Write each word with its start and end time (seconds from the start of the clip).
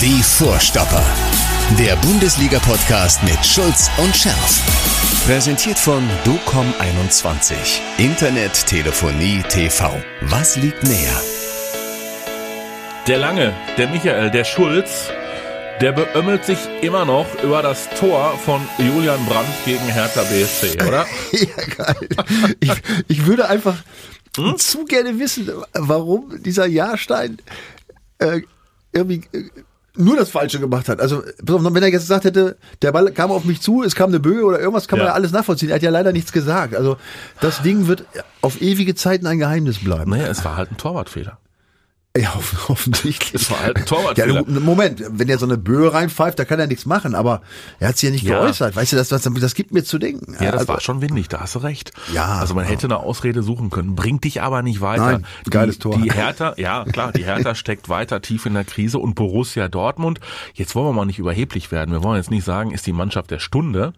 Die 0.00 0.22
Vorstopper. 0.22 1.06
Der 1.78 1.94
Bundesliga-Podcast 1.96 3.22
mit 3.22 3.46
Schulz 3.46 3.88
und 3.96 4.14
Scherf. 4.14 5.24
Präsentiert 5.24 5.78
von 5.78 6.02
DOCOM21. 6.24 7.54
Internet, 7.98 8.66
Telefonie, 8.66 9.42
TV. 9.48 10.02
Was 10.22 10.56
liegt 10.56 10.82
näher? 10.82 11.20
Der 13.06 13.18
Lange, 13.18 13.54
der 13.78 13.88
Michael, 13.88 14.32
der 14.32 14.42
Schulz, 14.42 15.10
der 15.80 15.92
beömmelt 15.92 16.44
sich 16.44 16.58
immer 16.82 17.04
noch 17.04 17.26
über 17.44 17.62
das 17.62 17.88
Tor 17.90 18.36
von 18.44 18.60
Julian 18.78 19.24
Brandt 19.26 19.48
gegen 19.64 19.86
Hertha 19.86 20.22
BSC, 20.24 20.82
oder? 20.82 21.06
ja, 21.32 21.64
geil. 21.76 22.08
Ich, 22.58 22.72
ich 23.06 23.26
würde 23.26 23.48
einfach 23.48 23.76
hm? 24.36 24.58
zu 24.58 24.86
gerne 24.86 25.20
wissen, 25.20 25.48
warum 25.72 26.42
dieser 26.42 26.66
Jahrstein 26.66 27.38
äh, 28.18 28.40
irgendwie 28.92 29.22
äh, 29.32 29.50
nur 29.96 30.16
das 30.16 30.30
Falsche 30.30 30.58
gemacht 30.58 30.88
hat. 30.88 31.00
Also, 31.00 31.22
wenn 31.38 31.82
er 31.82 31.88
jetzt 31.88 32.02
gesagt 32.02 32.24
hätte, 32.24 32.56
der 32.82 32.92
Ball 32.92 33.12
kam 33.12 33.30
auf 33.30 33.44
mich 33.44 33.60
zu, 33.60 33.82
es 33.82 33.94
kam 33.94 34.10
eine 34.10 34.20
Böe 34.20 34.44
oder 34.44 34.58
irgendwas, 34.58 34.88
kann 34.88 34.98
ja. 34.98 35.04
man 35.04 35.10
ja 35.12 35.14
alles 35.14 35.32
nachvollziehen. 35.32 35.68
Er 35.68 35.76
hat 35.76 35.82
ja 35.82 35.90
leider 35.90 36.12
nichts 36.12 36.32
gesagt. 36.32 36.74
Also, 36.74 36.96
das 37.40 37.62
Ding 37.62 37.86
wird 37.86 38.04
auf 38.40 38.60
ewige 38.60 38.94
Zeiten 38.94 39.26
ein 39.26 39.38
Geheimnis 39.38 39.78
bleiben. 39.82 40.10
Naja, 40.10 40.26
es 40.26 40.44
war 40.44 40.56
halt 40.56 40.72
ein 40.72 40.76
Torwartfehler. 40.76 41.38
Ja, 42.16 42.32
offensichtlich. 42.68 43.32
Das 43.32 43.50
war 43.50 43.60
halt 43.60 43.76
ein 43.76 43.86
Torwartfehler. 43.86 44.44
Ja, 44.46 44.60
Moment, 44.60 45.02
wenn 45.08 45.28
er 45.28 45.36
so 45.38 45.46
eine 45.46 45.58
Böe 45.58 45.92
reinpfeift, 45.92 46.38
da 46.38 46.44
kann 46.44 46.60
er 46.60 46.68
nichts 46.68 46.86
machen, 46.86 47.16
aber 47.16 47.42
er 47.80 47.88
hat 47.88 47.96
sich 47.96 48.08
ja 48.08 48.12
nicht 48.12 48.22
ja. 48.22 48.38
geäußert. 48.38 48.76
Weißt 48.76 48.92
du, 48.92 48.96
das, 48.96 49.08
das, 49.08 49.22
das 49.22 49.54
gibt 49.54 49.72
mir 49.72 49.82
zu 49.82 49.98
denken. 49.98 50.36
Ja, 50.38 50.52
das 50.52 50.60
also, 50.60 50.74
war 50.74 50.80
schon 50.80 51.02
windig, 51.02 51.26
da 51.28 51.40
hast 51.40 51.56
du 51.56 51.58
recht. 51.58 51.90
Ja. 52.12 52.36
Also 52.36 52.54
man 52.54 52.66
hätte 52.66 52.86
eine 52.86 52.98
Ausrede 52.98 53.42
suchen 53.42 53.70
können, 53.70 53.96
bringt 53.96 54.22
dich 54.22 54.42
aber 54.42 54.62
nicht 54.62 54.80
weiter. 54.80 55.12
Nein, 55.12 55.26
geiles 55.50 55.76
die, 55.76 55.82
Tor. 55.82 55.98
Die 55.98 56.12
Hertha, 56.12 56.54
ja 56.56 56.84
klar, 56.84 57.10
die 57.10 57.24
Hertha 57.24 57.56
steckt 57.56 57.88
weiter 57.88 58.22
tief 58.22 58.46
in 58.46 58.54
der 58.54 58.64
Krise 58.64 58.98
und 59.00 59.16
Borussia 59.16 59.66
Dortmund, 59.66 60.20
jetzt 60.54 60.76
wollen 60.76 60.86
wir 60.86 60.92
mal 60.92 61.06
nicht 61.06 61.18
überheblich 61.18 61.72
werden, 61.72 61.90
wir 61.90 62.04
wollen 62.04 62.16
jetzt 62.16 62.30
nicht 62.30 62.44
sagen, 62.44 62.70
ist 62.70 62.86
die 62.86 62.92
Mannschaft 62.92 63.32
der 63.32 63.40
Stunde, 63.40 63.92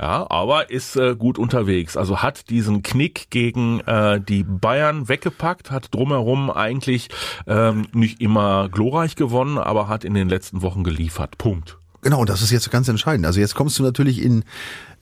ja, 0.00 0.26
aber 0.30 0.70
ist 0.70 0.96
äh, 0.96 1.14
gut 1.16 1.38
unterwegs. 1.38 1.96
Also 1.96 2.22
hat 2.22 2.50
diesen 2.50 2.82
Knick 2.82 3.28
gegen 3.30 3.80
äh, 3.80 4.20
die 4.20 4.44
Bayern 4.44 5.08
weggepackt, 5.08 5.70
hat 5.70 5.94
drumherum 5.94 6.50
eigentlich 6.50 7.08
ähm, 7.46 7.86
nicht 7.92 8.20
immer 8.20 8.68
glorreich 8.68 9.16
gewonnen, 9.16 9.58
aber 9.58 9.88
hat 9.88 10.04
in 10.04 10.14
den 10.14 10.28
letzten 10.28 10.62
Wochen 10.62 10.84
geliefert. 10.84 11.38
Punkt. 11.38 11.78
Genau, 12.02 12.24
das 12.24 12.42
ist 12.42 12.50
jetzt 12.50 12.70
ganz 12.70 12.88
entscheidend. 12.88 13.26
Also 13.26 13.38
jetzt 13.38 13.54
kommst 13.54 13.78
du 13.78 13.84
natürlich 13.84 14.20
in, 14.20 14.44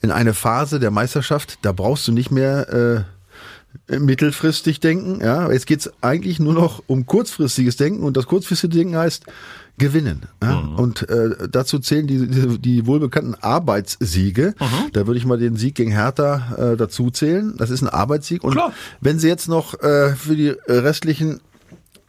in 0.01 0.11
eine 0.11 0.35
Phase 0.35 0.79
der 0.79 0.91
Meisterschaft, 0.91 1.59
da 1.63 1.71
brauchst 1.71 2.07
du 2.07 2.11
nicht 2.11 2.29
mehr 2.29 3.05
äh, 3.89 3.99
mittelfristig 3.99 4.79
denken. 4.79 5.19
Ja, 5.21 5.51
jetzt 5.51 5.65
geht's 5.65 5.91
eigentlich 6.01 6.39
nur 6.39 6.53
noch 6.53 6.83
um 6.87 7.05
kurzfristiges 7.05 7.75
Denken 7.77 8.03
und 8.03 8.17
das 8.17 8.27
kurzfristige 8.27 8.77
Denken 8.77 8.97
heißt, 8.97 9.25
gewinnen. 9.81 10.21
Ja? 10.41 10.61
Mhm. 10.61 10.75
Und 10.75 11.09
äh, 11.09 11.47
dazu 11.51 11.79
zählen 11.79 12.07
die, 12.07 12.27
die, 12.27 12.59
die 12.59 12.85
wohlbekannten 12.85 13.35
Arbeitssiege. 13.35 14.53
Mhm. 14.59 14.91
Da 14.93 15.07
würde 15.07 15.17
ich 15.17 15.25
mal 15.25 15.37
den 15.37 15.57
Sieg 15.57 15.75
gegen 15.75 15.91
Hertha 15.91 16.73
äh, 16.73 16.77
dazu 16.77 17.09
zählen. 17.09 17.55
Das 17.57 17.69
ist 17.69 17.81
ein 17.81 17.89
Arbeitssieg. 17.89 18.43
Und 18.43 18.53
Klar. 18.53 18.71
wenn 19.01 19.19
sie 19.19 19.27
jetzt 19.27 19.49
noch 19.49 19.81
äh, 19.81 20.15
für 20.15 20.35
die 20.35 20.49
restlichen 20.67 21.41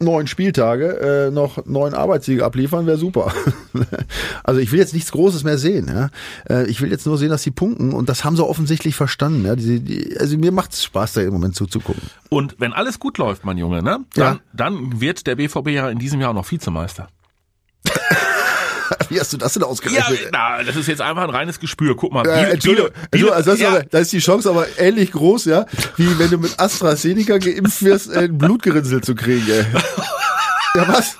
neun 0.02 0.26
Spieltage 0.26 1.28
äh, 1.28 1.30
noch 1.30 1.64
neun 1.64 1.94
Arbeitssiege 1.94 2.44
abliefern, 2.44 2.86
wäre 2.86 2.98
super. 2.98 3.32
also 4.44 4.60
ich 4.60 4.72
will 4.72 4.78
jetzt 4.78 4.92
nichts 4.92 5.12
Großes 5.12 5.44
mehr 5.44 5.58
sehen. 5.58 5.88
Ja? 5.88 6.10
Äh, 6.48 6.66
ich 6.66 6.80
will 6.80 6.90
jetzt 6.90 7.06
nur 7.06 7.16
sehen, 7.16 7.30
dass 7.30 7.42
sie 7.42 7.50
punkten 7.50 7.92
und 7.92 8.08
das 8.08 8.24
haben 8.24 8.36
sie 8.36 8.44
offensichtlich 8.46 8.94
verstanden. 8.94 9.46
Ja? 9.46 9.56
Die, 9.56 9.80
die, 9.80 10.18
also 10.18 10.36
mir 10.36 10.52
macht 10.52 10.72
es 10.72 10.84
Spaß, 10.84 11.14
da 11.14 11.22
im 11.22 11.32
Moment 11.32 11.56
zuzugucken. 11.56 12.02
Und 12.28 12.56
wenn 12.58 12.72
alles 12.72 12.98
gut 12.98 13.18
läuft, 13.18 13.44
mein 13.44 13.58
Junge, 13.58 13.82
ne, 13.82 14.00
dann, 14.14 14.34
ja. 14.34 14.40
dann 14.52 15.00
wird 15.00 15.26
der 15.26 15.36
BVB 15.36 15.68
ja 15.68 15.88
in 15.88 15.98
diesem 15.98 16.20
Jahr 16.20 16.30
auch 16.30 16.34
noch 16.34 16.50
Vizemeister. 16.50 17.08
Wie 19.08 19.20
hast 19.20 19.32
du 19.32 19.36
das 19.36 19.54
denn 19.54 19.62
ausgerechnet? 19.62 20.20
Ja, 20.20 20.28
na, 20.32 20.62
das 20.62 20.76
ist 20.76 20.88
jetzt 20.88 21.00
einfach 21.00 21.22
ein 21.22 21.30
reines 21.30 21.60
Gespür. 21.60 21.96
Guck 21.96 22.12
mal, 22.12 22.22
Biele, 22.22 22.56
Biele, 22.56 22.92
Biele, 23.10 23.32
also 23.32 23.50
das 23.52 23.60
ja. 23.60 23.70
aber, 23.70 23.82
da 23.84 23.98
ist 23.98 24.12
die 24.12 24.18
Chance 24.18 24.48
aber 24.50 24.66
ähnlich 24.78 25.12
groß, 25.12 25.46
ja, 25.46 25.66
wie 25.96 26.18
wenn 26.18 26.30
du 26.30 26.38
mit 26.38 26.58
AstraZeneca 26.58 27.38
geimpft 27.38 27.82
wirst, 27.82 28.14
ein 28.14 28.38
Blutgerinnsel 28.38 29.02
zu 29.02 29.14
kriegen. 29.14 29.48
Ey. 29.48 29.64
Ja, 30.74 30.88
was? 30.88 31.18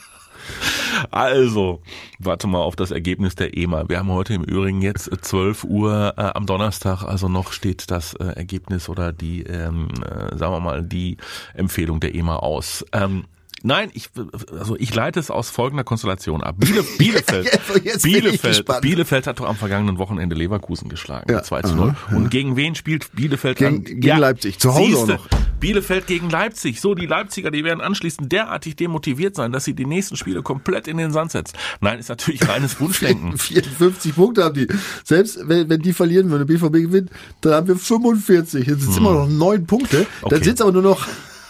Also, 1.10 1.82
warte 2.18 2.46
mal 2.46 2.60
auf 2.60 2.74
das 2.74 2.90
Ergebnis 2.90 3.34
der 3.34 3.56
EMA. 3.56 3.88
Wir 3.88 3.98
haben 3.98 4.10
heute 4.10 4.34
im 4.34 4.44
Übrigen 4.44 4.80
jetzt 4.80 5.10
12 5.20 5.64
Uhr 5.64 6.14
äh, 6.16 6.20
am 6.22 6.46
Donnerstag, 6.46 7.02
also 7.02 7.28
noch 7.28 7.52
steht 7.52 7.90
das 7.90 8.14
äh, 8.14 8.24
Ergebnis 8.24 8.88
oder 8.88 9.12
die, 9.12 9.42
ähm, 9.42 9.88
äh, 10.02 10.36
sagen 10.36 10.52
wir 10.52 10.60
mal, 10.60 10.82
die 10.82 11.18
Empfehlung 11.54 12.00
der 12.00 12.14
EMA 12.14 12.36
aus. 12.36 12.84
Ähm, 12.92 13.24
Nein, 13.62 13.90
ich, 13.94 14.10
also 14.58 14.76
ich 14.78 14.94
leite 14.94 15.20
es 15.20 15.30
aus 15.30 15.50
folgender 15.50 15.84
Konstellation 15.84 16.42
ab. 16.42 16.56
Biele, 16.58 16.82
Bielefeld, 16.98 17.46
jetzt 17.84 18.02
Bielefeld, 18.02 18.64
Bielefeld 18.80 19.26
hat 19.26 19.40
doch 19.40 19.46
am 19.46 19.56
vergangenen 19.56 19.98
Wochenende 19.98 20.34
Leverkusen 20.34 20.88
geschlagen. 20.88 21.30
Ja. 21.30 21.42
2 21.42 21.62
zu 21.62 21.74
0. 21.74 21.90
Aha, 21.90 22.16
Und 22.16 22.30
gegen 22.30 22.56
wen 22.56 22.74
spielt 22.74 23.12
Bielefeld 23.14 23.58
gegen, 23.58 23.84
Gegen 23.84 24.02
ja, 24.02 24.18
Leipzig, 24.18 24.58
zu 24.58 24.74
Hause 24.74 24.84
siehste, 24.84 25.12
noch. 25.12 25.28
Bielefeld 25.60 26.06
gegen 26.08 26.28
Leipzig. 26.28 26.80
So, 26.80 26.94
die 26.94 27.06
Leipziger, 27.06 27.52
die 27.52 27.62
werden 27.62 27.80
anschließend 27.80 28.32
derartig 28.32 28.74
demotiviert 28.74 29.36
sein, 29.36 29.52
dass 29.52 29.64
sie 29.64 29.74
die 29.74 29.86
nächsten 29.86 30.16
Spiele 30.16 30.42
komplett 30.42 30.88
in 30.88 30.96
den 30.96 31.12
Sand 31.12 31.30
setzen. 31.30 31.56
Nein, 31.80 32.00
ist 32.00 32.08
natürlich 32.08 32.48
reines 32.48 32.80
Wunschdenken. 32.80 33.38
54 33.38 34.14
Punkte 34.14 34.44
haben 34.44 34.54
die. 34.54 34.66
Selbst 35.04 35.38
wenn, 35.48 35.68
wenn 35.68 35.80
die 35.80 35.92
verlieren 35.92 36.30
würden, 36.30 36.46
der 36.46 36.54
BVB 36.54 36.72
gewinnt, 36.86 37.10
dann 37.42 37.54
haben 37.54 37.68
wir 37.68 37.76
45. 37.76 38.66
Jetzt 38.66 38.80
sind 38.80 38.90
es 38.90 38.96
hm. 38.96 39.06
immer 39.06 39.14
noch 39.14 39.28
neun 39.28 39.66
Punkte. 39.66 40.06
Okay. 40.22 40.34
Dann 40.34 40.42
sind 40.42 40.54
es 40.54 40.60
aber 40.60 40.72
nur 40.72 40.82
noch 40.82 41.06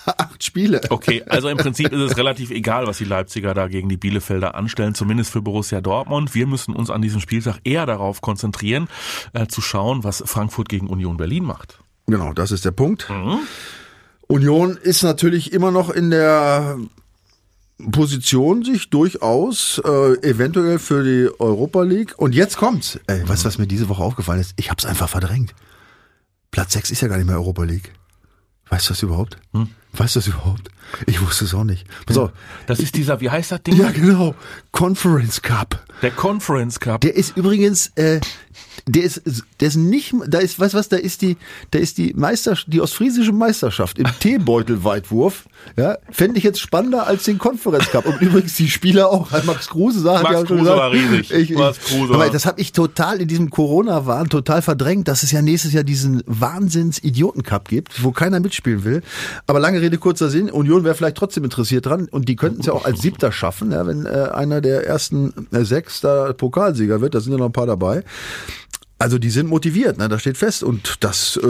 acht 0.06 0.42
Spiele. 0.42 0.80
Okay, 0.90 1.22
also 1.26 1.48
im 1.48 1.56
Prinzip 1.56 1.92
ist 1.92 2.00
es 2.00 2.16
relativ 2.16 2.50
egal, 2.50 2.86
was 2.86 2.98
die 2.98 3.04
Leipziger 3.04 3.54
da 3.54 3.68
gegen 3.68 3.88
die 3.88 3.96
Bielefelder 3.96 4.54
anstellen, 4.54 4.94
zumindest 4.94 5.30
für 5.30 5.42
Borussia 5.42 5.80
Dortmund. 5.80 6.34
Wir 6.34 6.46
müssen 6.46 6.74
uns 6.74 6.90
an 6.90 7.02
diesem 7.02 7.20
Spieltag 7.20 7.58
eher 7.64 7.86
darauf 7.86 8.20
konzentrieren, 8.20 8.88
äh, 9.32 9.46
zu 9.46 9.60
schauen, 9.60 10.04
was 10.04 10.22
Frankfurt 10.26 10.68
gegen 10.68 10.88
Union 10.88 11.16
Berlin 11.16 11.44
macht. 11.44 11.78
Genau, 12.06 12.32
das 12.32 12.50
ist 12.50 12.64
der 12.64 12.72
Punkt. 12.72 13.08
Mhm. 13.08 13.40
Union 14.26 14.76
ist 14.76 15.02
natürlich 15.02 15.52
immer 15.52 15.70
noch 15.70 15.90
in 15.90 16.10
der 16.10 16.78
Position 17.90 18.64
sich 18.64 18.90
durchaus 18.90 19.80
äh, 19.84 20.28
eventuell 20.28 20.78
für 20.78 21.02
die 21.02 21.28
Europa 21.40 21.82
League. 21.82 22.14
Und 22.16 22.34
jetzt 22.34 22.56
kommt's. 22.56 22.98
Ey, 23.06 23.28
weißt 23.28 23.44
du, 23.44 23.48
was 23.48 23.58
mir 23.58 23.66
diese 23.66 23.88
Woche 23.88 24.02
aufgefallen 24.02 24.40
ist? 24.40 24.54
Ich 24.56 24.70
hab's 24.70 24.86
einfach 24.86 25.08
verdrängt. 25.08 25.54
Platz 26.50 26.74
6 26.74 26.90
ist 26.90 27.00
ja 27.00 27.08
gar 27.08 27.16
nicht 27.16 27.26
mehr 27.26 27.36
Europa 27.36 27.64
League. 27.64 27.92
Weißt 28.69 28.88
du 28.88 28.92
das 28.92 29.02
überhaupt? 29.02 29.38
Hm? 29.52 29.69
Weißt 29.94 30.16
du 30.16 30.20
das 30.20 30.26
überhaupt? 30.26 30.69
Ich 31.06 31.20
wusste 31.20 31.44
es 31.44 31.54
auch 31.54 31.64
nicht. 31.64 31.86
Pass 32.06 32.19
auf. 32.19 32.32
Das 32.66 32.80
ist 32.80 32.97
dieser, 32.97 33.20
wie 33.20 33.30
heißt 33.30 33.53
das 33.53 33.62
Ding? 33.62 33.76
Ja, 33.76 33.91
genau. 33.91 34.34
Conference 34.72 35.42
Cup. 35.42 35.84
Der 36.03 36.10
Conference 36.10 36.80
Cup. 36.80 37.00
Der 37.03 37.14
ist 37.14 37.36
übrigens, 37.36 37.88
äh, 37.97 38.20
der 38.87 39.04
ist, 39.04 39.22
der 39.60 39.69
ist 39.69 39.76
nicht, 39.76 40.15
da 40.26 40.38
ist, 40.38 40.59
weißt 40.59 40.75
du 40.75 40.78
was, 40.78 40.88
da 40.88 40.97
ist 40.97 41.22
die, 41.22 41.37
da 41.70 41.78
ist 41.78 41.98
die 41.98 42.12
Meister, 42.15 42.56
die 42.66 42.81
ostfriesische 42.81 43.32
Meisterschaft 43.32 43.98
im 43.98 44.06
Teebeutelweitwurf, 44.20 45.44
ja, 45.76 45.97
fände 46.10 46.38
ich 46.38 46.44
jetzt 46.44 46.59
spannender 46.59 47.06
als 47.06 47.25
den 47.25 47.38
Conference 47.38 47.91
Cup. 47.91 48.06
Und 48.06 48.20
übrigens 48.20 48.56
die 48.56 48.69
Spieler 48.69 49.10
auch, 49.10 49.31
Max 49.44 49.69
Kruse 49.69 50.00
sagt, 50.00 50.25
Max 50.25 50.44
Kruse 50.44 50.60
gesagt, 50.60 50.78
war 50.78 50.91
riesig. 50.91 51.31
Ich, 51.31 51.50
ich, 51.50 51.56
Max 51.56 51.78
Kruse. 51.78 52.15
Aber 52.15 52.28
das 52.28 52.47
habe 52.47 52.60
ich 52.60 52.72
total 52.72 53.20
in 53.20 53.28
diesem 53.28 53.50
Corona-Wahn 53.50 54.28
total 54.28 54.62
verdrängt, 54.62 55.06
dass 55.06 55.22
es 55.22 55.31
ja 55.31 55.43
nächstes 55.43 55.72
Jahr 55.72 55.84
diesen 55.84 56.22
Wahnsinns-Idioten-Cup 56.26 57.69
gibt, 57.69 58.03
wo 58.03 58.10
keiner 58.10 58.41
mitspielen 58.41 58.84
will. 58.84 59.03
Aber 59.47 59.60
lange 59.60 59.81
Rede, 59.81 59.99
kurzer 59.99 60.28
Sinn, 60.28 60.50
Union 60.50 60.84
wäre 60.84 60.94
vielleicht 60.94 61.16
trotzdem 61.16 61.44
interessiert 61.44 61.87
dran 61.87 62.09
und 62.10 62.28
die 62.28 62.37
könnten 62.37 62.60
es 62.60 62.66
ja 62.66 62.72
auch 62.72 62.84
als 62.84 63.00
Siebter 63.00 63.31
schaffen, 63.31 63.70
ja, 63.70 63.87
wenn 63.87 64.06
äh, 64.06 64.28
einer 64.32 64.60
der 64.60 64.87
ersten 64.87 65.49
äh, 65.53 65.64
sechs 65.64 66.00
da 66.00 66.32
Pokalsieger 66.32 67.00
wird, 67.00 67.14
da 67.14 67.20
sind 67.20 67.32
ja 67.32 67.38
noch 67.38 67.47
ein 67.47 67.53
paar 67.53 67.66
dabei. 67.66 68.03
Also 69.02 69.18
die 69.18 69.30
sind 69.30 69.48
motiviert, 69.48 69.98
ne? 69.98 70.08
das 70.08 70.20
steht 70.20 70.36
fest. 70.36 70.62
Und 70.62 71.02
das, 71.02 71.36
äh, 71.36 71.48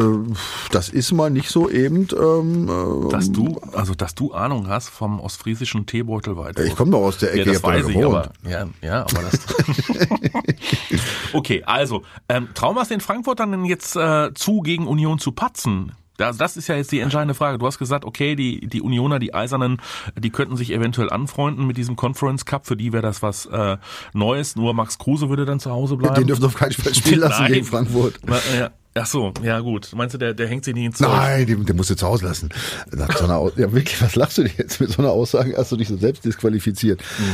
das 0.70 0.88
ist 0.88 1.12
mal 1.12 1.28
nicht 1.28 1.50
so 1.50 1.68
eben. 1.68 2.08
Ähm, 2.18 2.66
äh, 2.66 3.10
dass 3.10 3.30
du, 3.30 3.60
also 3.74 3.94
dass 3.94 4.14
du 4.14 4.32
Ahnung 4.32 4.68
hast 4.68 4.88
vom 4.88 5.20
ostfriesischen 5.20 5.84
Teebeutel 5.84 6.38
weiter. 6.38 6.64
Ich 6.64 6.74
komme 6.74 6.92
doch 6.92 7.02
aus 7.02 7.18
der 7.18 7.34
Ecke. 7.34 7.44
Ja, 7.44 7.52
das 7.52 7.62
weiß 7.62 7.88
ich, 7.88 8.02
aber, 8.02 8.32
ja, 8.48 8.66
ja, 8.80 9.02
aber 9.02 9.22
das. 9.30 9.38
okay, 11.34 11.62
also 11.64 12.04
ähm, 12.30 12.48
wir 12.74 12.80
es 12.80 12.88
den 12.88 13.00
Frankfurtern 13.00 13.52
denn 13.52 13.66
jetzt 13.66 13.96
äh, 13.96 14.32
zu, 14.32 14.62
gegen 14.62 14.86
Union 14.86 15.18
zu 15.18 15.32
patzen? 15.32 15.92
Das, 16.22 16.36
das 16.36 16.56
ist 16.56 16.68
ja 16.68 16.76
jetzt 16.76 16.92
die 16.92 17.00
entscheidende 17.00 17.34
Frage. 17.34 17.58
Du 17.58 17.66
hast 17.66 17.78
gesagt, 17.78 18.04
okay, 18.04 18.36
die, 18.36 18.66
die 18.66 18.80
Unioner, 18.80 19.18
die 19.18 19.34
Eisernen, 19.34 19.78
die 20.16 20.30
könnten 20.30 20.56
sich 20.56 20.72
eventuell 20.72 21.10
anfreunden 21.10 21.66
mit 21.66 21.76
diesem 21.76 21.96
Conference 21.96 22.44
Cup. 22.44 22.66
Für 22.66 22.76
die 22.76 22.92
wäre 22.92 23.02
das 23.02 23.22
was 23.22 23.46
äh, 23.46 23.76
Neues. 24.12 24.56
Nur 24.56 24.74
Max 24.74 24.98
Kruse 24.98 25.28
würde 25.28 25.44
dann 25.44 25.60
zu 25.60 25.70
Hause 25.70 25.96
bleiben. 25.96 26.14
Den 26.14 26.26
dürfen 26.26 26.44
auf 26.44 26.54
keinen 26.54 26.72
Fall 26.72 26.94
spielen 26.94 27.20
lassen 27.20 27.42
Nein. 27.42 27.52
gegen 27.52 27.66
Frankfurt. 27.66 28.20
Ja. 28.56 28.70
Ach 28.94 29.06
so, 29.06 29.32
ja 29.42 29.60
gut. 29.60 29.90
Meinst 29.94 30.14
du, 30.14 30.18
der, 30.18 30.34
der 30.34 30.48
hängt 30.48 30.64
sich 30.64 30.74
nicht 30.74 30.84
ins 30.84 30.98
Zeug? 30.98 31.08
Nein, 31.08 31.46
den, 31.46 31.64
den 31.64 31.76
musst 31.76 31.90
du 31.90 31.96
zu 31.96 32.06
Hause 32.06 32.26
lassen. 32.26 32.50
Nach 32.90 33.16
so 33.16 33.24
einer, 33.24 33.40
ja 33.56 33.72
wirklich, 33.72 34.00
was 34.02 34.16
lachst 34.16 34.38
du 34.38 34.42
dir 34.42 34.52
jetzt 34.58 34.80
mit 34.80 34.90
so 34.90 35.00
einer 35.00 35.10
Aussage? 35.10 35.54
Hast 35.56 35.72
du 35.72 35.76
dich 35.76 35.88
so 35.88 35.96
selbst 35.96 36.24
disqualifiziert? 36.24 37.00
Mhm. 37.18 37.24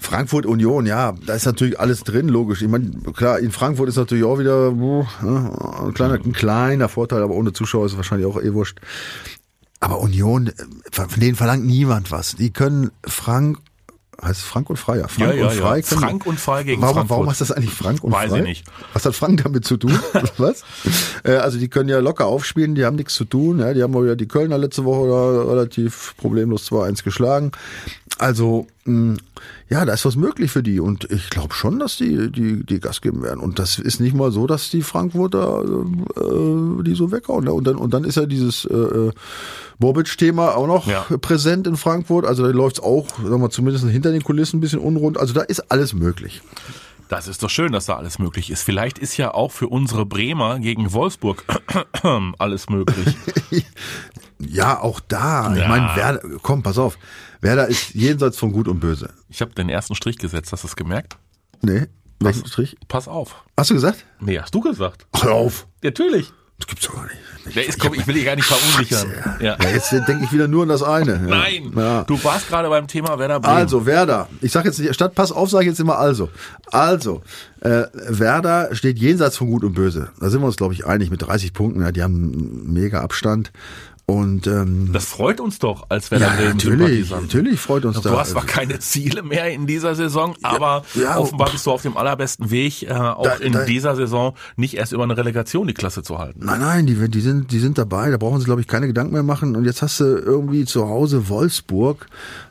Frankfurt 0.00 0.46
Union, 0.46 0.86
ja, 0.86 1.12
da 1.26 1.34
ist 1.34 1.44
natürlich 1.44 1.78
alles 1.78 2.04
drin, 2.04 2.28
logisch. 2.28 2.62
Ich 2.62 2.68
meine, 2.68 2.90
klar, 3.14 3.38
in 3.38 3.52
Frankfurt 3.52 3.88
ist 3.88 3.96
natürlich 3.96 4.24
auch 4.24 4.38
wieder 4.38 4.68
ein, 4.70 5.94
kleiner, 5.94 6.14
ein 6.14 6.32
kleiner 6.32 6.88
Vorteil, 6.88 7.22
aber 7.22 7.34
ohne 7.34 7.52
Zuschauer 7.52 7.86
ist 7.86 7.92
es 7.92 7.98
wahrscheinlich 7.98 8.26
auch 8.26 8.40
eh 8.40 8.54
wurscht. 8.54 8.80
Aber 9.78 10.00
Union, 10.00 10.52
von 10.90 11.08
denen 11.16 11.36
verlangt 11.36 11.64
niemand 11.64 12.10
was. 12.10 12.34
Die 12.36 12.50
können 12.50 12.90
Frank 13.06 13.58
heißt 14.22 14.42
Frank 14.42 14.70
und 14.70 14.76
Frei? 14.76 14.98
Ja, 14.98 15.08
Frank 15.08 15.30
Ja, 15.30 15.36
ja, 15.36 15.46
und 15.48 15.52
Frei. 15.54 15.78
ja. 15.78 15.82
Frank 15.84 16.26
und 16.26 16.38
Frei 16.40 16.62
gegen 16.64 16.82
warum, 16.82 16.94
Frankfurt. 16.94 17.10
Warum 17.16 17.30
heißt 17.30 17.40
das 17.40 17.52
eigentlich 17.52 17.72
Frank 17.74 18.02
und 18.04 18.12
Weiß 18.12 18.30
Frei? 18.30 18.38
ich 18.38 18.44
nicht. 18.44 18.64
Was 18.92 19.04
hat 19.06 19.14
Frank 19.14 19.42
damit 19.42 19.64
zu 19.64 19.76
tun? 19.76 19.98
Was? 20.38 20.62
Äh, 21.24 21.32
also 21.32 21.58
die 21.58 21.68
können 21.68 21.88
ja 21.88 21.98
locker 22.00 22.26
aufspielen, 22.26 22.74
die 22.74 22.84
haben 22.84 22.96
nichts 22.96 23.14
zu 23.14 23.24
tun. 23.24 23.60
Ja, 23.60 23.72
die 23.74 23.82
haben 23.82 23.94
wohl 23.94 24.08
ja 24.08 24.14
die 24.14 24.28
Kölner 24.28 24.58
letzte 24.58 24.84
Woche 24.84 25.48
relativ 25.50 26.14
problemlos 26.16 26.70
2-1 26.70 27.04
geschlagen. 27.04 27.52
Also 28.18 28.66
ja, 29.68 29.84
da 29.84 29.92
ist 29.92 30.04
was 30.04 30.16
möglich 30.16 30.50
für 30.50 30.62
die 30.62 30.80
und 30.80 31.10
ich 31.10 31.30
glaube 31.30 31.54
schon, 31.54 31.78
dass 31.78 31.96
die, 31.96 32.30
die 32.30 32.64
die 32.64 32.80
Gas 32.80 33.00
geben 33.00 33.22
werden. 33.22 33.40
Und 33.40 33.58
das 33.58 33.78
ist 33.78 34.00
nicht 34.00 34.14
mal 34.14 34.32
so, 34.32 34.46
dass 34.46 34.70
die 34.70 34.82
Frankfurter 34.82 35.62
äh, 36.16 36.82
die 36.82 36.94
so 36.94 37.10
weghauen. 37.12 37.44
Ne? 37.44 37.52
Und 37.52 37.64
dann 37.66 37.76
und 37.76 37.94
dann 37.94 38.04
ist 38.04 38.16
ja 38.16 38.26
dieses 38.26 38.64
äh, 38.64 38.74
äh, 38.74 39.10
Bobic-Thema 39.78 40.56
auch 40.56 40.66
noch 40.66 40.86
Ja. 40.86 41.04
präsent 41.20 41.66
in 41.66 41.76
Frankfurt. 41.76 42.26
Also 42.26 42.42
da 42.42 42.50
läuft's 42.50 42.80
auch, 42.80 43.06
sagen 43.22 43.40
wir 43.42 43.50
zumindest 43.50 43.84
hinter 43.86 44.12
den 44.12 44.22
Kulissen 44.22 44.58
ein 44.58 44.60
bisschen 44.60 44.80
unrund. 44.80 45.18
Also 45.18 45.32
da 45.34 45.42
ist 45.42 45.70
alles 45.70 45.94
möglich. 45.94 46.42
Das 47.10 47.26
ist 47.26 47.42
doch 47.42 47.50
schön, 47.50 47.72
dass 47.72 47.86
da 47.86 47.96
alles 47.96 48.20
möglich 48.20 48.50
ist. 48.50 48.62
Vielleicht 48.62 48.96
ist 48.98 49.16
ja 49.16 49.34
auch 49.34 49.50
für 49.50 49.66
unsere 49.66 50.06
Bremer 50.06 50.60
gegen 50.60 50.92
Wolfsburg 50.92 51.44
alles 52.38 52.70
möglich. 52.70 53.16
Ja, 54.42 54.80
auch 54.80 55.00
da. 55.00 55.52
Ich 55.52 55.60
Ja. 55.60 55.68
meine, 55.68 55.94
Werder, 55.94 56.22
komm, 56.40 56.62
pass 56.62 56.78
auf. 56.78 56.96
Werder 57.42 57.68
ist 57.68 57.94
jenseits 57.94 58.38
von 58.38 58.52
Gut 58.52 58.68
und 58.68 58.80
Böse. 58.80 59.12
Ich 59.28 59.42
habe 59.42 59.52
den 59.52 59.68
ersten 59.68 59.94
Strich 59.94 60.16
gesetzt, 60.16 60.50
hast 60.52 60.62
du 60.64 60.68
es 60.68 60.76
gemerkt? 60.76 61.18
Nee, 61.60 61.88
welchen 62.20 62.46
Strich? 62.46 62.78
Pass 62.88 63.06
auf. 63.06 63.44
Hast 63.54 63.68
du 63.68 63.74
gesagt? 63.74 64.06
Nee, 64.18 64.38
hast 64.40 64.54
du 64.54 64.60
gesagt. 64.60 65.06
Hör 65.20 65.32
auf. 65.32 65.66
Natürlich. 65.82 66.32
Das 66.60 66.68
gibt's 66.68 66.86
doch 66.86 66.94
gar 66.94 67.04
nicht. 67.04 67.16
Der 67.56 67.66
ist, 67.66 67.78
komm, 67.80 67.94
ich 67.94 68.06
will 68.06 68.14
dich 68.14 68.24
gar 68.24 68.36
nicht 68.36 68.44
verunsichern. 68.44 69.12
Ja. 69.40 69.56
Ja, 69.60 69.70
jetzt 69.70 69.90
denke 69.92 70.24
ich 70.24 70.32
wieder 70.32 70.46
nur 70.46 70.62
an 70.64 70.68
das 70.68 70.82
eine. 70.82 71.12
Ja. 71.12 71.18
Nein, 71.18 71.72
du 72.06 72.22
warst 72.22 72.48
gerade 72.48 72.68
beim 72.68 72.86
Thema 72.86 73.18
Werder 73.18 73.40
Bremen. 73.40 73.56
Also, 73.56 73.86
Werder. 73.86 74.28
Ich 74.40 74.52
sag 74.52 74.64
jetzt 74.66 74.78
nicht, 74.78 74.94
statt 74.94 75.14
Pass 75.14 75.32
auf, 75.32 75.50
sage 75.50 75.64
ich 75.64 75.70
jetzt 75.70 75.80
immer 75.80 75.98
also. 75.98 76.28
Also, 76.70 77.22
äh, 77.60 77.84
Werder 77.92 78.74
steht 78.74 78.98
jenseits 78.98 79.36
von 79.36 79.50
Gut 79.50 79.64
und 79.64 79.72
Böse. 79.72 80.10
Da 80.20 80.28
sind 80.28 80.40
wir 80.42 80.46
uns, 80.46 80.56
glaube 80.56 80.74
ich, 80.74 80.86
einig 80.86 81.10
mit 81.10 81.22
30 81.22 81.52
Punkten. 81.52 81.80
Ja, 81.82 81.92
die 81.92 82.02
haben 82.02 82.14
einen 82.14 82.72
mega 82.72 83.00
Abstand. 83.00 83.52
Und 84.10 84.46
ähm, 84.46 84.90
Das 84.92 85.04
freut 85.04 85.40
uns 85.40 85.58
doch 85.58 85.86
als 85.88 86.10
Werder 86.10 86.26
ja, 86.26 86.32
Bremen 86.34 86.50
natürlich, 86.56 87.10
natürlich 87.10 87.60
freut 87.60 87.84
uns 87.84 88.00
Du 88.00 88.08
da. 88.08 88.18
hast 88.18 88.30
zwar 88.30 88.44
keine 88.44 88.78
Ziele 88.80 89.22
mehr 89.22 89.50
in 89.52 89.66
dieser 89.66 89.94
Saison, 89.94 90.34
aber 90.42 90.82
ja, 90.94 91.16
offenbar 91.18 91.50
bist 91.50 91.64
du 91.66 91.70
auf 91.70 91.82
dem 91.82 91.96
allerbesten 91.96 92.50
Weg, 92.50 92.82
äh, 92.82 92.92
auch 92.92 93.22
Da- 93.24 93.34
in 93.36 93.52
da- 93.52 93.64
dieser 93.64 93.94
Saison 93.96 94.34
nicht 94.56 94.74
erst 94.74 94.92
über 94.92 95.04
eine 95.04 95.16
Relegation 95.16 95.66
die 95.66 95.74
Klasse 95.74 96.02
zu 96.02 96.18
halten. 96.18 96.40
Nein, 96.44 96.60
nein, 96.60 96.86
die, 96.86 97.08
die, 97.08 97.20
sind, 97.20 97.52
die 97.52 97.58
sind 97.58 97.78
dabei, 97.78 98.10
da 98.10 98.16
brauchen 98.16 98.38
sie, 98.40 98.44
glaube 98.46 98.60
ich, 98.60 98.66
keine 98.66 98.86
Gedanken 98.86 99.12
mehr 99.12 99.22
machen. 99.22 99.54
Und 99.56 99.64
jetzt 99.64 99.82
hast 99.82 100.00
du 100.00 100.04
irgendwie 100.04 100.64
zu 100.64 100.88
Hause 100.88 101.28
Wolfsburg. 101.28 102.06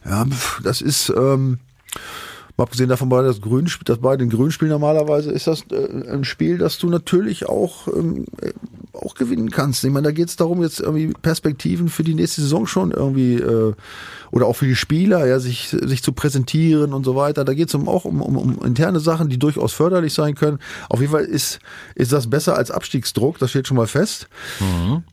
Ja, 0.05 0.25
das 0.63 0.81
ist, 0.81 1.09
ähm, 1.15 1.59
mal 2.59 2.63
abgesehen 2.63 2.89
davon, 2.89 3.09
bei 3.09 3.23
das 3.23 3.41
Grün, 3.41 3.67
dass 3.85 3.97
bei 3.97 4.17
den 4.17 4.29
Grünspielen 4.29 4.71
normalerweise 4.71 5.31
ist 5.31 5.47
das 5.47 5.63
äh, 5.71 6.11
ein 6.11 6.23
Spiel, 6.23 6.57
das 6.57 6.77
du 6.77 6.89
natürlich 6.89 7.47
auch, 7.47 7.87
ähm, 7.87 8.25
äh, 8.41 8.51
auch 8.93 9.15
gewinnen 9.15 9.49
kannst. 9.49 9.83
Ich 9.83 9.91
meine, 9.91 10.07
da 10.07 10.11
geht 10.11 10.29
es 10.29 10.35
darum, 10.35 10.61
jetzt 10.61 10.79
irgendwie 10.79 11.13
Perspektiven 11.21 11.89
für 11.89 12.03
die 12.03 12.13
nächste 12.13 12.41
Saison 12.41 12.67
schon 12.67 12.91
irgendwie 12.91 13.35
äh, 13.35 13.73
oder 14.31 14.45
auch 14.45 14.55
für 14.55 14.65
die 14.65 14.75
Spieler, 14.75 15.25
ja, 15.25 15.39
sich, 15.39 15.69
sich 15.69 16.03
zu 16.03 16.13
präsentieren 16.13 16.93
und 16.93 17.03
so 17.03 17.15
weiter. 17.15 17.45
Da 17.45 17.53
geht 17.53 17.69
es 17.69 17.75
um, 17.75 17.87
auch 17.87 18.05
um, 18.05 18.21
um, 18.21 18.37
um 18.37 18.65
interne 18.65 18.99
Sachen, 18.99 19.29
die 19.29 19.39
durchaus 19.39 19.73
förderlich 19.73 20.13
sein 20.13 20.35
können. 20.35 20.59
Auf 20.89 20.99
jeden 20.99 21.11
Fall 21.11 21.25
ist, 21.25 21.59
ist 21.95 22.11
das 22.11 22.29
besser 22.29 22.55
als 22.55 22.71
Abstiegsdruck, 22.71 23.39
das 23.39 23.49
steht 23.49 23.67
schon 23.67 23.77
mal 23.77 23.87
fest. 23.87 24.27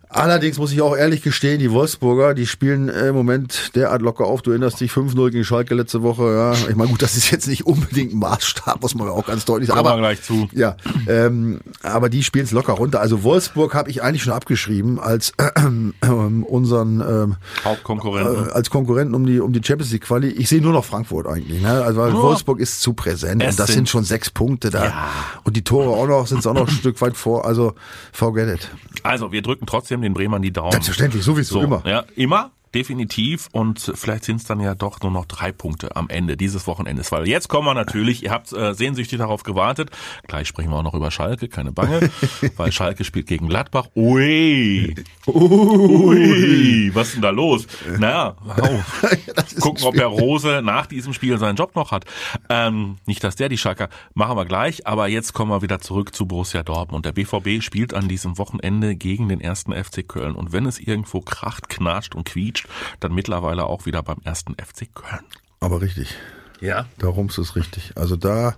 Allerdings 0.08 0.58
muss 0.58 0.72
ich 0.72 0.80
auch 0.80 0.96
ehrlich 0.96 1.22
gestehen, 1.22 1.58
die 1.58 1.70
Wolfsburger, 1.72 2.32
die 2.32 2.46
spielen 2.46 2.88
äh, 2.88 3.08
im 3.08 3.14
Moment 3.14 3.74
derart 3.74 4.02
locker 4.02 4.24
auf. 4.24 4.40
Du 4.40 4.50
erinnerst 4.50 4.80
dich 4.80 4.92
5-0 4.92 5.30
gegen 5.30 5.44
Schalke 5.44 5.74
letzte 5.74 6.02
Woche. 6.02 6.32
Ja, 6.32 6.52
ich 6.70 6.76
meine, 6.76 6.90
gut, 6.90 7.02
das 7.02 7.16
ist 7.16 7.30
jetzt 7.30 7.46
nicht 7.48 7.66
unbedingt 7.66 8.14
ein 8.14 8.18
Maßstab, 8.18 8.80
muss 8.80 8.94
man 8.94 9.08
auch 9.08 9.26
ganz 9.26 9.44
deutlich 9.44 9.68
sagen. 9.68 9.80
Aber, 9.80 9.98
gleich 9.98 10.22
zu. 10.22 10.48
ja, 10.52 10.76
ähm, 11.08 11.60
aber 11.82 12.08
die 12.08 12.22
spielen 12.22 12.44
es 12.44 12.52
locker 12.52 12.74
runter. 12.74 13.00
Also 13.00 13.24
Wolfsburg 13.24 13.74
habe 13.74 13.90
ich 13.90 14.02
eigentlich 14.02 14.22
schon 14.22 14.32
abgeschrieben 14.32 15.00
als 15.00 15.32
äh, 15.38 15.50
ähm, 16.02 16.44
unseren 16.44 17.00
ähm, 17.00 17.36
Hauptkonkurrenten. 17.64 18.48
äh, 18.48 18.52
als 18.52 18.70
Konkurrenten 18.70 19.05
um 19.14 19.26
die 19.26 19.40
um 19.40 19.52
die 19.52 19.60
Champions 19.64 19.92
League 19.92 20.02
Quali. 20.04 20.28
Ich 20.28 20.48
sehe 20.48 20.60
nur 20.60 20.72
noch 20.72 20.84
Frankfurt 20.84 21.26
eigentlich. 21.26 21.60
Ne? 21.62 21.70
Also 21.70 22.04
Ja. 22.06 22.12
Wolfsburg 22.12 22.60
ist 22.60 22.80
zu 22.82 22.92
präsent 22.94 23.42
Es 23.42 23.50
und 23.54 23.58
das 23.60 23.66
sind- 23.68 23.74
sind 23.76 23.88
schon 23.88 24.04
sechs 24.04 24.30
Punkte 24.30 24.70
da 24.70 24.84
Ja. 24.84 25.08
und 25.44 25.56
die 25.56 25.62
Tore 25.64 25.90
auch 25.96 26.06
noch 26.06 26.26
sind 26.26 26.46
auch 26.46 26.54
noch 26.54 26.68
ein 26.68 26.74
Stück 26.80 27.00
weit 27.00 27.16
vor. 27.16 27.44
Also 27.46 27.74
forget 28.12 28.48
it. 28.54 28.70
Also, 29.02 29.30
wir 29.32 29.42
drücken 29.42 29.66
trotzdem 29.66 30.02
den 30.02 30.14
Bremern 30.14 30.42
die 30.42 30.52
Daumen. 30.52 30.72
Selbstverständlich, 30.72 31.22
sowieso 31.22 31.54
So, 31.54 31.60
immer. 31.62 31.82
Ja, 31.86 32.04
immer, 32.16 32.50
definitiv. 32.74 33.48
Und 33.52 33.92
vielleicht 33.94 34.24
sind 34.24 34.36
es 34.36 34.44
dann 34.44 34.60
ja 34.60 34.74
doch 34.74 35.00
nur 35.00 35.10
noch 35.10 35.24
drei 35.24 35.52
Punkte 35.52 35.96
am 35.96 36.08
Ende 36.08 36.36
dieses 36.36 36.66
Wochenendes. 36.66 37.12
Weil 37.12 37.26
jetzt 37.28 37.48
kommen 37.48 37.66
wir 37.66 37.74
natürlich, 37.74 38.22
ihr 38.22 38.30
habt 38.30 38.52
äh, 38.52 38.74
sehnsüchtig 38.74 39.18
darauf 39.18 39.42
gewartet. 39.42 39.90
Gleich 40.26 40.48
sprechen 40.48 40.70
wir 40.70 40.76
auch 40.76 40.82
noch 40.82 40.94
über 40.94 41.10
Schalke, 41.10 41.48
keine 41.48 41.72
Bange. 41.72 42.10
weil 42.56 42.72
Schalke 42.72 43.04
spielt 43.04 43.26
gegen 43.26 43.48
Gladbach. 43.48 43.88
Ui, 43.94 44.94
ui, 45.26 46.90
was 46.94 47.08
ist 47.08 47.14
denn 47.14 47.22
da 47.22 47.30
los? 47.30 47.66
Naja, 47.98 48.36
ist 49.36 49.60
gucken, 49.60 49.84
ob 49.84 49.94
der 49.94 50.06
Rose 50.06 50.60
nach 50.62 50.86
diesem 50.86 51.12
Spiel 51.12 51.38
seinen 51.38 51.56
Job 51.56 51.74
noch 51.74 51.90
hat. 51.92 52.04
Ähm, 52.48 52.96
nicht, 53.06 53.24
dass 53.24 53.36
der 53.36 53.48
die 53.48 53.58
Schalker 53.58 53.88
machen 54.14 54.36
wir 54.36 54.44
gleich, 54.44 54.86
aber 54.86 55.08
jetzt 55.08 55.32
kommen 55.32 55.50
wir 55.50 55.62
wieder 55.62 55.80
zurück 55.80 56.14
zu 56.14 56.26
Borussia 56.26 56.62
Dortmund. 56.62 57.04
Der 57.04 57.12
BVB 57.12 57.62
spielt 57.62 57.94
an 57.94 58.08
diesem 58.08 58.38
Wochenende 58.38 58.96
gegen 58.96 59.28
den 59.28 59.40
ersten 59.40 59.72
FC 59.72 60.06
Köln 60.06 60.34
und 60.34 60.52
wenn 60.52 60.66
es 60.66 60.78
irgendwo 60.78 61.20
kracht, 61.20 61.68
knatscht 61.68 62.14
und 62.14 62.24
quietscht, 62.24 62.55
dann 63.00 63.14
mittlerweile 63.14 63.64
auch 63.64 63.86
wieder 63.86 64.02
beim 64.02 64.18
ersten 64.24 64.54
FC 64.54 64.88
Köln. 64.94 65.24
Aber 65.60 65.80
richtig. 65.80 66.14
Ja. 66.60 66.86
Darum 66.98 67.28
ist 67.28 67.38
es 67.38 67.56
richtig. 67.56 67.92
Also 67.96 68.16
da 68.16 68.56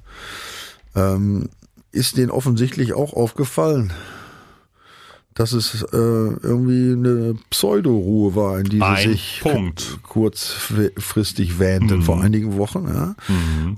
ähm, 0.95 1.49
ist 1.93 2.17
denen 2.17 2.31
offensichtlich 2.31 2.93
auch 2.95 3.13
aufgefallen, 3.13 3.93
dass 5.35 5.53
es 5.53 5.83
äh, 5.83 5.87
irgendwie 5.97 6.93
eine 6.93 7.37
Pseudo-Ruhe 7.51 8.35
war, 8.35 8.59
in 8.59 8.65
die 8.65 8.79
sie 8.79 8.83
Ein 8.83 9.09
sich 9.11 9.39
Punkt. 9.41 9.99
kurzfristig 10.03 11.59
wähnten 11.61 12.03
vor 12.03 12.21
einigen 12.21 12.57
Wochen. 12.57 12.89
Ja. 12.89 13.15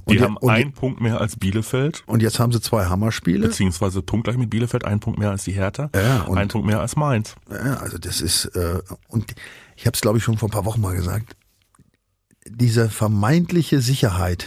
Die 0.08 0.16
Und- 0.16 0.20
haben 0.22 0.36
und- 0.38 0.50
einen 0.50 0.72
Punkt 0.72 1.00
mehr 1.02 1.20
als 1.20 1.36
Bielefeld, 1.36 2.02
Und 2.06 2.22
jetzt 2.22 2.38
haben 2.38 2.50
sie 2.52 2.60
zwei 2.62 2.86
Hammerspiele. 2.86 3.48
beziehungsweise 3.48 4.00
punktgleich 4.00 4.38
mit 4.38 4.48
Bielefeld, 4.48 4.84
einen 4.86 5.00
Punkt 5.00 5.18
mehr 5.18 5.30
als 5.30 5.44
die 5.44 5.52
Hertha, 5.52 5.90
Ja, 5.94 6.22
und- 6.22 6.38
einen 6.38 6.48
Punkt 6.48 6.66
mehr 6.66 6.80
als 6.80 6.96
Mainz. 6.96 7.34
Ja, 7.50 7.74
also 7.74 7.98
das 7.98 8.22
ist, 8.22 8.46
äh, 8.56 8.78
und 9.08 9.34
ich 9.80 9.86
habe 9.86 9.94
es, 9.94 10.02
glaube 10.02 10.18
ich, 10.18 10.24
schon 10.24 10.36
vor 10.36 10.50
ein 10.50 10.52
paar 10.52 10.66
Wochen 10.66 10.82
mal 10.82 10.94
gesagt, 10.94 11.36
diese 12.44 12.90
vermeintliche 12.90 13.80
Sicherheit, 13.80 14.46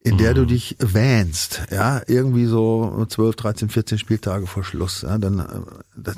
in 0.00 0.18
der 0.18 0.34
du 0.34 0.44
dich 0.44 0.74
wähnst, 0.80 1.62
ja, 1.70 2.02
irgendwie 2.08 2.46
so 2.46 3.06
12, 3.08 3.36
13, 3.36 3.68
14 3.68 3.98
Spieltage 3.98 4.48
vor 4.48 4.64
Schluss, 4.64 5.02
ja, 5.02 5.18
dann, 5.18 5.38
äh, 5.38 5.60
das, 5.96 6.16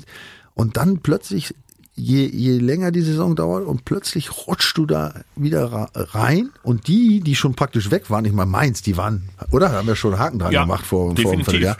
und 0.54 0.78
dann 0.78 1.00
plötzlich, 1.00 1.54
je, 1.94 2.26
je 2.26 2.58
länger 2.58 2.90
die 2.90 3.02
Saison 3.02 3.36
dauert 3.36 3.66
und 3.66 3.84
plötzlich 3.84 4.46
rutschst 4.46 4.76
du 4.78 4.86
da 4.86 5.14
wieder 5.36 5.90
rein 5.94 6.50
und 6.62 6.86
die, 6.88 7.20
die 7.20 7.36
schon 7.36 7.54
praktisch 7.54 7.90
weg 7.90 8.10
waren, 8.10 8.24
ich 8.24 8.32
meine 8.32 8.50
Mainz, 8.50 8.82
die 8.82 8.96
waren, 8.96 9.28
oder? 9.50 9.68
Da 9.68 9.78
haben 9.78 9.88
wir 9.88 9.96
schon 9.96 10.14
einen 10.14 10.22
Haken 10.22 10.38
dran 10.38 10.52
Ja, 10.52 10.62
gemacht 10.62 10.86
vor, 10.86 11.06
vor 11.06 11.14
definitiv. 11.14 11.46
Vierteljahr. 11.46 11.76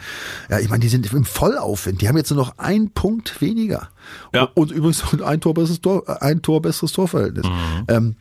Ja, 0.50 0.59
ich 0.59 0.69
meine, 0.69 0.81
die 0.81 0.88
sind 0.88 1.11
im 1.12 1.25
Vollaufwind. 1.25 2.00
Die 2.02 2.09
haben 2.09 2.16
jetzt 2.16 2.31
nur 2.31 2.45
noch 2.45 2.59
einen 2.59 2.90
Punkt 2.90 3.40
weniger. 3.40 3.88
Ja. 4.35 4.49
Und 4.54 4.71
übrigens 4.71 5.02
ein 5.23 5.40
Tor 5.40 5.54
besseres 5.54 5.81
Tor, 5.81 6.23
ein 6.23 6.42
Tor 6.42 6.61
besseres 6.61 6.92
Torverhältnis. 6.92 7.47
Ähm, 7.88 8.16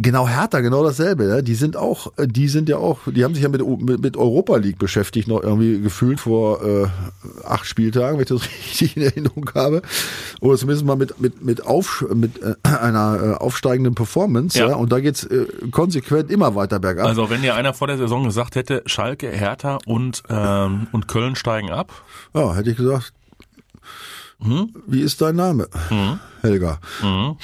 genau 0.00 0.28
Hertha, 0.28 0.60
genau 0.60 0.82
dasselbe. 0.82 1.24
Ne? 1.24 1.42
Die 1.42 1.54
sind 1.54 1.76
auch, 1.76 2.12
äh, 2.16 2.26
die 2.26 2.48
sind 2.48 2.68
ja 2.68 2.78
auch, 2.78 3.00
die 3.06 3.24
haben 3.24 3.34
sich 3.34 3.42
ja 3.42 3.48
mit, 3.48 3.66
mit, 3.80 4.00
mit 4.00 4.16
Europa 4.16 4.56
League 4.56 4.78
beschäftigt, 4.78 5.28
noch 5.28 5.42
irgendwie 5.42 5.80
gefühlt 5.80 6.20
vor 6.20 6.62
äh, 6.64 6.86
acht 7.44 7.66
Spieltagen, 7.66 8.16
wenn 8.16 8.22
ich 8.22 8.28
das 8.28 8.42
richtig 8.70 8.96
in 8.96 9.02
Erinnerung 9.02 9.50
habe. 9.54 9.82
Oder 10.40 10.56
zumindest 10.56 10.86
mal 10.86 10.96
mit, 10.96 11.20
mit, 11.20 11.44
mit, 11.44 11.66
auf, 11.66 12.04
mit 12.14 12.42
äh, 12.42 12.54
einer 12.64 13.20
äh, 13.22 13.34
aufsteigenden 13.34 13.94
Performance. 13.94 14.58
Ja. 14.58 14.70
Ja. 14.70 14.76
Und 14.76 14.92
da 14.92 15.00
geht's 15.00 15.24
äh, 15.24 15.46
konsequent 15.70 16.30
immer 16.30 16.54
weiter 16.54 16.78
bergab. 16.78 17.06
Also 17.06 17.30
wenn 17.30 17.42
dir 17.42 17.54
einer 17.54 17.74
vor 17.74 17.86
der 17.86 17.98
Saison 17.98 18.24
gesagt 18.24 18.56
hätte, 18.56 18.82
Schalke, 18.86 19.30
Hertha 19.30 19.78
und, 19.86 20.22
ähm, 20.28 20.86
und 20.92 21.08
Köln 21.08 21.36
steigen 21.36 21.70
ab, 21.70 21.92
Ja, 22.34 22.54
hätte 22.54 22.70
ich 22.70 22.76
gesagt. 22.76 23.12
Hm? 24.42 24.74
Wie 24.86 25.00
ist 25.00 25.20
dein 25.20 25.36
Name? 25.36 25.68
Helga. 26.42 26.80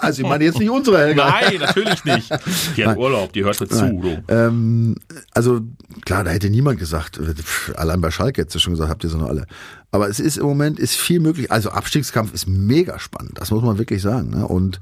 also 0.00 0.22
ich 0.22 0.28
meine 0.28 0.44
jetzt 0.44 0.58
nicht 0.58 0.70
unsere 0.70 0.98
Helga. 0.98 1.28
Nein, 1.28 1.58
natürlich 1.60 2.04
nicht. 2.04 2.30
Die 2.76 2.86
hat 2.86 2.96
Urlaub, 2.96 3.32
die 3.32 3.44
hörte 3.44 3.68
zu. 3.68 3.84
Du. 4.00 4.22
Ähm, 4.28 4.96
also 5.32 5.60
klar, 6.04 6.24
da 6.24 6.30
hätte 6.30 6.48
niemand 6.48 6.78
gesagt, 6.78 7.18
äh, 7.18 7.34
allein 7.76 8.00
bei 8.00 8.10
Schalke 8.10 8.40
hättest 8.40 8.54
du 8.54 8.58
schon 8.60 8.72
gesagt, 8.72 8.90
habt 8.90 9.04
ihr 9.04 9.10
so 9.10 9.18
noch 9.18 9.28
alle. 9.28 9.46
Aber 9.90 10.08
es 10.08 10.20
ist 10.20 10.38
im 10.38 10.46
Moment 10.46 10.78
ist 10.78 10.96
viel 10.96 11.20
möglich. 11.20 11.50
Also 11.52 11.70
Abstiegskampf 11.70 12.32
ist 12.32 12.46
mega 12.46 12.98
spannend, 12.98 13.32
das 13.34 13.50
muss 13.50 13.62
man 13.62 13.78
wirklich 13.78 14.02
sagen. 14.02 14.30
Ne? 14.30 14.46
Und 14.46 14.80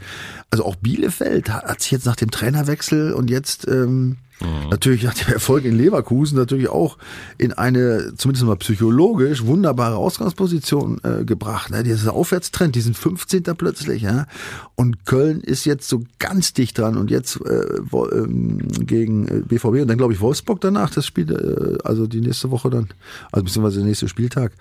also 0.51 0.65
auch 0.65 0.77
Bielefeld 0.77 1.51
hat, 1.51 1.65
hat 1.65 1.81
sich 1.81 1.91
jetzt 1.91 2.07
nach 2.07 2.17
dem 2.17 2.31
Trainerwechsel 2.31 3.13
und 3.13 3.31
jetzt 3.31 3.67
ähm, 3.67 4.19
Mhm. 4.41 4.71
Natürlich 4.71 5.07
hat 5.07 5.27
der 5.27 5.35
Erfolg 5.35 5.65
in 5.65 5.77
Leverkusen 5.77 6.37
natürlich 6.37 6.69
auch 6.69 6.99
in 7.39 7.53
eine, 7.53 8.15
zumindest 8.17 8.47
mal 8.47 8.57
psychologisch, 8.57 9.45
wunderbare 9.45 9.97
Ausgangsposition 9.97 11.01
äh, 11.03 11.25
gebracht. 11.25 11.71
Ne? 11.71 11.83
Dieser 11.83 12.15
Aufwärtstrend, 12.15 12.75
die 12.75 12.81
sind 12.81 12.97
15. 12.97 13.43
plötzlich. 13.57 14.03
Ja? 14.03 14.27
Und 14.75 15.07
Köln 15.07 15.41
ist 15.41 15.65
jetzt 15.65 15.89
so 15.89 16.03
ganz 16.19 16.53
dicht 16.53 16.79
dran 16.79 16.97
und 16.97 17.11
jetzt 17.11 17.37
äh, 17.37 17.81
wo, 17.83 18.09
ähm, 18.11 18.59
gegen 18.81 19.45
BVB 19.47 19.83
und 19.83 19.89
dann 19.89 19.99
glaube 19.99 20.13
ich 20.13 20.21
Wolfsburg 20.21 20.61
danach, 20.61 20.91
das 20.91 21.07
Spiel, 21.07 21.31
äh, 21.31 21.79
also 21.87 22.07
die 22.07 22.21
nächste 22.21 22.51
Woche 22.51 22.71
dann, 22.71 22.89
also 23.31 23.45
beziehungsweise 23.45 23.79
der 23.79 23.87
nächste 23.87 24.09
Spieltag. 24.09 24.53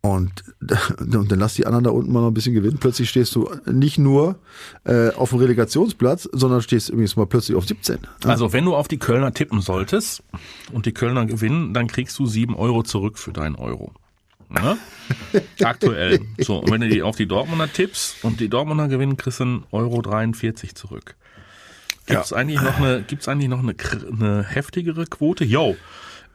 Und, 0.00 0.44
und 1.00 1.32
dann 1.32 1.38
lass 1.38 1.54
die 1.54 1.66
anderen 1.66 1.84
da 1.84 1.90
unten 1.90 2.12
mal 2.12 2.20
noch 2.20 2.28
ein 2.28 2.34
bisschen 2.34 2.54
gewinnen. 2.54 2.78
Plötzlich 2.78 3.10
stehst 3.10 3.34
du 3.34 3.50
nicht 3.66 3.98
nur 3.98 4.36
äh, 4.84 5.10
auf 5.10 5.30
dem 5.30 5.40
Relegationsplatz, 5.40 6.28
sondern 6.32 6.62
stehst 6.62 6.88
übrigens 6.88 7.16
mal 7.16 7.26
plötzlich 7.26 7.56
auf 7.56 7.66
17. 7.66 7.98
Also 8.24 8.52
wenn 8.52 8.64
du 8.64 8.76
auf 8.76 8.88
die 8.88 8.98
Kölner 8.98 9.34
tippen 9.34 9.60
solltest 9.60 10.22
und 10.72 10.86
die 10.86 10.92
Kölner 10.92 11.26
gewinnen, 11.26 11.74
dann 11.74 11.88
kriegst 11.88 12.18
du 12.18 12.26
sieben 12.26 12.54
Euro 12.54 12.82
zurück 12.82 13.18
für 13.18 13.32
deinen 13.32 13.56
Euro. 13.56 13.92
Ja? 14.54 14.78
Aktuell. 15.66 16.20
So, 16.38 16.58
und 16.58 16.70
wenn 16.70 16.80
du 16.80 16.88
die 16.88 17.02
auf 17.02 17.16
die 17.16 17.26
Dortmunder 17.26 17.70
tippst 17.70 18.24
und 18.24 18.40
die 18.40 18.48
Dortmunder 18.48 18.88
gewinnen, 18.88 19.16
kriegst 19.16 19.40
du 19.40 19.44
einen 19.44 19.64
Euro 19.72 20.00
43 20.00 20.74
zurück. 20.74 21.16
Gibt's 22.06 22.30
ja. 22.30 22.36
eigentlich 22.38 22.62
noch 22.62 22.78
eine, 22.78 23.02
gibt's 23.02 23.28
eigentlich 23.28 23.48
noch 23.48 23.58
eine, 23.58 23.74
eine 24.10 24.42
heftigere 24.42 25.04
Quote? 25.06 25.44
Yo, 25.44 25.76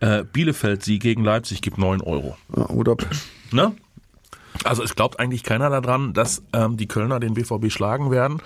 äh, 0.01 0.23
Bielefeld-Sieg 0.23 1.01
gegen 1.01 1.23
Leipzig 1.23 1.61
gibt 1.61 1.77
neun 1.77 2.01
Euro. 2.01 2.37
Ja, 2.55 2.69
oder? 2.69 2.95
Ne? 3.53 3.73
Also 4.63 4.83
es 4.83 4.95
glaubt 4.95 5.19
eigentlich 5.19 5.43
keiner 5.43 5.69
daran, 5.69 6.13
dass 6.13 6.43
ähm, 6.53 6.77
die 6.77 6.87
Kölner 6.87 7.19
den 7.19 7.33
BVB 7.33 7.71
schlagen 7.71 8.11
werden. 8.11 8.41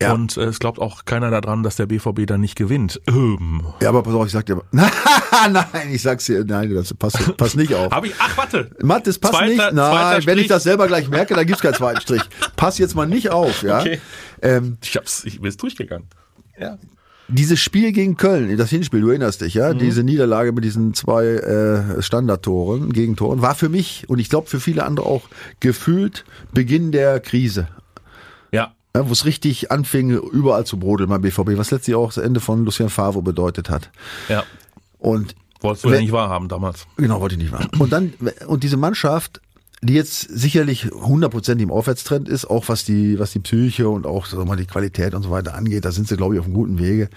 Ja. 0.00 0.12
Und 0.12 0.36
äh, 0.36 0.44
es 0.44 0.58
glaubt 0.58 0.78
auch 0.78 1.04
keiner 1.04 1.30
daran, 1.30 1.62
dass 1.62 1.76
der 1.76 1.86
BVB 1.86 2.26
dann 2.26 2.40
nicht 2.40 2.56
gewinnt. 2.56 3.00
Ähm. 3.08 3.66
Ja, 3.80 3.88
aber 3.88 4.02
pass 4.02 4.14
auf, 4.14 4.26
ich 4.26 4.32
sag 4.32 4.46
dir. 4.46 4.62
nein, 4.70 5.66
ich 5.90 6.02
sag's 6.02 6.26
dir, 6.26 6.44
nein, 6.44 6.72
das 6.74 6.94
passt, 6.94 7.36
passt 7.36 7.56
nicht 7.56 7.74
auf. 7.74 7.90
Hab 7.90 8.04
ich, 8.04 8.14
ach, 8.18 8.36
warte. 8.36 8.70
Matt, 8.82 9.06
das 9.06 9.18
passt 9.18 9.34
zweiter, 9.34 9.66
nicht. 9.66 9.74
Nein, 9.74 10.26
wenn 10.26 10.38
ich 10.38 10.48
das 10.48 10.62
selber 10.62 10.86
gleich 10.86 11.08
merke, 11.08 11.34
dann 11.34 11.46
gibt's 11.46 11.62
keinen 11.62 11.74
zweiten 11.74 12.00
Strich. 12.00 12.22
Pass 12.56 12.78
jetzt 12.78 12.94
mal 12.94 13.06
nicht 13.06 13.30
auf, 13.30 13.62
ja. 13.62 13.80
Okay. 13.86 14.00
Ähm, 14.42 14.78
ich 14.82 14.96
hab's, 14.96 15.24
ich 15.24 15.36
bin 15.36 15.44
jetzt 15.44 15.62
durchgegangen. 15.62 16.08
Ja. 16.58 16.78
Dieses 17.28 17.58
Spiel 17.58 17.92
gegen 17.92 18.16
Köln, 18.16 18.56
das 18.56 18.70
Hinspiel, 18.70 19.00
du 19.00 19.08
erinnerst 19.08 19.40
dich, 19.40 19.54
ja, 19.54 19.74
mhm. 19.74 19.78
diese 19.78 20.04
Niederlage 20.04 20.52
mit 20.52 20.64
diesen 20.64 20.94
zwei 20.94 21.24
äh, 21.24 22.02
Standardtoren, 22.02 22.92
Gegentoren, 22.92 23.42
war 23.42 23.54
für 23.54 23.68
mich 23.68 24.08
und 24.08 24.18
ich 24.18 24.28
glaube 24.28 24.48
für 24.48 24.60
viele 24.60 24.84
andere 24.84 25.06
auch 25.06 25.22
gefühlt 25.58 26.24
Beginn 26.52 26.92
der 26.92 27.18
Krise. 27.20 27.68
Ja. 28.52 28.74
ja 28.94 29.08
Wo 29.08 29.12
es 29.12 29.24
richtig 29.24 29.72
anfing, 29.72 30.10
überall 30.10 30.64
zu 30.66 30.78
brodeln 30.78 31.10
beim 31.10 31.22
BVB, 31.22 31.56
was 31.56 31.70
letztlich 31.72 31.96
auch 31.96 32.12
das 32.12 32.24
Ende 32.24 32.40
von 32.40 32.64
Lucien 32.64 32.90
Favre 32.90 33.22
bedeutet 33.22 33.70
hat. 33.70 33.90
Ja. 34.28 34.44
Und 34.98 35.34
Wolltest 35.60 35.84
du 35.84 35.90
ja 35.90 36.00
nicht 36.00 36.12
wahrhaben 36.12 36.48
damals. 36.48 36.86
Genau, 36.96 37.20
wollte 37.20 37.34
ich 37.34 37.40
nicht 37.40 37.52
wahrhaben. 37.52 37.80
Und 37.80 37.92
dann, 37.92 38.12
und 38.46 38.62
diese 38.62 38.76
Mannschaft 38.76 39.40
die 39.82 39.94
jetzt 39.94 40.20
sicherlich 40.22 40.86
100% 40.86 41.60
im 41.60 41.70
Aufwärtstrend 41.70 42.28
ist, 42.28 42.46
auch 42.46 42.68
was 42.68 42.84
die, 42.84 43.18
was 43.18 43.32
die 43.32 43.40
Psyche 43.40 43.88
und 43.88 44.06
auch 44.06 44.26
so 44.26 44.44
mal 44.44 44.56
die 44.56 44.66
Qualität 44.66 45.14
und 45.14 45.22
so 45.22 45.30
weiter 45.30 45.54
angeht. 45.54 45.84
Da 45.84 45.92
sind 45.92 46.08
sie, 46.08 46.16
glaube 46.16 46.34
ich, 46.34 46.40
auf 46.40 46.46
einem 46.46 46.54
guten 46.54 46.78
Wege. 46.78 47.08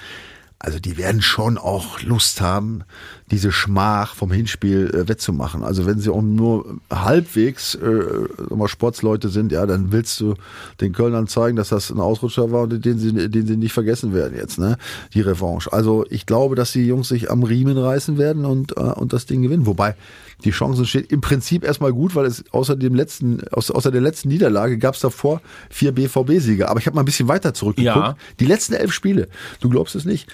Also 0.59 0.77
die 0.77 0.97
werden 0.97 1.21
schon 1.21 1.57
auch 1.57 2.01
Lust 2.01 2.41
haben, 2.41 2.83
diese 3.31 3.51
Schmach 3.51 4.15
vom 4.15 4.31
Hinspiel 4.31 4.89
äh, 4.93 5.07
wettzumachen. 5.07 5.63
Also 5.63 5.85
wenn 5.85 5.99
sie 5.99 6.09
auch 6.09 6.21
nur 6.21 6.79
halbwegs 6.91 7.75
äh, 7.75 8.53
mal 8.53 8.67
Sportsleute 8.67 9.29
sind, 9.29 9.51
ja, 9.51 9.65
dann 9.65 9.91
willst 9.91 10.19
du 10.19 10.35
den 10.81 10.93
Kölnern 10.93 11.27
zeigen, 11.27 11.55
dass 11.55 11.69
das 11.69 11.89
ein 11.91 11.99
Ausrutscher 11.99 12.51
war 12.51 12.63
und 12.63 12.83
den 12.83 12.97
sie, 12.97 13.29
den 13.29 13.47
sie 13.47 13.57
nicht 13.57 13.73
vergessen 13.73 14.13
werden 14.13 14.35
jetzt, 14.35 14.57
ne? 14.57 14.77
Die 15.13 15.21
Revanche. 15.21 15.71
Also 15.71 16.05
ich 16.09 16.25
glaube, 16.25 16.55
dass 16.55 16.71
die 16.71 16.85
Jungs 16.85 17.09
sich 17.09 17.29
am 17.29 17.43
Riemen 17.43 17.77
reißen 17.77 18.17
werden 18.17 18.45
und, 18.45 18.77
äh, 18.77 18.81
und 18.81 19.13
das 19.13 19.25
Ding 19.25 19.41
gewinnen. 19.41 19.65
Wobei 19.65 19.95
die 20.43 20.51
Chancen 20.51 20.85
steht 20.85 21.11
im 21.11 21.21
Prinzip 21.21 21.63
erstmal 21.63 21.91
gut, 21.91 22.15
weil 22.15 22.25
es 22.25 22.43
außer 22.51 22.75
dem 22.75 22.95
letzten, 22.95 23.47
außer, 23.49 23.75
außer 23.75 23.91
der 23.91 24.01
letzten 24.01 24.29
Niederlage 24.29 24.77
gab 24.77 24.95
es 24.95 25.01
davor 25.01 25.41
vier 25.69 25.91
BVB-Siege. 25.91 26.69
Aber 26.69 26.79
ich 26.79 26.85
habe 26.85 26.95
mal 26.95 27.01
ein 27.03 27.05
bisschen 27.05 27.27
weiter 27.27 27.53
zurückgeguckt. 27.53 27.95
Ja. 27.95 28.17
Die 28.39 28.45
letzten 28.45 28.73
elf 28.73 28.93
Spiele, 28.93 29.27
du 29.59 29.69
glaubst 29.69 29.95
es 29.95 30.05
nicht, 30.05 30.29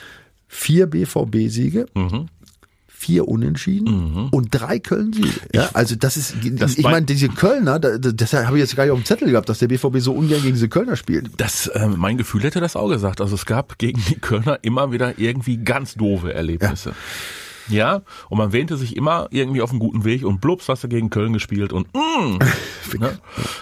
vier 0.48 0.88
BVB-Siege. 0.88 1.88
Mhm 1.96 2.30
vier 3.06 3.28
Unentschieden 3.28 4.14
mhm. 4.14 4.28
und 4.32 4.48
drei 4.50 4.80
Köln-Siege. 4.80 5.30
Ja, 5.54 5.70
also 5.74 5.96
das 5.96 6.18
ist, 6.18 6.36
das 6.54 6.76
ich 6.76 6.84
meine, 6.84 7.06
diese 7.06 7.30
Kölner, 7.30 7.78
das 7.80 8.34
habe 8.34 8.58
ich 8.58 8.62
jetzt 8.62 8.76
gar 8.76 8.84
nicht 8.84 8.92
auf 8.92 9.00
dem 9.00 9.06
Zettel 9.06 9.30
gehabt, 9.30 9.48
dass 9.48 9.60
der 9.60 9.68
BVB 9.68 10.00
so 10.00 10.14
ungern 10.14 10.42
gegen 10.42 10.56
diese 10.56 10.70
Kölner 10.70 10.96
spielt. 10.96 11.30
Das, 11.38 11.68
äh, 11.68 11.88
mein 11.88 12.18
Gefühl 12.18 12.42
hätte 12.42 12.60
das 12.60 12.76
auch 12.76 12.90
gesagt. 12.90 13.22
Also 13.22 13.36
es 13.36 13.46
gab 13.46 13.78
gegen 13.78 14.02
die 14.10 14.16
Kölner 14.16 14.58
immer 14.64 14.92
wieder 14.92 15.20
irgendwie 15.20 15.58
ganz 15.58 15.94
doofe 15.94 16.34
Erlebnisse. 16.34 16.90
Ja. 16.90 16.96
Ja, 17.68 18.02
und 18.30 18.38
man 18.38 18.54
wähnte 18.54 18.78
sich 18.78 18.96
immer 18.96 19.28
irgendwie 19.32 19.64
auf 19.64 19.72
einem 19.72 19.80
guten 19.80 20.04
Weg 20.04 20.24
und 20.24 20.40
blups, 20.40 20.70
hast 20.70 20.84
du 20.84 20.88
gegen 20.88 21.10
Köln 21.10 21.34
gespielt 21.34 21.74
und 21.74 21.88
mm, 21.96 22.38
ne? 23.00 23.18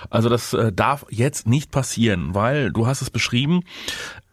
Also 0.10 0.28
das 0.28 0.54
äh, 0.54 0.74
darf 0.74 1.06
jetzt 1.10 1.48
nicht 1.48 1.72
passieren, 1.72 2.36
weil 2.36 2.72
du 2.72 2.86
hast 2.86 3.02
es 3.02 3.10
beschrieben, 3.10 3.62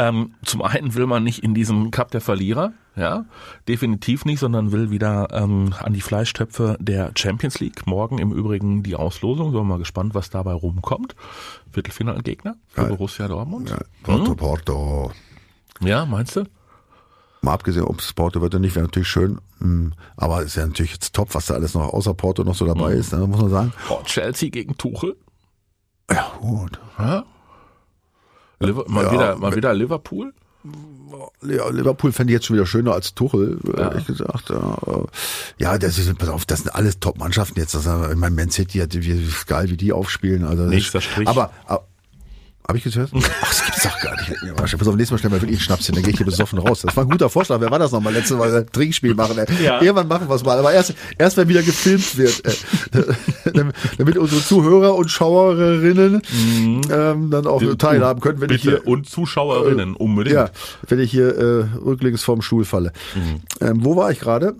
ähm, 0.01 0.35
zum 0.45 0.63
einen 0.63 0.95
will 0.95 1.07
man 1.07 1.23
nicht 1.23 1.45
in 1.45 1.55
diesem 1.55 1.93
Cup 1.93 2.11
der 2.11 2.21
Verlierer, 2.21 2.73
ja, 2.97 3.25
definitiv 3.69 4.25
nicht, 4.25 4.41
sondern 4.41 4.73
will 4.73 4.91
wieder 4.91 5.29
ähm, 5.33 5.75
an 5.79 5.93
die 5.93 6.01
Fleischtöpfe 6.01 6.77
der 6.81 7.13
Champions 7.17 7.61
League. 7.61 7.87
Morgen 7.87 8.19
im 8.19 8.33
Übrigen 8.33 8.83
die 8.83 8.97
Auslosung, 8.97 9.51
sind 9.51 9.61
wir 9.61 9.65
mal 9.65 9.79
gespannt, 9.79 10.15
was 10.15 10.31
dabei 10.31 10.53
rumkommt. 10.53 11.15
Viertelfinalgegner 11.71 12.57
für 12.69 12.83
ja. 12.83 12.89
Borussia 12.89 13.29
Dortmund. 13.29 13.71
Ja, 13.71 13.79
Porto, 14.03 14.31
hm? 14.31 14.37
Porto. 14.37 15.13
Ja, 15.81 16.05
meinst 16.05 16.37
du? 16.37 16.45
Mal 17.43 17.55
abgesehen, 17.55 17.85
ob 17.85 18.01
es 18.01 18.13
Porto 18.13 18.43
wird 18.43 18.55
oder 18.55 18.61
nicht, 18.61 18.75
wäre 18.75 18.85
natürlich 18.85 19.09
schön. 19.09 19.41
Hm, 19.61 19.95
aber 20.17 20.43
ist 20.43 20.57
ja 20.57 20.67
natürlich 20.67 20.93
jetzt 20.93 21.15
top, 21.15 21.35
was 21.35 21.47
da 21.47 21.55
alles 21.55 21.75
noch 21.75 21.93
außer 21.93 22.13
Porto 22.13 22.45
noch 22.45 22.55
so 22.55 22.67
dabei 22.67 22.95
mhm. 22.95 23.01
ist, 23.01 23.13
ne, 23.13 23.27
muss 23.27 23.41
man 23.41 23.51
sagen. 23.51 23.73
Oh, 23.89 24.03
Chelsea 24.05 24.51
gegen 24.51 24.77
Tuchel. 24.77 25.17
Ja, 26.11 26.33
gut. 26.41 26.79
Ja? 26.99 27.25
Mal, 28.59 29.05
ja, 29.05 29.13
wieder, 29.13 29.37
mal 29.37 29.57
wieder 29.57 29.73
Liverpool? 29.73 30.35
Ja, 31.43 31.71
Liverpool 31.71 32.13
fände 32.13 32.33
ich 32.33 32.37
jetzt 32.37 32.47
schon 32.47 32.57
wieder 32.57 32.67
schöner 32.67 32.93
als 32.93 33.15
Tuchel, 33.15 33.59
ja. 33.67 33.91
ehrlich 33.91 34.07
gesagt. 34.07 34.53
Ja, 35.59 35.79
das 35.79 35.99
ist, 35.99 36.19
pass 36.19 36.29
auf, 36.29 36.45
das 36.45 36.61
sind 36.61 36.75
alles 36.75 37.01
Top-Mannschaften 37.01 37.59
jetzt. 37.59 37.75
Also, 37.75 38.11
ich 38.11 38.17
meine, 38.17 38.35
Man 38.35 38.51
City 38.51 38.79
hat 38.79 38.95
wie, 38.95 39.29
geil, 39.47 39.71
wie 39.71 39.77
die 39.77 39.93
aufspielen. 39.93 40.45
Also, 40.45 40.65
Nächster 40.65 41.01
Strich. 41.01 41.29
Aber, 41.29 41.51
aber 41.67 41.85
habe 42.71 42.79
ich 42.79 42.85
gehört? 42.85 43.11
Ach, 43.43 43.49
das 43.49 43.65
gibt's 43.65 43.83
doch 43.83 44.01
gar 44.01 44.17
nicht. 44.17 44.57
Pass 44.57 44.89
auf, 44.89 44.97
nächstes 44.97 45.11
Mal 45.11 45.19
stellen 45.19 45.33
wir 45.33 45.43
wirklich 45.43 45.59
einen 45.59 45.61
Schnaps 45.61 45.87
hin, 45.87 45.95
dann 45.95 46.05
gehe 46.05 46.13
ich 46.13 46.19
hier 46.19 46.27
besoffen 46.27 46.59
raus. 46.59 46.83
Das 46.83 46.97
war 46.97 47.05
ein 47.05 47.11
guter 47.11 47.29
Vorschlag. 47.29 47.61
Wer 47.61 47.71
war 47.71 47.79
das 47.79 47.93
nochmal? 47.93 48.13
Letztes 48.13 48.37
Mal 48.37 48.55
ein 48.55 48.67
Trinkspiel 48.71 49.15
machen. 49.15 49.39
Ey. 49.39 49.47
Ja. 49.63 49.81
Irgendwann 49.81 50.09
machen 50.09 50.29
wir 50.29 50.35
es 50.35 50.45
mal. 50.45 50.59
Aber 50.59 50.73
erst, 50.73 50.95
erst 51.19 51.37
wenn 51.37 51.49
wieder 51.49 51.63
gefilmt 51.63 52.17
wird. 52.17 52.43
Äh, 52.95 53.63
damit 53.99 54.17
unsere 54.17 54.41
Zuhörer 54.41 54.95
und 54.95 55.11
Schauerinnen 55.11 56.23
mhm. 56.31 56.81
ähm, 56.91 57.31
dann 57.31 57.47
auch 57.47 57.63
teilhaben 57.77 58.21
können, 58.21 58.41
wenn 58.41 58.49
Bitte. 58.49 58.55
ich 58.55 58.63
hier. 58.63 58.87
Und 58.87 59.09
Zuschauerinnen, 59.09 59.97
unbedingt. 59.97 60.35
Ja, 60.35 60.51
wenn 60.89 61.01
ich 61.01 61.11
hier 61.11 61.37
äh, 61.37 61.79
rücklings 61.85 62.23
vorm 62.23 62.43
Stuhl 62.43 62.65
falle. 62.65 62.93
Mhm. 63.15 63.67
Ähm, 63.67 63.85
wo 63.85 63.97
war 63.97 64.11
ich 64.11 64.21
gerade? 64.21 64.55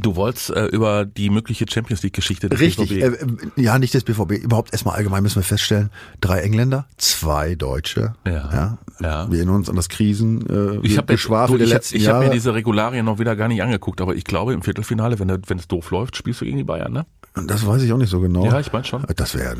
Du 0.00 0.16
wolltest 0.16 0.50
äh, 0.50 0.66
über 0.66 1.04
die 1.04 1.30
mögliche 1.30 1.64
Champions 1.68 2.02
League 2.02 2.12
Geschichte 2.12 2.48
des 2.48 2.60
Richtig, 2.60 2.88
BVB. 2.90 3.02
Äh, 3.02 3.60
äh, 3.60 3.62
ja, 3.62 3.78
nicht 3.78 3.94
des 3.94 4.04
BVB. 4.04 4.32
Überhaupt 4.32 4.72
erstmal 4.72 4.96
allgemein 4.96 5.22
müssen 5.22 5.36
wir 5.36 5.44
feststellen, 5.44 5.90
drei 6.20 6.40
Engländer, 6.40 6.86
zwei 6.96 7.54
Deutsche. 7.54 8.14
Ja. 8.26 8.32
ja. 8.32 8.78
ja. 9.00 9.30
Wir 9.30 9.38
erinnern 9.38 9.56
uns 9.56 9.70
an 9.70 9.76
das 9.76 9.88
Krisen 9.88 10.44
äh, 10.48 10.86
ich 10.86 10.98
hab 10.98 11.06
Geschwafel 11.06 11.58
der 11.58 11.68
letzten 11.68 11.96
ich. 11.96 12.02
Ich 12.02 12.08
habe 12.08 12.26
mir 12.26 12.30
diese 12.30 12.52
Regularien 12.52 13.06
noch 13.06 13.18
wieder 13.18 13.36
gar 13.36 13.48
nicht 13.48 13.62
angeguckt, 13.62 14.00
aber 14.00 14.16
ich 14.16 14.24
glaube 14.24 14.54
im 14.54 14.62
Viertelfinale, 14.62 15.18
wenn 15.20 15.28
wenn 15.28 15.58
es 15.58 15.68
doof 15.68 15.90
läuft, 15.90 16.16
spielst 16.16 16.40
du 16.40 16.44
gegen 16.44 16.56
die 16.56 16.64
Bayern, 16.64 16.92
ne? 16.92 17.06
Das 17.46 17.66
weiß 17.66 17.82
ich 17.82 17.92
auch 17.92 17.98
nicht 17.98 18.10
so 18.10 18.20
genau. 18.20 18.44
Ja, 18.44 18.58
ich 18.58 18.72
meine 18.72 18.84
schon. 18.84 19.04
Das 19.14 19.34
wäre 19.34 19.56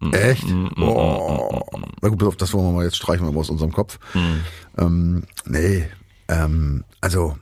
mm, 0.00 0.14
Echt? 0.14 0.48
Mm, 0.48 0.68
mm, 0.76 0.82
oh. 0.82 1.60
Na 2.00 2.08
gut, 2.08 2.40
das 2.40 2.52
wollen 2.52 2.66
wir 2.66 2.72
mal 2.72 2.84
jetzt 2.84 2.96
streichen 2.96 3.26
wir 3.26 3.32
mal 3.32 3.40
aus 3.40 3.50
unserem 3.50 3.72
Kopf. 3.72 3.98
Ähm, 4.78 5.24
nee, 5.44 5.88
ähm, 6.28 6.84
also 7.00 7.36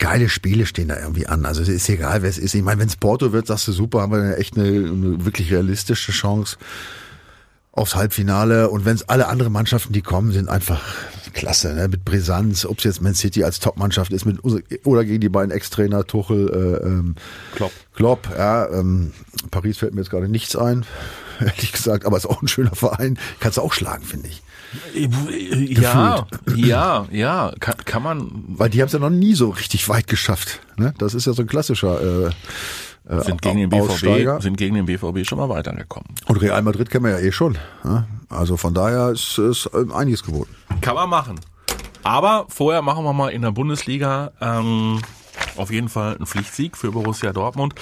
geile 0.00 0.28
Spiele 0.28 0.66
stehen 0.66 0.88
da 0.88 0.98
irgendwie 0.98 1.28
an. 1.28 1.46
Also 1.46 1.62
es 1.62 1.68
ist 1.68 1.88
egal, 1.88 2.22
wer 2.22 2.30
es 2.30 2.38
ist. 2.38 2.54
Ich 2.54 2.62
meine, 2.62 2.80
wenn 2.80 2.88
es 2.88 2.96
Porto 2.96 3.32
wird, 3.32 3.46
sagst 3.46 3.68
du 3.68 3.72
super, 3.72 4.00
haben 4.00 4.12
wir 4.12 4.38
echt 4.38 4.56
eine, 4.56 4.66
eine 4.66 5.24
wirklich 5.24 5.52
realistische 5.52 6.10
Chance 6.10 6.56
aufs 7.70 7.94
Halbfinale. 7.94 8.70
Und 8.70 8.84
wenn 8.84 8.96
es 8.96 9.08
alle 9.08 9.28
anderen 9.28 9.52
Mannschaften, 9.52 9.92
die 9.92 10.02
kommen, 10.02 10.32
sind 10.32 10.48
einfach 10.48 10.82
klasse, 11.32 11.74
ne? 11.74 11.86
mit 11.86 12.04
Brisanz, 12.04 12.64
ob 12.64 12.78
es 12.78 12.84
jetzt 12.84 13.02
Man 13.02 13.14
City 13.14 13.44
als 13.44 13.60
Top-Mannschaft 13.60 14.12
ist, 14.12 14.24
mit 14.24 14.38
oder 14.84 15.04
gegen 15.04 15.20
die 15.20 15.28
beiden 15.28 15.52
Ex-Trainer 15.52 16.04
Tuchel, 16.06 16.48
äh, 16.48 16.86
ähm, 16.86 17.14
Klopp. 17.54 17.72
Klopp, 17.94 18.28
ja, 18.36 18.68
ähm, 18.72 19.12
Paris 19.50 19.78
fällt 19.78 19.94
mir 19.94 20.00
jetzt 20.00 20.10
gerade 20.10 20.28
nichts 20.28 20.56
ein, 20.56 20.84
ehrlich 21.40 21.72
gesagt, 21.72 22.04
aber 22.04 22.16
ist 22.16 22.26
auch 22.26 22.42
ein 22.42 22.48
schöner 22.48 22.74
Verein. 22.74 23.18
Kannst 23.38 23.58
du 23.58 23.62
auch 23.62 23.72
schlagen, 23.72 24.04
finde 24.04 24.28
ich. 24.28 24.42
Ja, 24.94 26.26
ja, 26.54 27.06
ja, 27.10 27.52
kann, 27.58 27.76
kann 27.84 28.02
man. 28.02 28.30
Weil 28.48 28.70
die 28.70 28.80
haben 28.80 28.86
es 28.86 28.92
ja 28.92 28.98
noch 28.98 29.10
nie 29.10 29.34
so 29.34 29.50
richtig 29.50 29.88
weit 29.88 30.06
geschafft. 30.06 30.60
Ne? 30.76 30.94
Das 30.98 31.14
ist 31.14 31.26
ja 31.26 31.32
so 31.32 31.42
ein 31.42 31.48
klassischer. 31.48 32.00
Äh, 32.00 32.30
äh 33.08 33.22
sind 33.24 33.42
gegen, 33.42 33.58
den 33.58 33.70
BVB, 33.70 34.42
sind 34.42 34.56
gegen 34.56 34.74
den 34.74 34.86
BVB 34.86 35.26
schon 35.26 35.38
mal 35.38 35.48
weitergekommen. 35.48 36.08
Und 36.26 36.36
Real 36.36 36.62
Madrid 36.62 36.90
kennen 36.90 37.04
wir 37.04 37.12
ja 37.12 37.18
eh 37.18 37.32
schon. 37.32 37.58
Ne? 37.82 38.06
Also 38.28 38.56
von 38.56 38.74
daher 38.74 39.10
ist, 39.10 39.38
ist 39.38 39.68
einiges 39.92 40.22
geboten. 40.22 40.54
Kann 40.80 40.94
man 40.94 41.08
machen. 41.08 41.40
Aber 42.02 42.46
vorher 42.48 42.82
machen 42.82 43.04
wir 43.04 43.12
mal 43.12 43.28
in 43.30 43.42
der 43.42 43.50
Bundesliga 43.50 44.32
ähm, 44.40 45.00
auf 45.60 45.70
jeden 45.70 45.88
Fall 45.88 46.16
ein 46.18 46.26
Pflichtsieg 46.26 46.76
für 46.76 46.92
Borussia 46.92 47.32
Dortmund. 47.32 47.74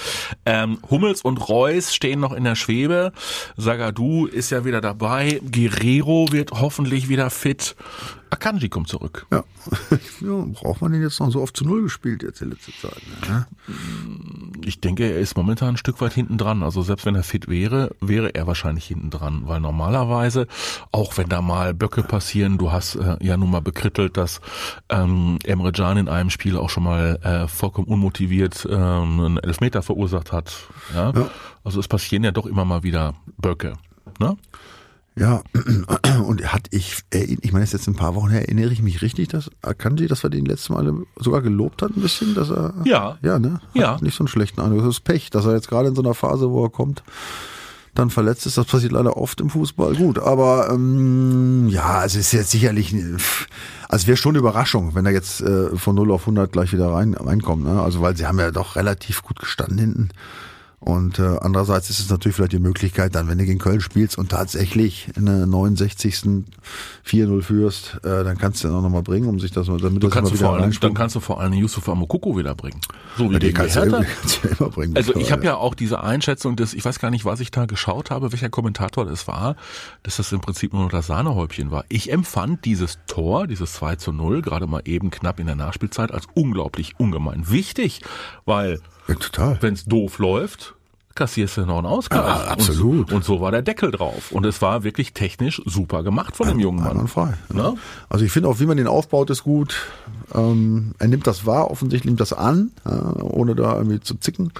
Ähm, 0.45 0.79
Hummels 0.89 1.21
und 1.21 1.37
Reus 1.49 1.93
stehen 1.93 2.19
noch 2.19 2.33
in 2.33 2.43
der 2.43 2.55
Schwebe. 2.55 3.13
Sagadu 3.57 4.25
ist 4.27 4.49
ja 4.49 4.65
wieder 4.65 4.81
dabei. 4.81 5.41
Guerrero 5.51 6.31
wird 6.31 6.51
hoffentlich 6.51 7.09
wieder 7.09 7.29
fit. 7.29 7.75
Akanji 8.29 8.69
kommt 8.69 8.87
zurück. 8.87 9.25
Ja. 9.31 9.43
ja. 10.21 10.45
Braucht 10.53 10.81
man 10.81 10.91
den 10.91 11.01
jetzt 11.01 11.19
noch 11.19 11.31
so 11.31 11.41
oft 11.41 11.55
zu 11.57 11.65
Null 11.65 11.83
gespielt 11.83 12.23
jetzt 12.23 12.41
in 12.41 12.51
letzter 12.51 12.71
Zeit? 12.79 13.01
Ne? 13.27 13.47
Ich 14.65 14.81
denke, 14.81 15.03
er 15.05 15.19
ist 15.19 15.37
momentan 15.37 15.69
ein 15.69 15.77
Stück 15.77 16.01
weit 16.01 16.13
hinten 16.13 16.37
dran. 16.37 16.63
Also 16.63 16.81
selbst 16.81 17.05
wenn 17.05 17.15
er 17.15 17.23
fit 17.23 17.47
wäre, 17.47 17.91
wäre 18.01 18.33
er 18.35 18.47
wahrscheinlich 18.47 18.85
hinten 18.85 19.09
dran. 19.09 19.43
Weil 19.45 19.59
normalerweise, 19.59 20.47
auch 20.91 21.17
wenn 21.17 21.29
da 21.29 21.41
mal 21.41 21.73
Böcke 21.73 22.03
passieren, 22.03 22.57
du 22.57 22.71
hast 22.71 22.95
äh, 22.95 23.17
ja 23.21 23.37
nun 23.37 23.51
mal 23.51 23.61
bekrittelt, 23.61 24.17
dass 24.17 24.41
ähm, 24.89 25.39
Emre 25.43 25.71
Can 25.71 25.97
in 25.97 26.09
einem 26.09 26.29
Spiel 26.29 26.57
auch 26.57 26.69
schon 26.69 26.83
mal 26.83 27.19
äh, 27.23 27.47
vollkommen 27.47 27.87
unmotiviert 27.87 28.67
ähm, 28.69 29.19
einen 29.19 29.37
Elfmeter 29.37 29.81
verursacht 29.81 30.31
hat. 30.31 30.55
Ja? 30.93 31.11
ja? 31.11 31.29
Also 31.63 31.79
es 31.79 31.87
passieren 31.87 32.23
ja 32.23 32.31
doch 32.31 32.45
immer 32.45 32.65
mal 32.65 32.83
wieder 32.83 33.15
Böcke. 33.37 33.73
Ne? 34.19 34.37
Ja, 35.15 35.41
und 36.25 36.53
hat 36.53 36.67
ich, 36.71 36.99
ich 37.11 37.51
meine, 37.51 37.65
jetzt 37.65 37.87
ein 37.87 37.95
paar 37.95 38.15
Wochen 38.15 38.29
her, 38.29 38.41
erinnere 38.41 38.71
ich 38.71 38.81
mich 38.81 39.01
richtig, 39.01 39.27
dass 39.27 39.49
Akanji, 39.61 40.07
dass 40.07 40.23
wir 40.23 40.29
den 40.29 40.45
letzten 40.45 40.73
Mal 40.73 40.93
sogar 41.17 41.41
gelobt 41.41 41.81
hat 41.81 41.95
ein 41.95 42.01
bisschen, 42.01 42.35
dass 42.35 42.49
er, 42.49 42.73
ja, 42.85 43.17
ja, 43.21 43.37
ne, 43.37 43.53
hat 43.53 43.75
ja, 43.75 43.97
nicht 44.01 44.15
so 44.15 44.23
einen 44.23 44.29
schlechten 44.29 44.61
Eindruck. 44.61 44.79
Das 44.79 44.95
ist 44.95 45.03
Pech, 45.03 45.29
dass 45.29 45.45
er 45.45 45.53
jetzt 45.53 45.67
gerade 45.67 45.89
in 45.89 45.95
so 45.95 46.01
einer 46.01 46.13
Phase, 46.13 46.49
wo 46.49 46.63
er 46.63 46.69
kommt, 46.69 47.03
dann 47.95 48.09
verletzt 48.09 48.45
ist. 48.45 48.57
Das 48.57 48.65
passiert 48.65 48.93
leider 48.93 49.17
oft 49.17 49.41
im 49.41 49.49
Fußball. 49.49 49.95
Gut, 49.95 50.19
aber 50.19 50.69
ähm, 50.71 51.67
ja, 51.69 52.03
es 52.05 52.15
ist 52.15 52.31
jetzt 52.31 52.51
sicherlich, 52.51 52.95
also 53.89 54.07
wäre 54.07 54.17
schon 54.17 54.31
eine 54.31 54.39
Überraschung, 54.39 54.95
wenn 54.95 55.05
er 55.05 55.11
jetzt 55.11 55.41
äh, 55.41 55.75
von 55.75 55.95
0 55.95 56.11
auf 56.11 56.21
100 56.21 56.51
gleich 56.51 56.71
wieder 56.71 56.93
rein 56.93 57.13
reinkommt. 57.13 57.65
Ne? 57.65 57.81
Also 57.81 58.01
weil 58.01 58.15
sie 58.15 58.25
haben 58.25 58.39
ja 58.39 58.51
doch 58.51 58.75
relativ 58.75 59.23
gut 59.23 59.39
gestanden 59.39 59.77
hinten. 59.77 60.09
Und 60.79 61.19
äh, 61.19 61.37
andererseits 61.41 61.89
ist 61.89 61.99
es 61.99 62.09
natürlich 62.09 62.37
vielleicht 62.37 62.53
die 62.53 62.59
Möglichkeit, 62.59 63.13
dann, 63.13 63.27
wenn 63.27 63.37
du 63.37 63.45
gegen 63.45 63.59
Köln 63.59 63.81
spielst 63.81 64.17
und 64.17 64.29
tatsächlich 64.29 65.09
in 65.17 65.25
der 65.25 65.45
69. 65.45 66.45
4-0 67.05 67.41
führst, 67.41 67.99
äh, 68.03 68.23
dann 68.23 68.37
kannst 68.37 68.63
du 68.63 68.67
den 68.67 68.77
auch 68.77 68.81
nochmal 68.81 69.03
bringen, 69.03 69.27
um 69.27 69.39
sich 69.39 69.51
das 69.51 69.67
damit 69.67 69.83
du 69.83 70.07
das 70.07 70.11
kannst 70.11 70.31
mal 70.31 70.37
du 70.37 70.43
vor 70.43 70.55
allem, 70.55 70.71
Dann 70.79 70.93
kannst 70.93 71.15
du 71.15 71.19
vor 71.19 71.41
allem 71.41 71.53
Yusuf 71.53 71.89
Amokoko 71.89 72.37
wieder 72.37 72.55
bringen. 72.55 72.79
So 73.17 73.29
wie 73.29 73.33
ja, 73.33 73.39
den 73.39 73.53
kannst 73.53 73.75
du, 73.75 73.81
Hertha. 73.81 73.97
immer, 73.97 74.05
kannst 74.21 74.43
du 74.43 74.47
immer 74.47 74.69
bringen. 74.69 74.95
Also 74.95 75.15
ich 75.15 75.31
habe 75.31 75.43
ja 75.43 75.55
auch 75.55 75.75
diese 75.75 76.01
Einschätzung, 76.01 76.55
dass 76.55 76.73
ich 76.73 76.85
weiß 76.85 76.99
gar 76.99 77.09
nicht, 77.09 77.25
was 77.25 77.41
ich 77.41 77.51
da 77.51 77.65
geschaut 77.65 78.09
habe, 78.09 78.31
welcher 78.31 78.49
Kommentator 78.49 79.05
das 79.05 79.27
war, 79.27 79.55
dass 80.03 80.17
das 80.17 80.31
im 80.31 80.39
Prinzip 80.39 80.71
nur 80.71 80.83
noch 80.83 80.91
das 80.91 81.07
Sahnehäubchen 81.07 81.71
war. 81.71 81.83
Ich 81.89 82.11
empfand 82.11 82.63
dieses 82.63 82.99
Tor, 83.05 83.47
dieses 83.47 83.73
2 83.73 83.97
zu 83.97 84.13
0, 84.13 84.41
gerade 84.41 84.65
mal 84.65 84.81
eben 84.85 85.09
knapp 85.09 85.39
in 85.39 85.47
der 85.47 85.55
Nachspielzeit, 85.55 86.11
als 86.11 86.25
unglaublich 86.35 86.99
ungemein 86.99 87.49
wichtig, 87.49 88.01
weil 88.45 88.79
ja, 89.09 89.15
total. 89.15 89.57
wenn 89.61 89.73
es 89.73 89.85
doof 89.85 90.19
läuft, 90.19 90.75
kassierst 91.15 91.57
du 91.57 91.65
noch 91.65 91.79
einen 91.79 91.87
Ausgleich. 91.87 92.25
Ja, 92.25 92.45
absolut. 92.45 93.09
Und, 93.09 93.17
und, 93.17 93.25
so 93.25 93.41
war 93.41 93.51
der 93.51 93.61
Deckel 93.61 93.91
drauf. 93.91 94.31
Und 94.31 94.45
es 94.45 94.61
war 94.61 94.83
wirklich 94.83 95.13
technisch 95.13 95.61
super 95.65 96.01
gemacht 96.01 96.37
von 96.37 96.47
dem 96.47 96.59
jungen 96.59 96.79
Mann. 96.79 96.91
Einwandfrei. 96.91 97.33
Ja. 97.53 97.73
Also 98.07 98.23
ich 98.23 98.31
finde 98.31 98.47
auch, 98.47 98.59
wie 98.59 98.65
man 98.65 98.77
den 98.77 98.87
aufbaut, 98.87 99.29
ist 99.29 99.43
gut. 99.43 99.75
Ähm, 100.33 100.95
er 100.97 101.07
nimmt 101.09 101.27
das 101.27 101.45
wahr, 101.45 101.71
offensichtlich 101.71 102.05
nimmt 102.05 102.21
das 102.21 102.31
an, 102.31 102.71
äh, 102.85 102.89
ohne 102.89 103.55
da 103.55 103.75
irgendwie 103.75 103.99
zu 103.99 104.15
zicken. 104.15 104.53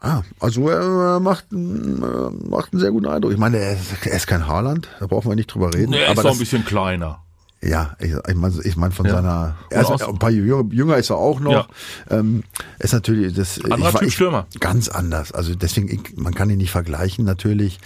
Ah, 0.00 0.22
also 0.40 0.68
er 0.68 1.20
macht, 1.20 1.52
äh, 1.52 1.56
macht 1.56 2.72
einen 2.72 2.80
sehr 2.80 2.90
guten 2.90 3.06
Eindruck. 3.06 3.30
Ich 3.30 3.38
meine, 3.38 3.58
er 3.58 3.74
ist, 3.74 4.04
er 4.04 4.16
ist 4.16 4.26
kein 4.26 4.48
Haarland, 4.48 4.88
da 4.98 5.06
brauchen 5.06 5.30
wir 5.30 5.36
nicht 5.36 5.54
drüber 5.54 5.72
reden. 5.72 5.92
Nee, 5.92 5.98
er 5.98 6.10
aber 6.10 6.22
ist 6.22 6.24
das, 6.24 6.32
ein 6.32 6.38
bisschen 6.40 6.64
kleiner. 6.64 7.20
Ja, 7.62 7.96
ich, 8.00 8.12
ich 8.12 8.34
meine 8.34 8.54
ich 8.64 8.76
mein 8.76 8.90
von 8.90 9.06
Ja. 9.06 9.12
seiner, 9.12 9.56
er 9.70 9.82
ist, 9.82 10.02
ein 10.02 10.18
paar 10.18 10.30
jünger, 10.30 10.64
jünger 10.72 10.96
ist 10.96 11.10
er 11.10 11.16
auch 11.16 11.38
noch. 11.38 11.52
Ja. 11.52 12.18
Ähm, 12.18 12.42
ist 12.80 12.92
natürlich 12.92 13.34
das 13.34 13.60
Anderer 13.64 13.90
ich, 13.90 13.94
Typ 13.94 14.08
ich, 14.08 14.14
Stürmer. 14.14 14.46
Ganz 14.58 14.88
anders. 14.88 15.30
Also 15.30 15.54
deswegen, 15.54 15.88
ich, 15.88 16.16
man 16.16 16.34
kann 16.34 16.50
ihn 16.50 16.58
nicht 16.58 16.72
vergleichen 16.72 17.24
natürlich. 17.24 17.78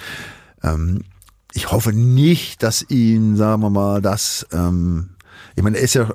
Ähm, 0.62 1.04
ich 1.52 1.70
hoffe 1.70 1.92
nicht, 1.92 2.62
dass 2.62 2.88
ihn, 2.88 3.36
sagen 3.36 3.60
wir 3.62 3.70
mal, 3.70 4.00
das, 4.00 4.46
ähm, 4.50 5.10
ich 5.56 5.62
meine, 5.62 5.76
er 5.76 5.84
ist 5.84 5.94
ja 5.94 6.08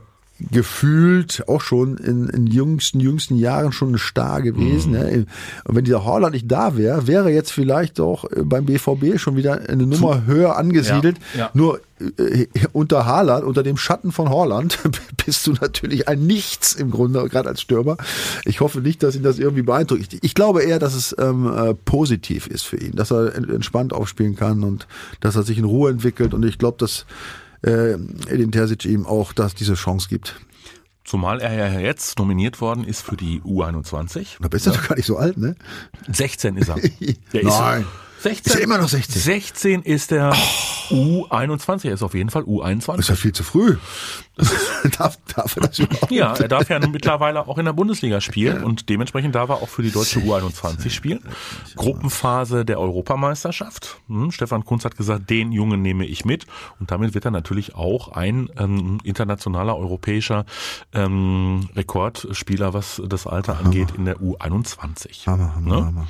gefühlt 0.50 1.44
auch 1.48 1.62
schon 1.62 1.98
in, 1.98 2.28
in 2.30 2.48
jüngsten, 2.48 3.00
jüngsten 3.00 3.36
Jahren 3.36 3.72
schon 3.72 3.94
ein 3.94 3.98
Star 3.98 4.42
gewesen. 4.42 4.92
Mhm. 4.94 4.98
Ne? 5.00 5.26
Und 5.66 5.76
wenn 5.76 5.86
dieser 5.86 6.06
Holland 6.06 6.34
nicht 6.34 6.52
da 6.52 6.78
wäre, 6.78 7.08
wäre 7.08 7.30
jetzt 7.32 7.52
vielleicht 7.52 8.00
auch 8.00 8.26
äh, 8.26 8.44
beim 8.44 8.66
BVB 8.66 9.18
schon 9.20 9.36
wieder 9.36 9.70
eine 9.70 9.86
Nummer 9.86 10.26
höher 10.26 10.58
angesiedelt. 10.58 11.18
Ja, 11.34 11.40
ja. 11.40 11.50
Nur 11.54 11.82
äh, 12.18 12.48
unter 12.74 13.06
Haaland, 13.06 13.44
unter 13.46 13.64
dem 13.64 13.78
Schatten 13.78 14.12
von 14.12 14.30
Holland, 14.30 14.80
bist 15.26 15.46
du 15.48 15.54
natürlich 15.54 16.08
ein 16.08 16.26
Nichts 16.26 16.74
im 16.74 16.92
Grunde, 16.92 17.28
gerade 17.30 17.50
als 17.50 17.62
Stürmer. 17.62 17.98
Ich 18.46 18.62
hoffe 18.62 18.80
nicht, 18.80 19.04
dass 19.04 19.16
ihn 19.16 19.24
das 19.24 19.40
irgendwie 19.40 19.64
beeindruckt. 19.64 20.14
Ich, 20.14 20.24
ich 20.24 20.34
glaube 20.36 20.64
eher, 20.64 20.80
dass 20.80 20.94
es 20.96 21.16
ähm, 21.20 21.52
äh, 21.54 21.74
positiv 21.74 22.48
ist 22.48 22.64
für 22.64 22.78
ihn, 22.78 22.96
dass 22.96 23.12
er 23.12 23.36
en- 23.36 23.50
entspannt 23.50 23.94
aufspielen 23.94 24.36
kann 24.36 24.64
und 24.64 24.88
dass 25.20 25.36
er 25.36 25.44
sich 25.44 25.58
in 25.58 25.66
Ruhe 25.66 25.92
entwickelt. 25.92 26.34
Und 26.34 26.44
ich 26.46 26.58
glaube, 26.58 26.78
dass 26.80 27.06
äh, 27.64 27.94
Edin 28.28 28.52
Terzic 28.52 28.86
ihm 28.86 29.06
auch 29.06 29.34
das, 29.34 29.56
diese 29.56 29.76
Chance 29.76 30.10
gibt. 30.10 30.40
Zumal 31.04 31.42
er 31.42 31.54
ja 31.54 31.80
jetzt 31.80 32.20
nominiert 32.20 32.62
worden 32.62 32.84
ist 32.84 33.02
für 33.02 33.18
die 33.18 33.42
U21. 33.42 34.38
Da 34.40 34.48
bist 34.48 34.68
du 34.68 34.72
doch 34.72 34.88
gar 34.88 34.96
nicht 34.96 35.08
so 35.08 35.18
alt, 35.18 35.38
ne? 35.38 35.56
16 36.12 36.58
ist 36.58 36.70
er. 36.70 36.76
Nein. 37.34 37.82
Ist 37.82 37.88
16. 38.22 38.52
Ist 38.54 38.56
er 38.60 38.64
immer 38.64 38.78
noch 38.78 38.88
16? 38.90 39.22
16 39.22 39.82
ist 39.82 40.12
der 40.12 40.34
U21. 40.90 41.88
Er 41.88 41.94
ist 41.94 42.04
auf 42.04 42.14
jeden 42.14 42.30
Fall 42.30 42.44
Ist 42.44 42.50
U21. 42.50 43.10
ja 43.10 43.16
viel 43.16 43.34
zu 43.34 43.44
früh. 43.44 43.78
darf, 44.98 45.18
darf 45.36 45.56
er 45.58 45.68
das 45.68 45.80
überhaupt? 45.80 46.12
Ja, 46.12 46.34
er 46.36 46.48
darf 46.48 46.70
ja 46.70 46.80
nun 46.80 46.92
mittlerweile 46.92 47.48
auch 47.48 47.58
in 47.58 47.66
der 47.66 47.74
Bundesliga 47.74 48.22
spielen 48.22 48.64
und 48.64 48.90
dementsprechend 48.90 49.36
darf 49.36 49.50
er 49.50 49.56
auch 49.56 49.70
für 49.70 49.82
die 49.82 49.92
deutsche 49.92 50.20
U21 50.20 50.90
spielen. 50.90 51.22
Gruppenphase 51.76 52.66
der 52.66 52.80
Europameisterschaft. 52.80 54.00
Hm, 54.08 54.32
Stefan 54.32 54.66
Kunz 54.66 54.86
hat 54.86 54.98
gesagt, 54.98 55.30
den 55.30 55.52
Jungen 55.52 55.82
nehme 55.82 56.06
ich 56.06 56.26
mit 56.26 56.46
und 56.80 56.92
damit 56.92 57.14
wird 57.14 57.26
er 57.26 57.32
natürlich 57.32 57.76
auch 57.76 58.10
ein 58.10 58.50
ähm, 58.58 59.00
internationaler 59.04 59.78
europäischer 59.78 60.46
ähm, 60.94 61.70
Rekordspieler, 61.76 62.74
was 62.74 63.02
das 63.06 63.28
Alter 63.28 63.60
angeht, 63.60 63.90
in 63.98 64.06
der 64.06 64.18
U21. 64.18 65.26
Hammer, 65.28 65.56
Hammer, 65.56 65.76
Ne? 65.82 65.86
Hammer. 65.86 66.08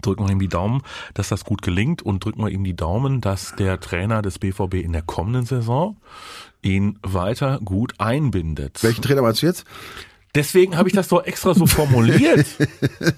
Drücken 0.00 0.26
wir 0.26 0.32
ihm 0.32 0.38
die 0.38 0.48
Daumen, 0.48 0.82
dass 1.14 1.28
das 1.28 1.44
gut 1.44 1.62
gelingt 1.62 2.02
und 2.02 2.24
drücken 2.24 2.42
wir 2.42 2.50
ihm 2.50 2.64
die 2.64 2.76
Daumen, 2.76 3.20
dass 3.20 3.54
der 3.56 3.80
Trainer 3.80 4.22
des 4.22 4.38
BVB 4.38 4.74
in 4.74 4.92
der 4.92 5.02
kommenden 5.02 5.44
Saison 5.44 5.96
ihn 6.62 6.98
weiter 7.02 7.60
gut 7.64 7.94
einbindet. 7.98 8.82
Welchen 8.82 9.02
Trainer 9.02 9.22
meinst 9.22 9.42
du 9.42 9.46
jetzt? 9.46 9.64
Deswegen 10.34 10.76
habe 10.76 10.88
ich 10.88 10.94
das 10.94 11.08
doch 11.08 11.24
extra 11.24 11.54
so 11.54 11.66
formuliert. 11.66 12.46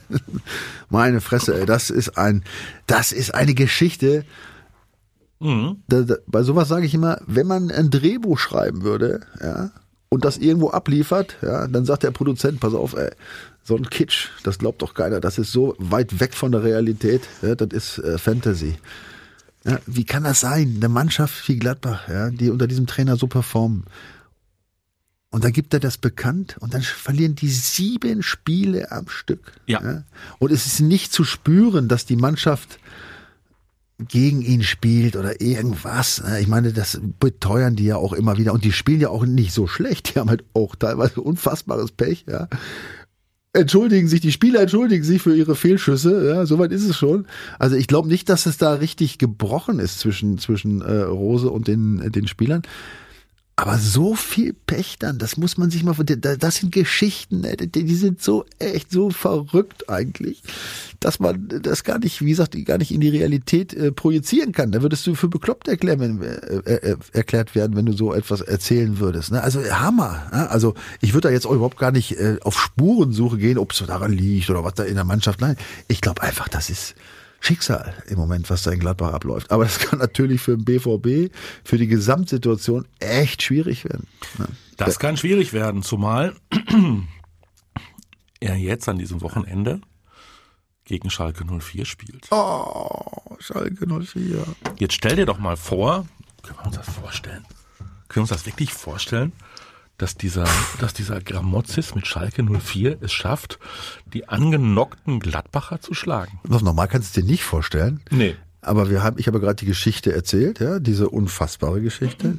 Meine 0.88 1.20
Fresse, 1.20 1.60
ey, 1.60 1.66
das 1.66 1.90
ist 1.90 2.18
ein, 2.18 2.42
das 2.86 3.12
ist 3.12 3.34
eine 3.34 3.54
Geschichte. 3.54 4.24
Mhm. 5.38 5.82
Da, 5.86 6.02
da, 6.02 6.16
bei 6.26 6.42
sowas 6.42 6.68
sage 6.68 6.86
ich 6.86 6.94
immer, 6.94 7.20
wenn 7.26 7.46
man 7.46 7.70
ein 7.70 7.90
Drehbuch 7.90 8.38
schreiben 8.38 8.82
würde, 8.82 9.20
ja, 9.40 9.70
und 10.08 10.24
das 10.24 10.38
irgendwo 10.38 10.70
abliefert, 10.70 11.36
ja, 11.42 11.68
dann 11.68 11.84
sagt 11.84 12.02
der 12.02 12.10
Produzent, 12.10 12.60
pass 12.60 12.74
auf, 12.74 12.94
ey, 12.94 13.10
so 13.64 13.76
ein 13.76 13.88
Kitsch, 13.88 14.28
das 14.42 14.58
glaubt 14.58 14.82
doch 14.82 14.94
keiner, 14.94 15.20
das 15.20 15.38
ist 15.38 15.50
so 15.50 15.74
weit 15.78 16.20
weg 16.20 16.34
von 16.34 16.52
der 16.52 16.62
Realität, 16.62 17.22
ja, 17.42 17.54
das 17.54 17.68
ist 17.70 17.98
äh, 17.98 18.18
Fantasy. 18.18 18.76
Ja, 19.64 19.80
wie 19.86 20.04
kann 20.04 20.24
das 20.24 20.40
sein? 20.40 20.74
Eine 20.76 20.90
Mannschaft 20.90 21.48
wie 21.48 21.58
Gladbach, 21.58 22.06
ja, 22.08 22.30
die 22.30 22.50
unter 22.50 22.66
diesem 22.66 22.86
Trainer 22.86 23.16
so 23.16 23.26
performen. 23.26 23.84
Und 25.30 25.42
dann 25.42 25.52
gibt 25.52 25.74
er 25.74 25.80
das 25.80 25.98
bekannt 25.98 26.56
und 26.60 26.74
dann 26.74 26.82
verlieren 26.82 27.34
die 27.34 27.48
sieben 27.48 28.22
Spiele 28.22 28.92
am 28.92 29.08
Stück. 29.08 29.52
Ja. 29.66 30.04
Und 30.38 30.52
es 30.52 30.66
ist 30.66 30.80
nicht 30.80 31.12
zu 31.12 31.24
spüren, 31.24 31.88
dass 31.88 32.06
die 32.06 32.14
Mannschaft 32.14 32.78
gegen 33.98 34.42
ihn 34.42 34.62
spielt 34.62 35.16
oder 35.16 35.40
irgendwas. 35.40 36.22
ne? 36.22 36.40
Ich 36.40 36.46
meine, 36.46 36.72
das 36.72 37.00
beteuern 37.18 37.74
die 37.74 37.86
ja 37.86 37.96
auch 37.96 38.12
immer 38.12 38.36
wieder. 38.38 38.52
Und 38.52 38.64
die 38.64 38.72
spielen 38.72 39.00
ja 39.00 39.08
auch 39.08 39.24
nicht 39.24 39.52
so 39.52 39.66
schlecht. 39.66 40.14
Die 40.14 40.20
haben 40.20 40.30
halt 40.30 40.44
auch 40.52 40.76
teilweise 40.76 41.20
unfassbares 41.20 41.90
Pech, 41.90 42.26
ja. 42.28 42.48
Entschuldigen 43.54 44.08
sich, 44.08 44.20
die 44.20 44.32
Spieler 44.32 44.60
entschuldigen 44.60 45.04
sich 45.04 45.22
für 45.22 45.36
ihre 45.36 45.54
Fehlschüsse, 45.54 46.28
ja, 46.28 46.44
soweit 46.44 46.72
ist 46.72 46.88
es 46.88 46.96
schon. 46.96 47.26
Also 47.60 47.76
ich 47.76 47.86
glaube 47.86 48.08
nicht, 48.08 48.28
dass 48.28 48.46
es 48.46 48.58
da 48.58 48.74
richtig 48.74 49.18
gebrochen 49.18 49.78
ist 49.78 50.00
zwischen, 50.00 50.38
zwischen 50.38 50.82
äh, 50.82 51.02
Rose 51.02 51.48
und 51.48 51.68
den, 51.68 52.10
den 52.10 52.26
Spielern. 52.26 52.62
Aber 53.56 53.78
so 53.78 54.16
viel 54.16 54.52
Pech 54.52 54.96
dann, 54.98 55.18
das 55.18 55.36
muss 55.36 55.56
man 55.56 55.70
sich 55.70 55.84
mal, 55.84 55.94
da- 55.94 56.34
das 56.36 56.56
sind 56.56 56.72
Geschichten, 56.72 57.46
die, 57.72 57.94
sind 57.94 58.20
so 58.20 58.44
echt 58.58 58.90
so 58.90 59.10
verrückt 59.10 59.88
eigentlich, 59.88 60.42
dass 60.98 61.20
man 61.20 61.46
das 61.62 61.84
gar 61.84 62.00
nicht, 62.00 62.20
wie 62.20 62.30
gesagt, 62.30 62.56
gar 62.64 62.78
nicht 62.78 62.90
in 62.90 63.00
die 63.00 63.10
Realität 63.10 63.72
äh, 63.72 63.92
projizieren 63.92 64.50
kann. 64.50 64.72
Da 64.72 64.82
würdest 64.82 65.06
du 65.06 65.14
für 65.14 65.28
bekloppt 65.28 65.68
erklären, 65.68 66.00
wenn, 66.00 66.20
äh, 66.20 66.74
äh, 66.74 66.96
erklärt 67.12 67.54
werden, 67.54 67.76
wenn 67.76 67.86
du 67.86 67.92
so 67.92 68.12
etwas 68.12 68.40
erzählen 68.40 68.98
würdest. 68.98 69.30
Ne? 69.30 69.40
Also 69.40 69.62
Hammer. 69.62 70.26
Ne? 70.32 70.50
Also 70.50 70.74
ich 71.00 71.14
würde 71.14 71.28
da 71.28 71.32
jetzt 71.32 71.46
auch 71.46 71.52
überhaupt 71.52 71.78
gar 71.78 71.92
nicht 71.92 72.18
äh, 72.18 72.38
auf 72.42 72.58
Spurensuche 72.60 73.38
gehen, 73.38 73.58
ob 73.58 73.70
es 73.70 73.78
daran 73.86 74.10
liegt 74.12 74.50
oder 74.50 74.64
was 74.64 74.74
da 74.74 74.82
in 74.82 74.96
der 74.96 75.04
Mannschaft. 75.04 75.40
Nein, 75.40 75.56
ich 75.86 76.00
glaube 76.00 76.22
einfach, 76.22 76.48
das 76.48 76.70
ist 76.70 76.96
Schicksal 77.44 77.94
im 78.06 78.16
Moment, 78.16 78.48
was 78.48 78.62
da 78.62 78.70
in 78.70 78.80
Gladbach 78.80 79.12
abläuft. 79.12 79.50
Aber 79.50 79.64
das 79.64 79.78
kann 79.78 79.98
natürlich 79.98 80.40
für 80.40 80.56
den 80.56 80.64
BVB, 80.64 81.34
für 81.62 81.76
die 81.76 81.86
Gesamtsituation 81.86 82.86
echt 83.00 83.42
schwierig 83.42 83.84
werden. 83.84 84.06
Das 84.78 84.98
kann 84.98 85.16
schwierig 85.16 85.52
werden, 85.52 85.82
zumal 85.82 86.34
er 88.40 88.56
jetzt 88.56 88.88
an 88.88 88.98
diesem 88.98 89.20
Wochenende 89.20 89.80
gegen 90.84 91.10
Schalke 91.10 91.44
04 91.44 91.84
spielt. 91.84 92.28
Oh, 92.30 93.36
Schalke 93.40 93.86
04. 93.86 94.44
Jetzt 94.78 94.94
stell 94.94 95.16
dir 95.16 95.26
doch 95.26 95.38
mal 95.38 95.56
vor, 95.56 96.06
können 96.42 96.58
wir 96.58 96.66
uns 96.66 96.76
das 96.76 96.88
vorstellen? 96.88 97.44
Können 98.08 98.16
wir 98.16 98.20
uns 98.22 98.30
das 98.30 98.46
wirklich 98.46 98.72
vorstellen? 98.72 99.32
Dass 99.98 100.16
dieser, 100.16 100.46
dass 100.80 100.94
dieser 100.94 101.20
Gramozis 101.20 101.94
mit 101.94 102.06
Schalke 102.06 102.42
04 102.42 102.98
es 103.00 103.12
schafft, 103.12 103.58
die 104.12 104.28
angenockten 104.28 105.20
Gladbacher 105.20 105.80
zu 105.80 105.94
schlagen. 105.94 106.40
Normal 106.48 106.88
kannst 106.88 107.16
du 107.16 107.20
dir 107.20 107.26
nicht 107.26 107.44
vorstellen. 107.44 108.00
Nee. 108.10 108.36
Aber 108.60 108.90
wir 108.90 109.02
haben, 109.02 109.18
ich 109.18 109.26
habe 109.26 109.40
gerade 109.40 109.56
die 109.56 109.66
Geschichte 109.66 110.12
erzählt, 110.12 110.58
ja, 110.58 110.78
diese 110.78 111.10
unfassbare 111.10 111.80
Geschichte. 111.80 112.38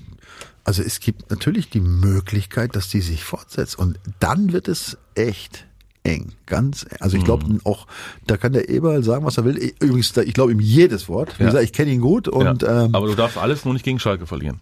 Also 0.64 0.82
es 0.82 1.00
gibt 1.00 1.30
natürlich 1.30 1.70
die 1.70 1.80
Möglichkeit, 1.80 2.76
dass 2.76 2.90
die 2.90 3.02
sich 3.02 3.24
fortsetzt 3.24 3.78
und 3.78 4.00
dann 4.20 4.52
wird 4.52 4.68
es 4.68 4.98
echt 5.14 5.68
eng, 6.06 6.34
ganz. 6.46 6.86
Also 7.00 7.18
ich 7.18 7.24
glaube 7.24 7.46
mhm. 7.46 7.62
auch, 7.64 7.88
da 8.26 8.38
kann 8.38 8.54
der 8.54 8.70
Eberl 8.70 9.04
sagen, 9.04 9.26
was 9.26 9.38
er 9.38 9.46
will. 9.46 9.58
Übrigens, 9.80 10.16
ich 10.18 10.34
glaube 10.34 10.52
ihm 10.52 10.60
jedes 10.60 11.08
Wort. 11.08 11.38
Wie 11.38 11.44
ja. 11.44 11.50
gesagt, 11.50 11.66
ich 11.66 11.74
kenne 11.74 11.92
ihn 11.92 12.02
gut 12.02 12.28
und. 12.28 12.64
Ja. 12.64 12.86
Ähm, 12.86 12.96
Aber 12.96 13.08
du 13.08 13.16
darfst 13.16 13.38
alles 13.38 13.66
nur 13.66 13.74
nicht 13.74 13.84
gegen 13.84 14.00
Schalke 14.00 14.26
verlieren. 14.26 14.60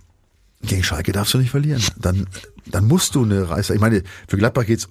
Gegen 0.63 0.83
Schalke 0.83 1.11
darfst 1.11 1.33
du 1.33 1.37
nicht 1.37 1.51
verlieren. 1.51 1.81
Dann, 1.97 2.27
dann 2.65 2.87
musst 2.87 3.15
du 3.15 3.23
eine 3.23 3.49
Reißer. 3.49 3.73
Ich 3.73 3.81
meine, 3.81 4.03
für 4.27 4.37
Gladbach 4.37 4.65
geht's, 4.65 4.87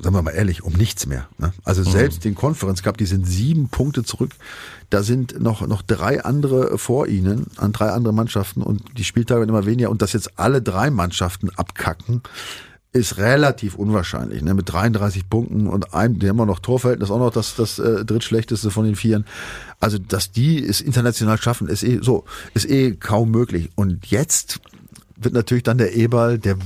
sagen 0.00 0.14
wir 0.14 0.22
mal 0.22 0.32
ehrlich, 0.32 0.62
um 0.62 0.72
nichts 0.72 1.06
mehr. 1.06 1.28
Ne? 1.38 1.52
Also 1.64 1.82
mhm. 1.82 1.92
selbst 1.92 2.24
den 2.24 2.34
Conference 2.34 2.82
Cup, 2.82 2.98
die 2.98 3.06
sind 3.06 3.26
sieben 3.26 3.68
Punkte 3.68 4.04
zurück. 4.04 4.32
Da 4.90 5.02
sind 5.02 5.40
noch, 5.40 5.66
noch 5.66 5.82
drei 5.82 6.24
andere 6.24 6.78
vor 6.78 7.06
ihnen, 7.06 7.46
an 7.56 7.72
drei 7.72 7.90
andere 7.90 8.12
Mannschaften 8.12 8.62
und 8.62 8.82
die 8.98 9.04
Spieltage 9.04 9.40
werden 9.40 9.50
immer 9.50 9.66
weniger 9.66 9.90
und 9.90 10.02
dass 10.02 10.12
jetzt 10.12 10.38
alle 10.38 10.60
drei 10.62 10.90
Mannschaften 10.90 11.50
abkacken, 11.50 12.22
ist 12.96 13.18
relativ 13.18 13.74
unwahrscheinlich. 13.74 14.42
Ne? 14.42 14.54
Mit 14.54 14.72
33 14.72 15.28
Punkten 15.28 15.66
und 15.66 15.94
einem, 15.94 16.18
die 16.18 16.28
haben 16.28 16.36
wir 16.36 16.46
noch 16.46 16.60
Torverhältnis, 16.60 17.10
auch 17.10 17.18
noch 17.18 17.30
das, 17.30 17.54
das 17.54 17.78
äh, 17.78 18.04
drittschlechteste 18.04 18.70
von 18.70 18.84
den 18.84 18.96
Vieren. 18.96 19.26
Also, 19.80 19.98
dass 19.98 20.32
die 20.32 20.64
es 20.64 20.80
international 20.80 21.38
schaffen, 21.38 21.68
ist 21.68 21.82
eh 21.82 22.00
so, 22.02 22.24
ist 22.54 22.68
eh 22.68 22.96
kaum 22.96 23.30
möglich. 23.30 23.70
Und 23.74 24.06
jetzt 24.06 24.60
wird 25.16 25.34
natürlich 25.34 25.64
dann 25.64 25.78
der 25.78 25.94
Eberl, 25.94 26.38
der 26.38 26.56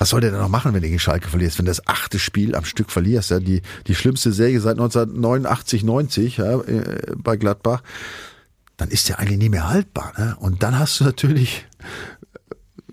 was 0.00 0.08
soll 0.08 0.22
der 0.22 0.30
denn 0.30 0.40
noch 0.40 0.48
machen, 0.48 0.72
wenn 0.72 0.80
du 0.80 0.88
gegen 0.88 0.98
Schalke 0.98 1.28
verlierst? 1.28 1.58
Wenn 1.58 1.66
du 1.66 1.70
das 1.70 1.86
achte 1.86 2.18
Spiel 2.18 2.54
am 2.54 2.64
Stück 2.64 2.90
verlierst, 2.90 3.30
ja, 3.30 3.38
die, 3.38 3.60
die 3.86 3.94
schlimmste 3.94 4.32
Serie 4.32 4.58
seit 4.58 4.78
1989, 4.78 5.84
90 5.84 6.38
ja, 6.38 6.58
äh, 6.62 7.12
bei 7.16 7.36
Gladbach, 7.36 7.82
dann 8.78 8.88
ist 8.88 9.10
der 9.10 9.18
eigentlich 9.18 9.38
nie 9.38 9.50
mehr 9.50 9.68
haltbar. 9.68 10.14
Ne? 10.16 10.36
Und 10.40 10.62
dann 10.62 10.78
hast 10.78 10.98
du 10.98 11.04
natürlich, 11.04 11.66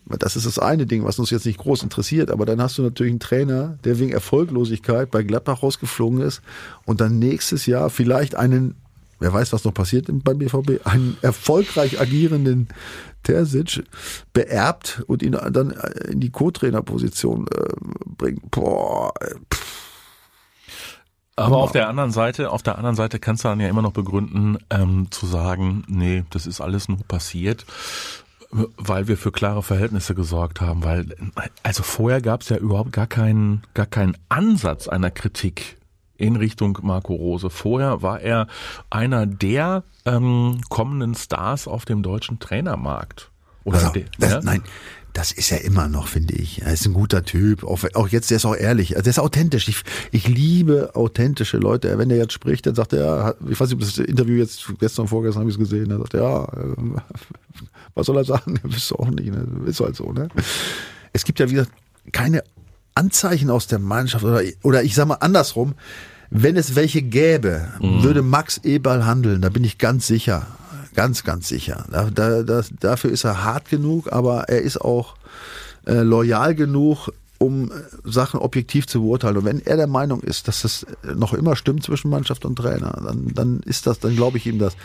das 0.06 0.36
ist 0.36 0.45
das 0.45 0.60
eine 0.60 0.86
Ding, 0.86 1.06
was 1.06 1.17
uns 1.17 1.30
jetzt 1.30 1.45
nicht 1.45 1.60
groß 1.60 1.84
interessiert, 1.84 2.30
aber 2.30 2.45
dann 2.45 2.62
hast 2.62 2.78
du 2.78 2.82
natürlich 2.82 3.12
einen 3.12 3.21
Trainer, 3.21 3.80
der 3.86 4.00
wegen 4.00 4.12
Erfolglosigkeit 4.12 5.10
bei 5.10 5.23
Gladbach 5.23 5.63
rausgeflogen 5.63 6.19
ist 6.19 6.41
und 6.84 7.00
dann 7.00 7.19
nächstes 7.19 7.67
Jahr 7.67 7.89
vielleicht 7.89 8.36
einen 8.36 8.76
wer 9.19 9.34
weiß, 9.34 9.53
was 9.53 9.63
noch 9.63 9.73
passiert 9.73 10.08
beim 10.10 10.38
BVB, 10.38 10.86
einen 10.86 11.17
erfolgreich 11.21 11.99
agierenden 11.99 12.69
Terzic 13.23 13.84
beerbt 14.34 15.03
und 15.08 15.21
ihn 15.21 15.34
dann 15.51 15.71
in 16.10 16.19
die 16.19 16.32
Co-Trainer-Position 16.32 17.47
äh, 17.47 17.67
bringt. 18.06 18.51
Boah, 18.51 19.13
pff. 19.53 19.88
Aber 21.38 21.58
auf 21.58 21.71
der 21.71 21.88
anderen 21.88 22.10
Seite, 22.10 22.49
auf 22.49 22.63
der 22.63 22.80
anderen 22.80 22.95
Seite 22.95 23.19
kannst 23.19 23.43
du 23.43 23.49
dann 23.49 23.60
ja 23.60 23.67
immer 23.67 23.84
noch 23.84 23.91
begründen, 23.91 24.58
ähm, 24.71 25.12
zu 25.12 25.27
sagen, 25.27 25.84
nee, 25.88 26.23
das 26.32 26.47
ist 26.47 26.62
alles 26.62 26.89
nur 26.89 26.97
passiert, 27.08 27.67
weil 28.49 29.08
wir 29.08 29.17
für 29.17 29.32
klare 29.32 29.62
Verhältnisse 29.62 30.15
gesorgt 30.15 30.62
haben. 30.62 30.84
Weil, 30.84 31.15
also 31.62 31.84
vorher 31.84 32.21
gab 32.21 32.41
es 32.41 32.49
ja 32.49 32.58
überhaupt 32.58 32.91
gar 32.91 33.06
keinen, 33.06 33.62
gar 33.75 33.86
keinen 33.86 34.17
Ansatz 34.30 34.88
einer 34.88 35.12
Kritik 35.12 35.77
in 36.17 36.36
Richtung 36.36 36.77
Marco 36.82 37.13
Rose. 37.13 37.49
Vorher 37.49 38.01
war 38.01 38.21
er 38.21 38.47
einer 38.89 39.25
der 39.25 39.84
ähm, 40.06 40.62
kommenden 40.69 41.15
Stars 41.15 41.67
auf 41.67 41.86
dem 41.86 42.03
deutschen 42.03 42.39
Trainermarkt. 42.39 43.32
Oder 43.63 43.77
also, 43.77 44.01
das, 44.19 44.32
ja? 44.32 44.41
Nein, 44.41 44.63
das 45.17 45.32
ist 45.32 45.51
er 45.51 45.63
immer 45.63 45.88
noch, 45.88 46.08
finde 46.08 46.36
ich. 46.36 46.62
Er 46.62 46.73
ist 46.73 46.86
ein 46.86 46.93
guter 46.93 47.23
Typ. 47.23 47.63
Auch, 47.63 47.80
auch 47.95 48.08
jetzt, 48.08 48.30
der 48.30 48.38
ist 48.38 48.45
auch 48.45 48.56
ehrlich. 48.56 48.91
Also 48.91 49.03
der 49.03 49.10
ist 49.10 49.19
authentisch. 49.19 49.67
Ich, 49.67 49.82
ich 50.12 50.27
liebe 50.27 50.91
authentische 50.93 51.58
Leute. 51.58 51.97
Wenn 51.97 52.10
der 52.10 52.19
jetzt 52.19 52.34
spricht, 52.34 52.67
dann 52.67 52.75
sagt 52.75 52.93
er, 52.93 53.36
ich 53.49 53.60
weiß 53.60 53.69
nicht, 53.69 53.73
ob 53.73 53.80
das 53.80 53.97
Interview 53.97 54.36
jetzt 54.36 54.71
gestern, 54.80 55.08
vorgestern 55.08 55.41
habe 55.41 55.49
ich 55.49 55.56
es 55.56 55.60
gesehen, 55.60 55.89
er 55.89 55.97
sagt, 55.97 56.13
ja, 56.13 56.43
äh, 56.43 56.75
was 57.95 58.06
soll 58.06 58.17
er 58.17 58.25
sagen? 58.25 58.60
Er 58.63 58.71
wisst 58.71 58.93
auch 58.93 59.10
nicht. 59.10 59.32
Ne? 59.32 59.47
Ist 59.65 59.80
halt 59.80 59.95
so, 59.95 60.12
ne? 60.12 60.27
Es 61.13 61.25
gibt 61.25 61.39
ja 61.39 61.49
wieder 61.49 61.65
keine 62.12 62.43
Anzeichen 62.97 63.49
aus 63.51 63.67
der 63.67 63.79
Mannschaft 63.79 64.25
oder, 64.25 64.41
oder 64.63 64.83
ich 64.83 64.95
sage 64.95 65.10
mal 65.10 65.15
andersrum, 65.15 65.75
wenn 66.29 66.57
es 66.57 66.75
welche 66.75 67.01
gäbe, 67.01 67.67
mhm. 67.79 68.03
würde 68.03 68.21
Max 68.21 68.57
Eberl 68.63 69.05
handeln, 69.05 69.41
da 69.41 69.49
bin 69.49 69.63
ich 69.63 69.77
ganz 69.77 70.07
sicher. 70.07 70.47
Ganz, 70.95 71.23
ganz 71.23 71.47
sicher. 71.47 71.86
Da, 71.91 72.10
da, 72.10 72.41
das, 72.41 72.71
dafür 72.79 73.12
ist 73.12 73.23
er 73.23 73.43
hart 73.43 73.69
genug, 73.69 74.12
aber 74.12 74.49
er 74.49 74.62
ist 74.63 74.81
auch 74.81 75.15
äh, 75.86 76.01
loyal 76.01 76.55
genug, 76.55 77.10
um 77.38 77.71
äh, 77.71 77.73
Sachen 78.03 78.39
objektiv 78.39 78.88
zu 78.88 79.01
beurteilen. 79.01 79.38
Und 79.38 79.45
wenn 79.45 79.63
er 79.63 79.77
der 79.77 79.86
Meinung 79.86 80.21
ist, 80.21 80.47
dass 80.47 80.63
das 80.63 80.88
noch 81.15 81.33
immer 81.33 81.55
stimmt 81.55 81.83
zwischen 81.83 82.10
Mannschaft 82.10 82.45
und 82.45 82.55
Trainer, 82.55 82.99
dann, 83.05 83.31
dann 83.33 83.60
ist 83.63 83.86
das, 83.86 83.99
dann 83.99 84.15
glaube 84.15 84.38
ich 84.38 84.47
ihm 84.47 84.57
das. 84.57 84.75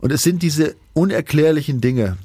Und 0.00 0.10
es 0.10 0.22
sind 0.22 0.42
diese 0.42 0.74
unerklärlichen 0.94 1.82
Dinge, 1.82 2.16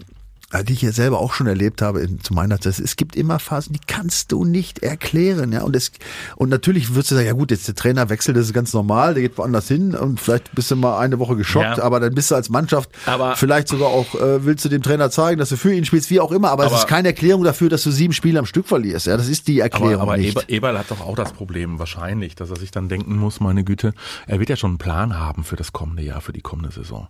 die 0.64 0.74
ich 0.74 0.82
ja 0.82 0.94
selber 0.94 1.20
auch 1.20 1.34
schon 1.34 1.48
erlebt 1.48 1.82
habe 1.82 2.08
zu 2.24 2.34
meiner 2.34 2.62
Zeit. 2.62 2.80
Es 2.80 2.96
gibt 2.96 3.18
immer 3.18 3.38
Phasen, 3.38 3.74
die 3.74 3.82
kannst 3.86 4.32
du 4.32 4.46
nicht 4.46 4.80
erklären, 4.80 5.52
ja. 5.52 5.64
Und 5.64 5.76
es, 5.76 5.92
und 6.38 6.50
natürlich 6.50 6.92
würdest 6.92 7.12
du 7.12 7.16
sagen, 7.16 7.28
ja 7.28 7.34
gut, 7.34 7.52
jetzt 7.52 7.68
der 7.68 7.76
Trainer 7.76 8.10
wechselt, 8.10 8.38
das 8.38 8.46
ist 8.46 8.54
ganz 8.54 8.72
normal, 8.74 9.14
der 9.14 9.24
geht 9.24 9.38
woanders 9.38 9.68
hin 9.68 9.94
und 9.94 10.22
vielleicht 10.22 10.54
bist 10.56 10.72
du 10.72 10.78
mal 10.78 11.00
eine 11.00 11.20
Woche 11.20 11.36
geschockt, 11.36 11.78
ja. 11.78 11.84
aber 11.84 12.00
dann 12.00 12.16
bist 12.16 12.32
du 12.32 12.36
als 12.36 12.50
Mannschaft 12.50 12.90
aber 13.06 13.36
vielleicht 13.36 13.68
sogar 13.68 13.90
auch, 13.90 14.16
äh, 14.16 14.46
willst 14.46 14.64
du 14.64 14.70
dem 14.70 14.82
Trainer 14.82 15.10
zeigen, 15.12 15.38
dass 15.38 15.50
du 15.50 15.58
für 15.58 15.74
ihn 15.74 15.84
spielst, 15.84 16.10
wie 16.12 16.22
auch 16.22 16.32
immer, 16.32 16.50
aber, 16.52 16.64
aber 16.64 16.76
es 16.76 16.80
ist 16.80 16.88
keine 16.88 17.10
Erklärung 17.10 17.44
dafür, 17.44 17.68
dass 17.68 17.84
du 17.84 17.92
sieben 17.92 18.14
Spiele 18.14 18.40
am 18.40 18.46
Stück 18.46 18.68
verlierst, 18.68 19.08
ja. 19.08 19.18
Das 19.18 19.28
ist 19.28 19.50
die 19.50 19.60
Erklärung. 19.60 19.96
Aber, 19.96 20.14
aber 20.14 20.18
nicht. 20.18 20.38
Eber, 20.38 20.50
Eberl 20.50 20.80
hat 20.80 20.92
doch 20.92 21.02
auch 21.02 21.16
das 21.16 21.34
Problem, 21.34 21.78
wahrscheinlich, 21.78 22.36
dass 22.36 22.50
er 22.50 22.56
sich 22.58 22.72
dann 22.72 22.88
denken 22.88 23.18
muss, 23.18 23.42
meine 23.42 23.66
Güte, 23.66 23.94
er 24.28 24.40
wird 24.40 24.50
ja 24.50 24.56
schon 24.56 24.72
einen 24.72 24.78
Plan 24.78 25.20
haben 25.20 25.44
für 25.44 25.58
das 25.58 25.74
kommende 25.74 26.04
Jahr, 26.04 26.22
für 26.22 26.34
die 26.34 26.42
kommende 26.42 26.72
Saison. 26.72 27.10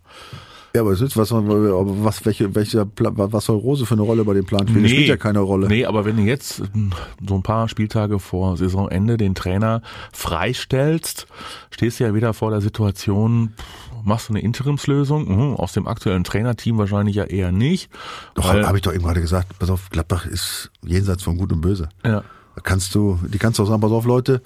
Ja, 0.78 0.84
aber 0.84 0.92
was, 0.92 1.16
was, 1.18 1.32
was, 1.32 2.26
welche, 2.28 2.54
welche, 2.54 2.88
was 2.98 3.46
soll 3.46 3.58
Rose 3.58 3.88
für 3.88 3.96
eine 3.96 4.04
Rolle 4.04 4.24
bei 4.24 4.36
dem 4.36 4.46
Plan 4.46 4.68
spielen? 4.68 4.84
Nee, 4.84 4.90
spielt 4.90 5.08
ja 5.08 5.18
keine 5.18 5.40
Rolle. 5.40 5.68
Nee, 5.68 5.86
aber 5.86 6.06
wenn 6.06 6.18
du 6.18 6.22
jetzt 6.22 6.62
so 7.28 7.36
ein 7.36 7.42
paar 7.42 7.68
Spieltage 7.68 8.20
vor 8.20 8.58
Saisonende 8.58 9.18
den 9.18 9.34
Trainer 9.34 9.82
freistellst, 10.14 11.26
stehst 11.72 12.00
du 12.00 12.04
ja 12.04 12.14
wieder 12.14 12.36
vor 12.36 12.52
der 12.52 12.62
Situation, 12.62 13.54
machst 14.04 14.30
du 14.30 14.34
eine 14.34 14.42
Interimslösung, 14.42 15.28
mhm, 15.28 15.56
aus 15.56 15.74
dem 15.74 15.88
aktuellen 15.88 16.24
Trainerteam 16.24 16.78
wahrscheinlich 16.78 17.16
ja 17.16 17.24
eher 17.24 17.52
nicht. 17.52 17.90
Doch, 18.36 18.54
habe 18.54 18.78
ich 18.78 18.84
doch 18.84 18.94
eben 18.94 19.04
gerade 19.04 19.22
gesagt, 19.22 19.58
pass 19.58 19.72
auf, 19.72 19.90
Gladbach 19.90 20.28
ist 20.28 20.70
jenseits 20.86 21.24
von 21.24 21.38
Gut 21.40 21.52
und 21.52 21.62
Böse. 21.62 21.90
Ja. 22.06 22.24
Da 22.54 22.62
kannst 22.62 22.94
du, 22.94 23.18
die 23.28 23.40
kannst 23.40 23.58
du 23.58 23.64
auch 23.64 23.68
sagen, 23.68 23.82
pass 23.82 23.92
auf 23.92 24.06
Leute, 24.06 24.44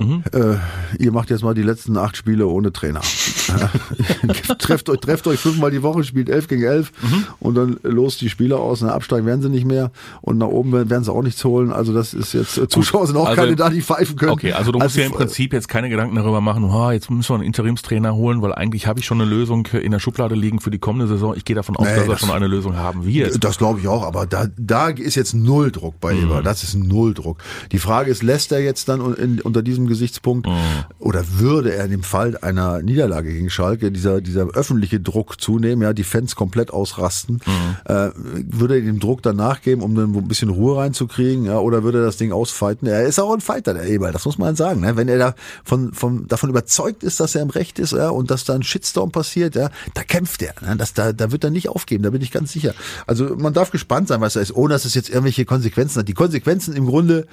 Mhm. 0.00 0.24
Äh, 0.32 0.56
ihr 0.98 1.12
macht 1.12 1.28
jetzt 1.28 1.42
mal 1.42 1.54
die 1.54 1.62
letzten 1.62 1.96
acht 1.98 2.16
Spiele 2.16 2.46
ohne 2.46 2.72
Trainer. 2.72 3.00
trefft 4.58 4.88
euch, 4.88 4.98
trefft 5.00 5.26
euch 5.26 5.38
fünfmal 5.38 5.70
die 5.70 5.82
Woche, 5.82 6.04
spielt 6.04 6.30
elf 6.30 6.48
gegen 6.48 6.62
elf 6.62 6.90
mhm. 7.02 7.26
und 7.38 7.54
dann 7.54 7.78
los 7.82 8.16
die 8.16 8.30
Spieler 8.30 8.58
aus. 8.60 8.80
Na, 8.80 8.92
absteigen 8.92 9.26
werden 9.26 9.42
sie 9.42 9.50
nicht 9.50 9.66
mehr 9.66 9.90
und 10.22 10.38
nach 10.38 10.46
oben 10.46 10.72
werden 10.72 11.04
sie 11.04 11.12
auch 11.12 11.22
nichts 11.22 11.44
holen. 11.44 11.70
Also 11.70 11.92
das 11.92 12.14
ist 12.14 12.32
jetzt, 12.32 12.56
äh, 12.56 12.66
Zuschauer 12.66 13.06
sind 13.06 13.16
auch 13.16 13.26
also, 13.26 13.42
keine 13.42 13.56
da, 13.56 13.68
die 13.68 13.82
pfeifen 13.82 14.16
können. 14.16 14.32
Okay, 14.32 14.52
also 14.52 14.72
du 14.72 14.78
musst 14.78 14.96
also, 14.96 15.00
ja 15.00 15.06
im 15.06 15.12
Prinzip 15.12 15.52
jetzt 15.52 15.68
keine 15.68 15.90
Gedanken 15.90 16.16
darüber 16.16 16.40
machen, 16.40 16.64
oh, 16.64 16.90
jetzt 16.90 17.10
müssen 17.10 17.28
wir 17.28 17.34
einen 17.34 17.44
Interimstrainer 17.44 18.14
holen, 18.14 18.40
weil 18.40 18.54
eigentlich 18.54 18.86
habe 18.86 19.00
ich 19.00 19.06
schon 19.06 19.20
eine 19.20 19.28
Lösung 19.28 19.66
in 19.66 19.92
der 19.92 19.98
Schublade 19.98 20.34
liegen 20.34 20.60
für 20.60 20.70
die 20.70 20.78
kommende 20.78 21.08
Saison. 21.08 21.34
Ich 21.36 21.44
gehe 21.44 21.56
davon 21.56 21.76
aus, 21.76 21.86
nee, 21.86 21.96
dass 21.96 22.08
er 22.08 22.18
schon 22.18 22.30
eine 22.30 22.46
Lösung 22.46 22.76
haben 22.76 23.04
wird. 23.04 23.44
Das 23.44 23.58
glaube 23.58 23.80
ich 23.80 23.88
auch, 23.88 24.02
aber 24.04 24.24
da, 24.24 24.46
da 24.56 24.88
ist 24.88 25.14
jetzt 25.14 25.34
null 25.34 25.70
Druck 25.70 26.00
bei 26.00 26.14
mhm. 26.14 26.22
Eber. 26.22 26.42
Das 26.42 26.62
ist 26.62 26.74
null 26.74 27.12
Druck. 27.12 27.38
Die 27.72 27.78
Frage 27.78 28.10
ist, 28.10 28.22
lässt 28.22 28.50
er 28.52 28.60
jetzt 28.60 28.88
dann 28.88 29.14
in, 29.14 29.40
unter 29.42 29.62
diesem 29.62 29.89
Gesichtspunkt 29.90 30.46
mhm. 30.46 30.54
oder 30.98 31.24
würde 31.38 31.74
er 31.74 31.84
in 31.84 31.90
dem 31.90 32.02
Fall 32.02 32.38
einer 32.38 32.80
Niederlage 32.80 33.32
gegen 33.32 33.50
Schalke 33.50 33.92
dieser, 33.92 34.22
dieser 34.22 34.46
öffentliche 34.54 35.00
Druck 35.00 35.40
zunehmen, 35.40 35.82
ja, 35.82 35.92
die 35.92 36.04
Fans 36.04 36.34
komplett 36.34 36.72
ausrasten, 36.72 37.40
mhm. 37.44 37.92
äh, 37.92 38.10
würde 38.14 38.76
er 38.76 38.80
dem 38.80 39.00
Druck 39.00 39.22
dann 39.22 39.36
nachgeben, 39.36 39.84
um 39.84 39.94
dann 39.94 40.14
ein 40.14 40.28
bisschen 40.28 40.48
Ruhe 40.48 40.78
reinzukriegen, 40.78 41.44
ja, 41.44 41.58
oder 41.58 41.82
würde 41.82 41.98
er 41.98 42.04
das 42.04 42.16
Ding 42.16 42.32
ausfighten? 42.32 42.86
Er 42.86 43.04
ist 43.04 43.18
auch 43.18 43.34
ein 43.34 43.40
Fighter, 43.40 43.74
der 43.74 43.84
Eberl, 43.84 44.12
das 44.12 44.24
muss 44.24 44.38
man 44.38 44.56
sagen, 44.56 44.80
ne? 44.80 44.96
wenn 44.96 45.08
er 45.08 45.18
da 45.18 45.34
von, 45.64 45.92
von, 45.92 46.26
davon 46.28 46.48
überzeugt 46.48 47.02
ist, 47.02 47.20
dass 47.20 47.34
er 47.34 47.42
im 47.42 47.50
Recht 47.50 47.78
ist, 47.78 47.92
ja, 47.92 48.08
und 48.08 48.30
dass 48.30 48.44
da 48.44 48.54
ein 48.54 48.62
Shitstorm 48.62 49.10
passiert, 49.10 49.54
ja, 49.54 49.70
da 49.94 50.02
kämpft 50.02 50.42
er, 50.42 50.54
ne? 50.62 50.76
das, 50.76 50.94
da, 50.94 51.12
da 51.12 51.32
wird 51.32 51.44
er 51.44 51.50
nicht 51.50 51.68
aufgeben, 51.68 52.02
da 52.02 52.10
bin 52.10 52.22
ich 52.22 52.30
ganz 52.30 52.52
sicher. 52.52 52.74
Also 53.06 53.36
man 53.36 53.52
darf 53.52 53.70
gespannt 53.70 54.08
sein, 54.08 54.20
was 54.20 54.36
er 54.36 54.42
ist, 54.42 54.54
ohne 54.54 54.74
dass 54.74 54.84
es 54.84 54.94
jetzt 54.94 55.08
irgendwelche 55.08 55.44
Konsequenzen 55.44 56.00
hat. 56.00 56.08
Die 56.08 56.14
Konsequenzen 56.14 56.74
im 56.74 56.86
Grunde 56.86 57.26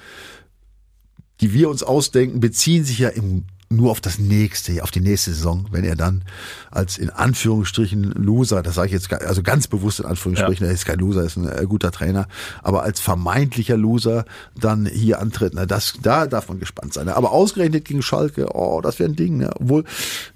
die 1.40 1.52
wir 1.52 1.68
uns 1.68 1.82
ausdenken, 1.82 2.40
beziehen 2.40 2.84
sich 2.84 2.98
ja 2.98 3.08
im 3.08 3.44
nur 3.70 3.90
auf 3.90 4.00
das 4.00 4.18
nächste, 4.18 4.82
auf 4.82 4.90
die 4.90 5.00
nächste 5.00 5.32
Saison, 5.32 5.66
wenn 5.70 5.84
er 5.84 5.94
dann 5.94 6.22
als 6.70 6.96
in 6.96 7.10
Anführungsstrichen 7.10 8.12
Loser, 8.12 8.62
das 8.62 8.76
sage 8.76 8.86
ich 8.86 8.92
jetzt 8.92 9.12
also 9.12 9.42
ganz 9.42 9.66
bewusst 9.66 10.00
in 10.00 10.06
Anführungsstrichen, 10.06 10.64
ja. 10.64 10.70
er 10.70 10.74
ist 10.74 10.86
kein 10.86 10.98
Loser, 10.98 11.20
er 11.20 11.26
ist 11.26 11.36
ein 11.36 11.48
äh, 11.48 11.66
guter 11.68 11.90
Trainer, 11.90 12.28
aber 12.62 12.82
als 12.82 13.00
vermeintlicher 13.00 13.76
Loser 13.76 14.24
dann 14.58 14.86
hier 14.86 15.20
antritt, 15.20 15.52
na 15.54 15.66
das, 15.66 15.98
da 16.02 16.26
darf 16.26 16.48
man 16.48 16.60
gespannt 16.60 16.94
sein. 16.94 17.08
Aber 17.08 17.32
ausgerechnet 17.32 17.84
gegen 17.84 18.00
Schalke, 18.00 18.46
oh, 18.54 18.80
das 18.80 18.98
wäre 18.98 19.10
ein 19.10 19.16
Ding. 19.16 19.36
Ne? 19.36 19.50
Obwohl, 19.58 19.84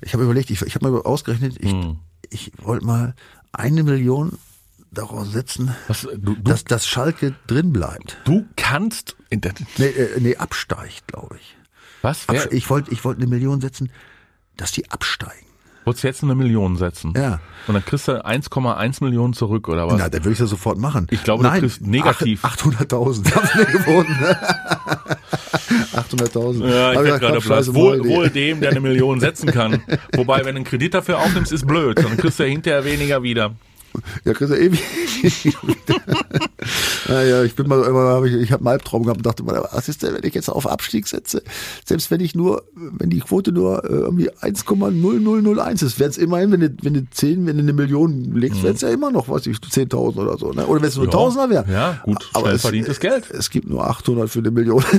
ich 0.03 0.13
habe 0.13 0.25
überlegt, 0.25 0.51
ich, 0.51 0.61
ich 0.61 0.75
habe 0.75 0.91
mal 0.91 1.01
ausgerechnet, 1.01 1.57
ich, 1.59 1.71
hm. 1.71 1.97
ich 2.29 2.53
wollte 2.59 2.85
mal 2.85 3.15
eine 3.53 3.83
Million 3.83 4.39
daraus 4.93 5.33
setzen, 5.33 5.75
Was, 5.89 6.03
du, 6.03 6.17
du, 6.17 6.35
dass, 6.37 6.65
dass 6.65 6.87
Schalke 6.87 7.35
drin 7.47 7.73
bleibt. 7.73 8.19
Du 8.25 8.47
kannst 8.57 9.17
nee, 9.31 9.87
äh, 9.87 10.21
nee 10.21 10.37
absteigt, 10.37 11.07
glaube 11.09 11.37
ich. 11.41 11.57
Was? 12.03 12.27
Wer? 12.29 12.53
Ich 12.53 12.69
wollte 12.69 12.93
ich 12.93 13.05
wollte 13.05 13.21
eine 13.21 13.31
Million 13.31 13.61
setzen, 13.61 13.91
dass 14.57 14.73
die 14.73 14.91
absteigen. 14.91 15.47
Wolltest 15.85 16.05
du 16.05 16.09
jetzt 16.09 16.23
eine 16.23 16.35
Million 16.37 16.77
setzen? 16.77 17.13
Ja. 17.17 17.41
Und 17.67 17.75
dann 17.75 17.85
kriegst 17.85 18.07
du 18.07 18.25
1,1 18.25 19.03
Millionen 19.03 19.35
zurück, 19.35 19.69
oder 19.69 19.89
was? 19.89 19.99
Na, 19.99 20.09
dann 20.09 20.23
würde 20.23 20.33
ich 20.33 20.39
das 20.39 20.51
sofort 20.51 20.79
machen. 20.79 21.09
Ich 21.11 21.25
glaube, 21.25 21.43
Nein, 21.43 21.55
du 21.55 21.61
kriegst 21.67 21.83
negativ. 21.83 22.45
800.000 22.45 23.35
haben 23.35 23.49
wir 23.59 23.65
geboten. 23.67 24.17
800.000. 25.93 26.69
Ja, 26.69 26.93
ich 26.93 26.99
hätte 26.99 27.19
gerade 27.19 27.41
Platz. 27.41 27.75
Wohl, 27.75 28.05
wohl 28.05 28.31
dem, 28.31 28.61
der 28.61 28.71
eine 28.71 28.81
Million 28.81 29.19
setzen 29.19 29.51
kann. 29.51 29.83
Wobei, 30.15 30.45
wenn 30.45 30.55
du 30.55 30.61
einen 30.61 30.65
Kredit 30.65 30.95
dafür 30.95 31.19
aufnimmst, 31.19 31.51
ist 31.51 31.67
blöd. 31.67 31.99
Dann 31.99 32.17
kriegst 32.17 32.39
du 32.39 32.45
ja 32.45 32.51
hinterher 32.51 32.85
weniger 32.85 33.23
wieder. 33.25 33.57
Ja, 34.25 34.33
kriegst 34.33 34.53
du 34.53 34.59
ewig. 34.59 34.81
naja, 37.09 37.43
ich 37.45 37.55
bin 37.55 37.69
mal 37.69 37.83
immer, 37.85 38.05
hab 38.05 38.25
ich, 38.25 38.35
ich 38.35 38.53
habe 38.53 38.61
einen 38.61 38.69
Albtraum 38.69 39.05
gehabt 39.05 39.19
und 39.19 39.27
dachte 39.27 39.43
mal, 39.43 39.63
was 39.73 39.89
ist 39.89 40.03
denn, 40.03 40.15
wenn 40.15 40.25
ich 40.25 40.35
jetzt 40.35 40.49
auf 40.49 40.67
Abstieg 40.67 41.07
setze? 41.07 41.43
Selbst 41.85 42.11
wenn 42.11 42.21
ich 42.21 42.35
nur, 42.35 42.65
wenn 42.75 43.11
die 43.11 43.21
Quote 43.21 43.53
nur 43.53 43.85
äh, 43.85 43.89
irgendwie 43.89 44.31
1,0001 44.31 45.85
ist, 45.85 45.99
wäre 45.99 46.11
es 46.11 46.19
immerhin, 46.19 46.53
wenn 46.53 46.61
du, 46.61 46.77
wenn 46.83 46.95
du 46.95 47.07
10, 47.11 47.47
wenn 47.47 47.57
du 47.57 47.63
eine 47.63 47.73
Million 47.73 48.35
legst, 48.35 48.59
mhm. 48.59 48.63
wäre 48.65 48.75
es 48.75 48.81
ja 48.81 48.89
immer 48.89 49.11
noch, 49.11 49.29
weiß 49.29 49.47
ich, 49.47 49.59
10.000 49.59 50.17
oder 50.17 50.39
so. 50.39 50.53
Ne? 50.53 50.67
Oder 50.67 50.83
wenn 50.83 50.89
es 50.89 50.97
nur 50.97 51.07
ja. 51.07 51.11
Tausender 51.11 51.51
wäre. 51.51 51.65
Ja, 51.71 52.01
gut, 52.05 52.31
aber 52.33 52.53
es, 52.53 52.63
verdientes 52.63 53.01
Geld. 53.01 53.31
Es 53.31 53.51
gibt 53.51 53.69
nur 53.69 53.87
800 53.87 54.31
für 54.31 54.39
eine 54.39 54.51
Million. 54.51 54.85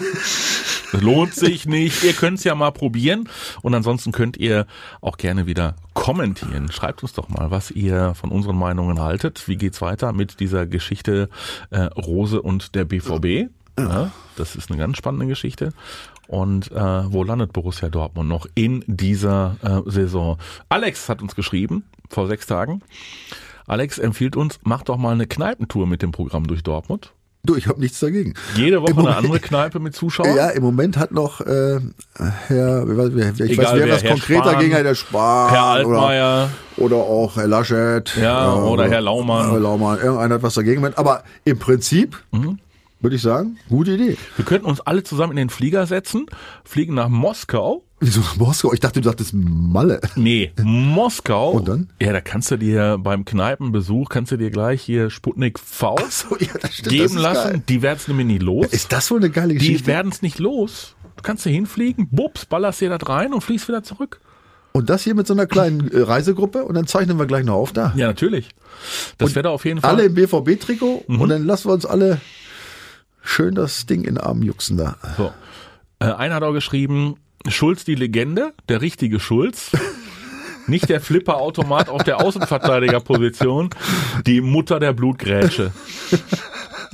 lohnt 0.94 1.34
sich 1.34 1.66
nicht. 1.66 2.04
Ihr 2.04 2.14
könnt 2.14 2.40
es 2.40 2.44
ja 2.44 2.56
mal 2.56 2.72
probieren. 2.72 3.30
Und 3.62 3.74
ansonsten 3.74 4.12
könnt 4.12 4.38
ihr 4.38 4.66
auch 5.02 5.18
gerne 5.18 5.46
wieder 5.46 5.76
kommentieren. 5.94 6.72
Schreibt 6.72 7.04
uns 7.04 7.14
doch 7.14 7.30
mal, 7.30 7.52
was 7.52 7.72
ihr 7.72 8.14
von 8.16 8.32
unseren 8.32 8.58
Meinungen 8.58 9.00
haltet. 9.00 9.48
Wie 9.48 9.58
geht's 9.58 9.82
weiter 9.82 10.14
mit 10.14 10.40
dieser 10.40 10.66
Geschichte 10.66 11.30
äh, 11.70 11.82
Rose 11.82 12.42
und 12.42 12.76
der 12.76 12.86
BVB? 12.86 13.50
Ja, 13.78 14.12
das 14.36 14.56
ist 14.56 14.70
eine 14.70 14.80
ganz 14.80 14.98
spannende 14.98 15.28
Geschichte. 15.28 15.72
Und 16.28 16.72
äh, 16.72 16.76
wo 16.76 17.24
landet 17.24 17.54
Borussia 17.54 17.90
Dortmund 17.90 18.30
noch 18.30 18.48
in 18.56 18.84
dieser 18.88 19.58
äh, 19.62 19.90
Saison? 19.90 20.38
Alex 20.70 21.10
hat 21.10 21.22
uns 21.22 21.36
geschrieben 21.36 21.84
vor 22.10 22.28
sechs 22.28 22.46
Tagen. 22.48 22.82
Alex 23.66 23.98
empfiehlt 23.98 24.36
uns, 24.36 24.60
macht 24.64 24.90
doch 24.90 24.98
mal 24.98 25.14
eine 25.14 25.28
Kneipentour 25.28 25.88
mit 25.88 26.02
dem 26.02 26.12
Programm 26.12 26.48
durch 26.48 26.64
Dortmund. 26.64 27.14
Du, 27.46 27.58
ich 27.58 27.68
habe 27.68 27.82
nichts 27.82 28.00
dagegen. 28.00 28.36
Jede 28.56 28.82
Woche 28.82 28.94
Moment, 28.94 29.10
eine 29.10 29.18
andere 29.18 29.40
Kneipe 29.42 29.82
mit 29.82 29.94
Zuschauern? 29.94 30.34
Ja, 30.34 30.52
im 30.52 30.64
Moment 30.64 30.96
hat 30.96 31.12
noch 31.12 31.42
äh, 31.42 31.78
Herr, 32.48 32.88
ich 32.88 33.42
Egal, 33.42 33.66
weiß, 33.66 33.74
wer, 33.74 33.86
wer 33.86 33.96
was 33.96 34.04
konkreter 34.06 34.52
Spahn, 34.52 34.60
ging, 34.60 34.72
Herr 34.72 34.96
Spahn. 34.96 35.50
Herr 35.50 35.64
Altmaier. 35.64 36.50
Oder, 36.78 36.86
oder 36.86 37.04
auch 37.04 37.36
Herr 37.36 37.48
Laschet. 37.48 38.16
Ja, 38.16 38.54
oder, 38.54 38.72
oder 38.72 38.90
Herr 38.90 39.02
Laumann. 39.02 39.52
Herr 39.52 39.60
Laumann. 39.60 40.00
Irgendeiner 40.00 40.36
hat 40.36 40.44
was 40.44 40.54
dagegen. 40.54 40.86
Aber 40.96 41.26
im 41.44 41.60
Prinzip 41.60 42.18
mhm. 42.32 42.60
würde 43.02 43.18
ich 43.18 43.22
sagen, 43.22 43.58
gute 43.68 43.92
Idee. 43.92 44.16
Wir 44.38 44.46
könnten 44.46 44.66
uns 44.66 44.80
alle 44.80 45.04
zusammen 45.04 45.32
in 45.32 45.38
den 45.38 45.50
Flieger 45.50 45.86
setzen, 45.86 46.28
fliegen 46.64 46.94
nach 46.94 47.10
Moskau 47.10 47.84
Wieso 48.06 48.22
Moskau? 48.38 48.74
Ich 48.74 48.82
dachte, 48.82 49.00
du 49.00 49.10
dachtest 49.10 49.34
Malle. 49.34 50.02
Nee, 50.16 50.52
Moskau. 50.62 51.52
Und 51.52 51.68
dann? 51.68 51.90
Ja, 52.02 52.12
da 52.12 52.20
kannst 52.20 52.52
du 52.52 52.58
dir 52.58 52.98
beim 53.00 53.24
Kneipenbesuch, 53.24 54.10
kannst 54.10 54.32
du 54.34 54.38
dir 54.38 54.52
gleich 54.52 54.82
hier 54.82 55.10
Sputnik 55.10 55.58
V 55.58 55.98
so, 56.10 56.36
ja, 56.38 56.48
das 56.62 56.74
stimmt, 56.74 56.90
geben 56.90 57.14
das 57.16 57.24
lassen. 57.24 57.52
Geil. 57.52 57.64
Die 57.70 57.82
werden 57.82 57.98
es 57.98 58.08
nämlich 58.10 58.28
nicht 58.28 58.42
los. 58.42 58.68
Ist 58.68 58.92
das 58.92 59.10
wohl 59.10 59.20
eine 59.20 59.30
geile 59.30 59.54
Geschichte? 59.54 59.84
Die 59.84 59.88
werden 59.88 60.12
es 60.12 60.22
nicht 60.22 60.40
los. 60.40 60.96
Du 61.16 61.24
kannst 61.24 61.46
da 61.46 61.50
hinfliegen, 61.50 62.10
bups, 62.12 62.46
ballerst 62.46 62.82
dir 62.82 62.90
da 62.90 62.98
rein 62.98 63.34
und 63.34 63.42
fliegst 63.42 63.68
wieder 63.70 63.84
zurück. 63.84 64.20
Und 64.74 64.90
das 64.90 65.04
hier 65.04 65.16
mit 65.16 65.28
so 65.28 65.34
einer 65.34 65.46
kleinen 65.46 65.90
äh, 65.92 66.00
Reisegruppe 66.02 66.66
und 66.66 66.74
dann 66.74 66.88
zeichnen 66.88 67.18
wir 67.18 67.26
gleich 67.28 67.46
noch 67.46 67.56
auf 67.56 67.72
da. 67.72 67.94
Ja, 67.96 68.08
natürlich. 68.08 68.50
Das 69.18 69.36
wäre 69.36 69.44
da 69.44 69.50
auf 69.52 69.66
jeden 69.66 69.80
Fall. 69.80 69.92
Alle 69.92 70.06
im 70.06 70.16
BVB-Trikot 70.16 71.06
mhm. 71.08 71.22
und 71.22 71.30
dann 71.30 71.46
lassen 71.46 71.70
wir 71.70 71.74
uns 71.74 71.86
alle 71.86 72.20
schön 73.22 73.56
das 73.56 73.86
Ding 73.86 74.02
in 74.02 74.16
den 74.16 74.18
Arm 74.18 74.42
juxen 74.42 74.78
da. 74.78 74.98
So. 75.16 75.32
Äh, 76.00 76.06
einer 76.06 76.36
hat 76.36 76.44
auch 76.44 76.54
geschrieben, 76.54 77.16
Schulz 77.48 77.84
die 77.84 77.96
Legende, 77.96 78.54
der 78.70 78.82
richtige 78.82 79.20
Schulz. 79.20 79.72
Nicht 80.66 80.88
der 80.88 81.02
Flipper-Automat 81.02 81.90
auf 81.90 82.04
der 82.04 82.22
Außenverteidigerposition, 82.22 83.70
die 84.26 84.40
Mutter 84.40 84.80
der 84.80 84.94
Blutgrätsche 84.94 85.74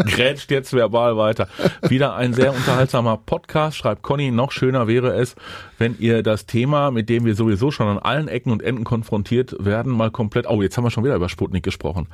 grätscht 0.05 0.51
jetzt 0.51 0.73
verbal 0.73 1.17
weiter. 1.17 1.47
Wieder 1.87 2.15
ein 2.15 2.33
sehr 2.33 2.53
unterhaltsamer 2.53 3.17
Podcast, 3.17 3.77
schreibt 3.77 4.01
Conny. 4.01 4.31
Noch 4.31 4.51
schöner 4.51 4.87
wäre 4.87 5.15
es, 5.15 5.35
wenn 5.77 5.95
ihr 5.99 6.23
das 6.23 6.45
Thema, 6.45 6.91
mit 6.91 7.09
dem 7.09 7.25
wir 7.25 7.35
sowieso 7.35 7.71
schon 7.71 7.87
an 7.87 7.99
allen 7.99 8.27
Ecken 8.27 8.51
und 8.51 8.61
Enden 8.61 8.83
konfrontiert 8.83 9.55
werden, 9.59 9.91
mal 9.91 10.11
komplett. 10.11 10.47
Oh, 10.47 10.61
jetzt 10.61 10.77
haben 10.77 10.83
wir 10.83 10.91
schon 10.91 11.03
wieder 11.03 11.15
über 11.15 11.29
Sputnik 11.29 11.63
gesprochen. 11.63 12.07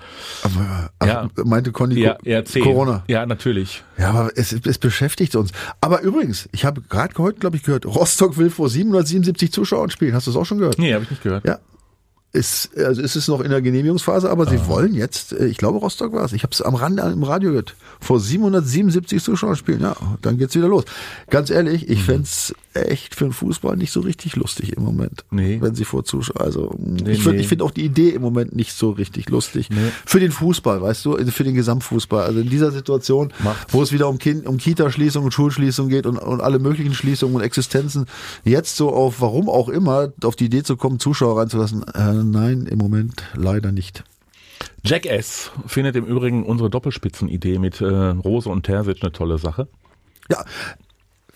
Aber, 0.43 0.89
ach, 0.99 1.07
ja. 1.07 1.29
meinte 1.43 1.71
Conny 1.71 1.99
ja, 1.99 2.17
RC. 2.25 2.61
Corona. 2.61 3.03
Ja, 3.07 3.25
natürlich. 3.25 3.83
Ja, 3.97 4.09
aber 4.09 4.31
es, 4.35 4.51
es 4.51 4.77
beschäftigt 4.77 5.35
uns. 5.35 5.51
Aber 5.81 6.01
übrigens, 6.01 6.49
ich 6.51 6.65
habe 6.65 6.81
gerade 6.81 7.13
heute, 7.17 7.39
glaube 7.39 7.57
ich, 7.57 7.63
gehört, 7.63 7.85
Rostock 7.85 8.37
will 8.37 8.49
vor 8.49 8.69
777 8.69 9.51
Zuschauern 9.51 9.89
spielen. 9.89 10.13
Hast 10.13 10.27
du 10.27 10.31
das 10.31 10.39
auch 10.39 10.45
schon 10.45 10.57
gehört? 10.57 10.77
Nee, 10.79 10.93
habe 10.93 11.03
ich 11.03 11.11
nicht 11.11 11.23
gehört. 11.23 11.45
Ja, 11.45 11.59
ist, 12.35 12.77
also 12.77 13.01
ist 13.01 13.15
es 13.15 13.27
noch 13.27 13.41
in 13.41 13.49
der 13.49 13.61
Genehmigungsphase, 13.61 14.29
aber 14.29 14.45
sie 14.45 14.57
ah. 14.57 14.67
wollen 14.67 14.93
jetzt, 14.93 15.31
äh, 15.33 15.45
ich 15.47 15.57
glaube 15.57 15.79
Rostock 15.79 16.13
war 16.13 16.25
es, 16.25 16.33
ich 16.33 16.43
habe 16.43 16.51
es 16.51 16.61
am 16.61 16.75
Rande 16.75 17.01
im 17.03 17.23
Radio 17.23 17.49
gehört, 17.49 17.75
vor 17.99 18.19
777 18.19 19.23
Zuschauern 19.23 19.55
spielen, 19.55 19.81
ja, 19.81 19.95
dann 20.21 20.37
geht's 20.37 20.55
wieder 20.55 20.67
los. 20.67 20.83
Ganz 21.29 21.49
ehrlich, 21.49 21.89
ich 21.89 21.99
mhm. 21.99 22.03
fände 22.03 22.27
echt 22.75 23.15
für 23.15 23.25
den 23.25 23.33
Fußball 23.33 23.77
nicht 23.77 23.91
so 23.91 24.01
richtig 24.01 24.35
lustig 24.35 24.73
im 24.73 24.83
Moment. 24.83 25.25
Nee. 25.31 25.57
Wenn 25.61 25.75
sie 25.75 25.85
vor 25.85 26.03
Zuschauern, 26.03 26.45
also 26.45 26.75
nee, 26.77 27.11
ich, 27.11 27.25
nee. 27.25 27.37
ich 27.37 27.47
finde 27.47 27.63
auch 27.63 27.71
die 27.71 27.85
Idee 27.85 28.09
im 28.09 28.21
Moment 28.21 28.55
nicht 28.55 28.73
so 28.73 28.91
richtig 28.91 29.29
lustig. 29.29 29.69
Nee. 29.69 29.91
Für 30.05 30.19
den 30.19 30.31
Fußball, 30.31 30.81
weißt 30.81 31.05
du, 31.05 31.17
für 31.31 31.43
den 31.43 31.55
Gesamtfußball. 31.55 32.23
Also 32.23 32.39
in 32.39 32.49
dieser 32.49 32.71
Situation, 32.71 33.33
Macht's. 33.43 33.73
wo 33.73 33.81
es 33.81 33.91
wieder 33.91 34.09
um, 34.09 34.17
kind, 34.17 34.45
um 34.45 34.57
Kita-Schließung 34.57 35.25
und 35.25 35.31
Schulschließung 35.31 35.89
geht 35.89 36.05
und, 36.05 36.17
und 36.17 36.41
alle 36.41 36.59
möglichen 36.59 36.93
Schließungen 36.93 37.35
und 37.35 37.41
Existenzen, 37.41 38.05
jetzt 38.43 38.75
so 38.75 38.91
auf, 38.91 39.21
warum 39.21 39.49
auch 39.49 39.69
immer, 39.69 40.11
auf 40.23 40.35
die 40.35 40.45
Idee 40.45 40.63
zu 40.63 40.77
kommen, 40.77 40.99
Zuschauer 40.99 41.39
reinzulassen, 41.39 41.83
äh, 41.93 42.13
nein, 42.13 42.67
im 42.69 42.77
Moment 42.77 43.23
leider 43.35 43.71
nicht. 43.71 44.03
Jackass 44.83 45.51
findet 45.65 45.95
im 45.95 46.05
Übrigen 46.05 46.43
unsere 46.43 46.69
Doppelspitzenidee 46.69 47.59
mit 47.59 47.81
äh, 47.81 47.85
Rose 47.85 48.49
und 48.49 48.63
Terzic 48.63 48.97
eine 49.01 49.11
tolle 49.11 49.37
Sache. 49.37 49.67
Ja, 50.29 50.43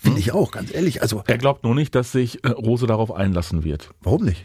finde 0.00 0.16
hm? 0.16 0.20
ich 0.20 0.32
auch, 0.32 0.50
ganz 0.50 0.72
ehrlich. 0.74 1.02
Also 1.02 1.22
er 1.26 1.38
glaubt 1.38 1.64
nur 1.64 1.74
nicht, 1.74 1.94
dass 1.94 2.12
sich 2.12 2.42
äh, 2.44 2.48
Rose 2.48 2.86
darauf 2.86 3.12
einlassen 3.12 3.64
wird. 3.64 3.90
Warum 4.02 4.24
nicht? 4.24 4.44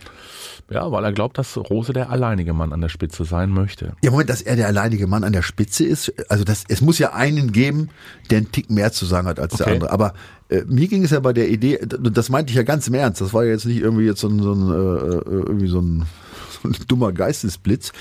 Ja, 0.70 0.91
weil 0.91 1.04
er 1.04 1.13
glaubt, 1.13 1.38
dass 1.38 1.58
Rose 1.58 1.94
der 1.94 2.10
alleinige 2.10 2.54
Mann 2.54 2.74
an 2.74 2.82
der 2.82 2.89
Spitze 2.89 3.24
sein 3.24 3.52
möchte. 3.52 3.94
Ja, 4.04 4.10
Moment, 4.10 4.30
dass 4.30 4.41
er 4.41 4.56
der 4.56 4.68
alleinige 4.68 5.06
Mann 5.06 5.24
an 5.24 5.32
der 5.32 5.44
Spitze 5.44 5.86
ist. 5.86 6.12
Also 6.30 6.44
das, 6.44 6.63
es 6.68 6.82
muss 6.82 6.98
ja 6.98 7.13
einen 7.13 7.52
geben, 7.52 7.89
der 8.32 8.39
einen 8.39 8.52
Tick 8.52 8.72
mehr 8.72 8.91
zu 8.91 9.06
sagen 9.06 9.28
hat 9.28 9.39
als 9.39 9.54
okay. 9.54 9.63
der 9.63 9.74
andere. 9.74 9.91
Aber 9.91 10.13
äh, 10.50 10.63
mir 10.65 10.88
ging 10.88 11.04
es 11.04 11.12
ja 11.12 11.20
bei 11.20 11.34
der 11.34 11.50
Idee, 11.50 11.80
das 11.86 12.30
meinte 12.30 12.50
ich 12.50 12.58
ja 12.58 12.63
ganz 12.63 12.88
im 12.88 12.96
Ernst. 12.96 13.22
Das 13.22 13.34
war 13.34 13.44
ja 13.44 13.52
jetzt 13.52 13.65
nicht 13.65 13.80
irgendwie 13.80 14.06
jetzt 14.06 14.22
so 14.22 14.28
ein, 14.28 14.41
so 14.41 14.54
ein 14.54 14.72
äh, 14.72 15.15
äh 15.15 15.22
irgendwie 15.26 15.68
so 15.68 15.82
ein 15.82 16.06
ein 16.63 16.76
dummer 16.88 17.13
Geistesblitz. 17.13 17.91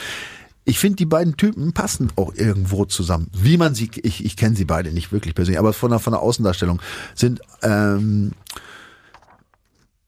Ich 0.64 0.78
finde 0.78 0.96
die 0.96 1.06
beiden 1.06 1.36
Typen 1.36 1.72
passen 1.72 2.10
auch 2.16 2.34
irgendwo 2.34 2.84
zusammen. 2.86 3.28
Wie 3.36 3.58
man 3.58 3.74
sie, 3.74 3.90
ich, 4.02 4.24
ich 4.24 4.36
kenne 4.36 4.56
sie 4.56 4.64
beide 4.64 4.92
nicht 4.92 5.12
wirklich 5.12 5.34
persönlich, 5.34 5.58
aber 5.58 5.72
von 5.72 5.90
der, 5.90 5.98
von 5.98 6.12
der 6.12 6.22
Außendarstellung 6.22 6.80
sind 7.14 7.40
ähm, 7.62 8.32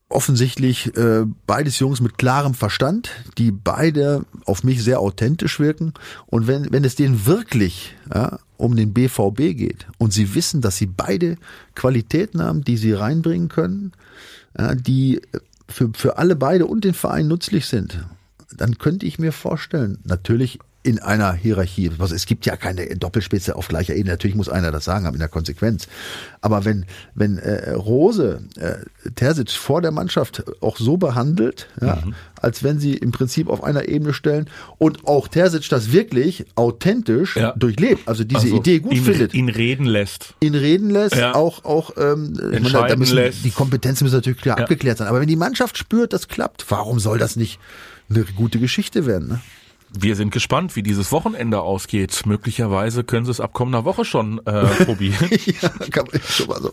offensichtlich 0.08 0.96
äh, 0.96 1.24
beides 1.46 1.78
Jungs 1.78 2.00
mit 2.00 2.16
klarem 2.16 2.54
Verstand, 2.54 3.10
die 3.38 3.50
beide 3.50 4.24
auf 4.44 4.62
mich 4.62 4.82
sehr 4.82 5.00
authentisch 5.00 5.58
wirken. 5.58 5.92
Und 6.26 6.46
wenn, 6.46 6.72
wenn 6.72 6.84
es 6.84 6.94
denen 6.94 7.26
wirklich 7.26 7.94
ja, 8.14 8.38
um 8.56 8.76
den 8.76 8.94
BVB 8.94 9.56
geht 9.56 9.86
und 9.98 10.12
sie 10.12 10.34
wissen, 10.34 10.60
dass 10.60 10.76
sie 10.76 10.86
beide 10.86 11.36
Qualitäten 11.74 12.42
haben, 12.42 12.64
die 12.64 12.76
sie 12.76 12.92
reinbringen 12.92 13.48
können, 13.48 13.92
ja, 14.56 14.74
die 14.74 15.20
für, 15.68 15.90
für 15.94 16.18
alle 16.18 16.36
beide 16.36 16.66
und 16.66 16.84
den 16.84 16.94
Verein 16.94 17.26
nützlich 17.26 17.66
sind, 17.66 18.06
dann 18.54 18.78
könnte 18.78 19.06
ich 19.06 19.18
mir 19.18 19.32
vorstellen, 19.32 19.98
natürlich 20.04 20.59
in 20.87 21.00
einer 21.00 21.32
Hierarchie. 21.32 21.90
Also 21.98 22.14
es 22.14 22.26
gibt 22.26 22.46
ja 22.46 22.56
keine 22.56 22.87
Doppelspitze 22.87 23.56
auf 23.56 23.66
gleicher 23.66 23.94
Ebene. 23.94 24.12
Natürlich 24.12 24.37
muss 24.37 24.48
einer 24.48 24.70
das 24.70 24.85
sagen, 24.85 25.06
aber 25.06 25.16
in 25.16 25.20
der 25.20 25.28
Konsequenz. 25.28 25.88
Aber 26.40 26.64
wenn, 26.64 26.87
wenn 27.16 27.38
äh, 27.38 27.72
Rose 27.72 28.42
äh, 28.56 29.11
Terzic 29.16 29.50
vor 29.50 29.82
der 29.82 29.90
Mannschaft 29.90 30.44
auch 30.61 30.76
so 30.76 30.96
behandelt, 30.96 31.66
ja, 31.80 31.96
mhm. 32.04 32.14
als 32.40 32.62
wenn 32.62 32.78
sie 32.78 32.94
im 32.94 33.11
Prinzip 33.11 33.48
auf 33.48 33.64
einer 33.64 33.88
Ebene 33.88 34.14
stellen 34.14 34.48
und 34.78 35.09
auch 35.09 35.26
Terzic 35.26 35.68
das 35.70 35.90
wirklich 35.90 36.46
authentisch 36.54 37.37
ja. 37.37 37.52
durchlebt, 37.56 38.06
also 38.06 38.22
diese 38.22 38.42
also 38.42 38.56
Idee 38.56 38.78
gut 38.78 38.92
ihn, 38.94 39.02
findet. 39.02 39.35
Ihn 39.35 39.48
reden 39.48 39.87
lässt. 39.87 40.35
Ihn 40.38 40.54
reden 40.54 40.90
lässt, 40.90 41.16
ja. 41.16 41.35
auch, 41.35 41.64
auch 41.64 41.96
ähm, 41.96 42.32
meine, 42.40 42.70
da 42.70 42.94
müssen, 42.94 43.16
lässt. 43.16 43.44
die 43.44 43.50
Kompetenzen 43.50 44.04
müssen 44.04 44.16
natürlich 44.16 44.40
klar 44.40 44.56
abgeklärt 44.56 44.98
sein. 44.98 45.09
Aber 45.09 45.20
wenn 45.20 45.26
die 45.26 45.35
Mannschaft 45.35 45.78
spürt, 45.78 46.12
das 46.12 46.28
klappt, 46.28 46.64
warum 46.68 47.00
soll 47.00 47.18
das 47.18 47.35
nicht 47.35 47.59
eine 48.08 48.24
gute 48.24 48.58
Geschichte 48.58 49.06
werden? 49.06 49.28
Ne? 49.28 49.40
Wir 49.98 50.16
sind 50.16 50.32
gespannt, 50.32 50.74
wie 50.76 50.82
dieses 50.82 51.12
Wochenende 51.12 51.60
ausgeht. 51.60 52.22
Möglicherweise 52.26 53.04
können 53.04 53.24
Sie 53.24 53.30
es 53.30 53.40
ab 53.40 53.52
kommender 53.52 53.84
Woche 53.84 54.04
schon 54.04 54.40
äh, 54.44 54.66
probieren. 54.84 55.30
ja, 55.30 55.68
kann 55.90 56.06
man 56.10 56.20
schon 56.22 56.48
mal 56.48 56.60
so. 56.60 56.72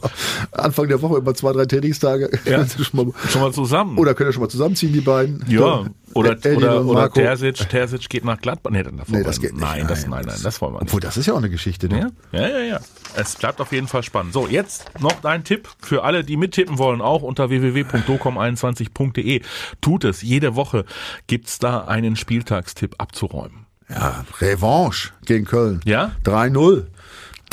Anfang 0.52 0.88
der 0.88 1.02
Woche 1.02 1.20
immer 1.20 1.34
zwei, 1.34 1.54
drei 1.54 1.66
Trainingstage. 1.66 2.30
Ja, 2.46 2.66
schon, 2.68 3.06
mal, 3.06 3.14
schon 3.30 3.42
mal 3.42 3.54
zusammen. 3.54 3.98
Oder 3.98 4.14
können 4.16 4.30
wir 4.30 4.34
schon 4.34 4.42
mal 4.42 4.50
zusammenziehen, 4.50 4.94
die 4.94 5.02
beiden. 5.02 5.46
Ja, 5.48 5.86
oder, 6.14 6.32
Eddie 6.32 6.56
oder, 6.56 6.86
oder 6.86 7.12
Terzic, 7.12 7.70
Terzic 7.70 8.10
geht 8.10 8.26
nach 8.26 8.40
Gladbach. 8.40 8.72
Nee, 8.72 8.84
dann 8.84 9.02
nee 9.08 9.24
das 9.24 9.40
geht 9.40 9.54
nicht. 9.54 9.62
Nein, 9.62 9.88
das, 9.88 10.08
nein, 10.08 10.26
nein, 10.26 10.40
das 10.42 10.62
wollen 10.62 10.74
wir 10.74 10.80
nicht. 10.80 10.90
Obwohl, 10.90 11.02
das 11.02 11.18
ist 11.18 11.26
ja 11.26 11.34
auch 11.34 11.38
eine 11.38 11.50
Geschichte, 11.50 11.88
ne? 11.90 12.12
Ja, 12.32 12.42
ja, 12.42 12.48
ja. 12.48 12.60
ja. 12.60 12.80
Es 13.16 13.36
bleibt 13.36 13.62
auf 13.62 13.72
jeden 13.72 13.88
Fall 13.88 14.04
spannend. 14.04 14.34
So, 14.34 14.48
jetzt 14.48 14.86
noch 15.00 15.20
dein 15.22 15.44
Tipp 15.44 15.70
für 15.80 16.04
alle, 16.04 16.24
die 16.24 16.38
mittippen 16.38 16.78
wollen, 16.78 17.02
auch 17.02 17.22
unter 17.22 17.50
www.docom21.de. 17.50 19.42
Tut 19.82 20.04
es. 20.04 20.22
Jede 20.22 20.56
Woche 20.56 20.86
gibt's 21.28 21.60
da 21.60 21.82
einen 21.86 22.16
Spieltagstipp 22.16 22.96
abzuräumen. 22.98 23.66
Ja, 23.90 24.26
Revanche 24.40 25.12
gegen 25.26 25.46
Köln. 25.46 25.82
Ja? 25.86 26.12
3-0. 26.26 26.86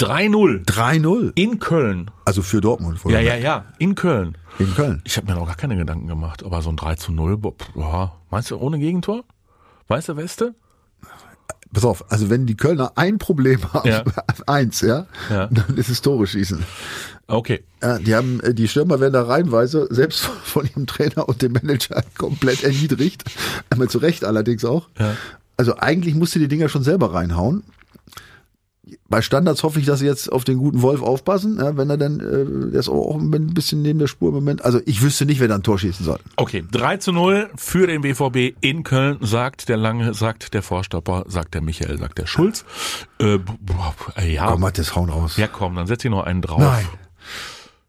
3-0. 0.00 0.64
3-0. 0.64 1.32
In 1.34 1.58
Köln. 1.58 2.10
Also 2.24 2.40
für 2.40 2.62
Dortmund. 2.62 3.00
Ja, 3.04 3.20
ja, 3.20 3.36
ja. 3.36 3.66
In 3.78 3.94
Köln. 3.94 4.38
In 4.58 4.74
Köln. 4.74 5.02
Ich 5.04 5.18
habe 5.18 5.26
mir 5.26 5.38
noch 5.38 5.46
gar 5.46 5.56
keine 5.56 5.76
Gedanken 5.76 6.06
gemacht, 6.06 6.42
aber 6.42 6.62
so 6.62 6.70
ein 6.70 6.76
3 6.76 6.96
0, 7.10 7.36
boah, 7.36 8.16
meinst 8.30 8.50
du 8.50 8.56
ohne 8.56 8.78
Gegentor? 8.78 9.24
Weiße 9.88 10.16
Weste? 10.16 10.54
Pass 11.72 11.84
auf, 11.84 12.10
also 12.10 12.30
wenn 12.30 12.46
die 12.46 12.56
Kölner 12.56 12.92
ein 12.96 13.18
Problem 13.18 13.72
haben, 13.72 13.88
ja. 13.88 14.02
eins, 14.46 14.80
ja, 14.80 15.06
ja, 15.28 15.46
dann 15.46 15.76
ist 15.76 15.88
es 15.88 16.00
Tore 16.00 16.26
schießen. 16.26 16.64
Okay. 17.28 17.62
Ja, 17.80 17.98
die 17.98 18.14
haben, 18.14 18.40
äh, 18.40 18.54
die 18.54 18.66
Stürmer 18.66 18.98
werden 18.98 19.12
da 19.12 19.22
reihenweise, 19.22 19.86
selbst 19.90 20.20
von 20.44 20.66
ihrem 20.66 20.86
Trainer 20.86 21.28
und 21.28 21.42
dem 21.42 21.52
Manager, 21.52 22.02
komplett 22.18 22.64
erniedrigt. 22.64 23.24
Einmal 23.68 23.88
zu 23.88 23.98
Recht 23.98 24.24
allerdings 24.24 24.64
auch. 24.64 24.88
Ja. 24.98 25.16
Also 25.56 25.76
eigentlich 25.76 26.14
musst 26.14 26.34
du 26.34 26.38
die 26.38 26.48
Dinger 26.48 26.68
schon 26.68 26.82
selber 26.82 27.12
reinhauen 27.14 27.62
bei 29.08 29.22
Standards 29.22 29.62
hoffe 29.62 29.80
ich, 29.80 29.86
dass 29.86 30.00
sie 30.00 30.06
jetzt 30.06 30.30
auf 30.30 30.44
den 30.44 30.58
guten 30.58 30.82
Wolf 30.82 31.02
aufpassen, 31.02 31.58
ja, 31.58 31.76
wenn 31.76 31.90
er 31.90 31.96
dann, 31.96 32.20
äh, 32.20 32.70
der 32.70 32.80
ist 32.80 32.88
auch 32.88 33.16
ein 33.16 33.54
bisschen 33.54 33.82
neben 33.82 33.98
der 33.98 34.06
Spur 34.06 34.28
im 34.28 34.34
Moment. 34.34 34.64
Also 34.64 34.80
ich 34.86 35.02
wüsste 35.02 35.26
nicht, 35.26 35.40
wer 35.40 35.48
da 35.48 35.56
ein 35.56 35.62
Tor 35.62 35.78
schießen 35.78 36.04
soll. 36.04 36.18
Okay, 36.36 36.64
3 36.70 36.96
zu 36.98 37.12
0 37.12 37.50
für 37.56 37.86
den 37.86 38.02
BVB 38.02 38.56
in 38.60 38.82
Köln, 38.82 39.18
sagt 39.20 39.68
der 39.68 39.76
Lange, 39.76 40.14
sagt 40.14 40.54
der 40.54 40.62
Vorstopper, 40.62 41.24
sagt 41.28 41.54
der 41.54 41.62
Michael, 41.62 41.98
sagt 41.98 42.18
der 42.18 42.26
Schulz. 42.26 42.64
Äh, 43.18 43.38
boah, 43.38 43.94
ja. 44.22 44.48
Komm, 44.48 44.60
Matthias, 44.60 44.94
hauen 44.94 45.10
raus. 45.10 45.36
Ja, 45.36 45.46
komm, 45.46 45.76
dann 45.76 45.86
setz 45.86 46.02
hier 46.02 46.10
noch 46.10 46.24
einen 46.24 46.42
drauf. 46.42 46.60
Nein. 46.60 46.86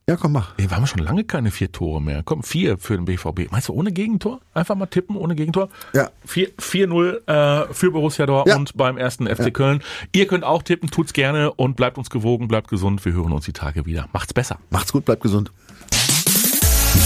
Ja, 0.09 0.17
komm, 0.17 0.33
mach. 0.33 0.57
Wir 0.57 0.69
haben 0.71 0.87
schon 0.87 0.99
lange 0.99 1.23
keine 1.23 1.51
vier 1.51 1.71
Tore 1.71 2.01
mehr. 2.01 2.21
Komm, 2.25 2.43
vier 2.43 2.77
für 2.77 2.95
den 2.95 3.05
BVB. 3.05 3.51
Meinst 3.51 3.69
du 3.69 3.73
ohne 3.73 3.91
Gegentor? 3.91 4.41
Einfach 4.53 4.75
mal 4.75 4.87
tippen, 4.87 5.15
ohne 5.15 5.35
Gegentor? 5.35 5.69
Ja. 5.93 6.09
4-0 6.27 7.27
äh, 7.27 7.73
für 7.73 7.91
Borussia 7.91 8.25
Dortmund 8.25 8.69
ja. 8.69 8.75
beim 8.75 8.97
ersten 8.97 9.27
FC 9.27 9.39
ja. 9.39 9.49
Köln. 9.51 9.83
Ihr 10.11 10.27
könnt 10.27 10.43
auch 10.43 10.63
tippen, 10.63 10.89
tut's 10.89 11.13
gerne 11.13 11.53
und 11.53 11.75
bleibt 11.75 11.97
uns 11.97 12.09
gewogen, 12.09 12.47
bleibt 12.47 12.67
gesund. 12.67 13.05
Wir 13.05 13.13
hören 13.13 13.31
uns 13.31 13.45
die 13.45 13.53
Tage 13.53 13.85
wieder. 13.85 14.09
Macht's 14.11 14.33
besser. 14.33 14.57
Macht's 14.69 14.91
gut, 14.91 15.05
bleibt 15.05 15.21
gesund. 15.21 15.51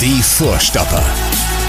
Die 0.01 0.21
Vorstopper. 0.23 1.03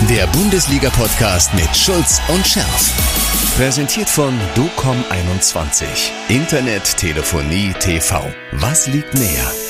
Der 0.08 0.26
Bundesliga-Podcast 0.28 1.54
mit 1.54 1.74
Schulz 1.76 2.20
und 2.28 2.46
Scherf. 2.46 3.56
Präsentiert 3.56 4.08
von 4.08 4.32
DOCOM21. 4.54 5.84
Internet, 6.28 6.96
Telefonie, 6.96 7.72
TV. 7.80 8.22
Was 8.52 8.86
liegt 8.86 9.14
näher? 9.14 9.65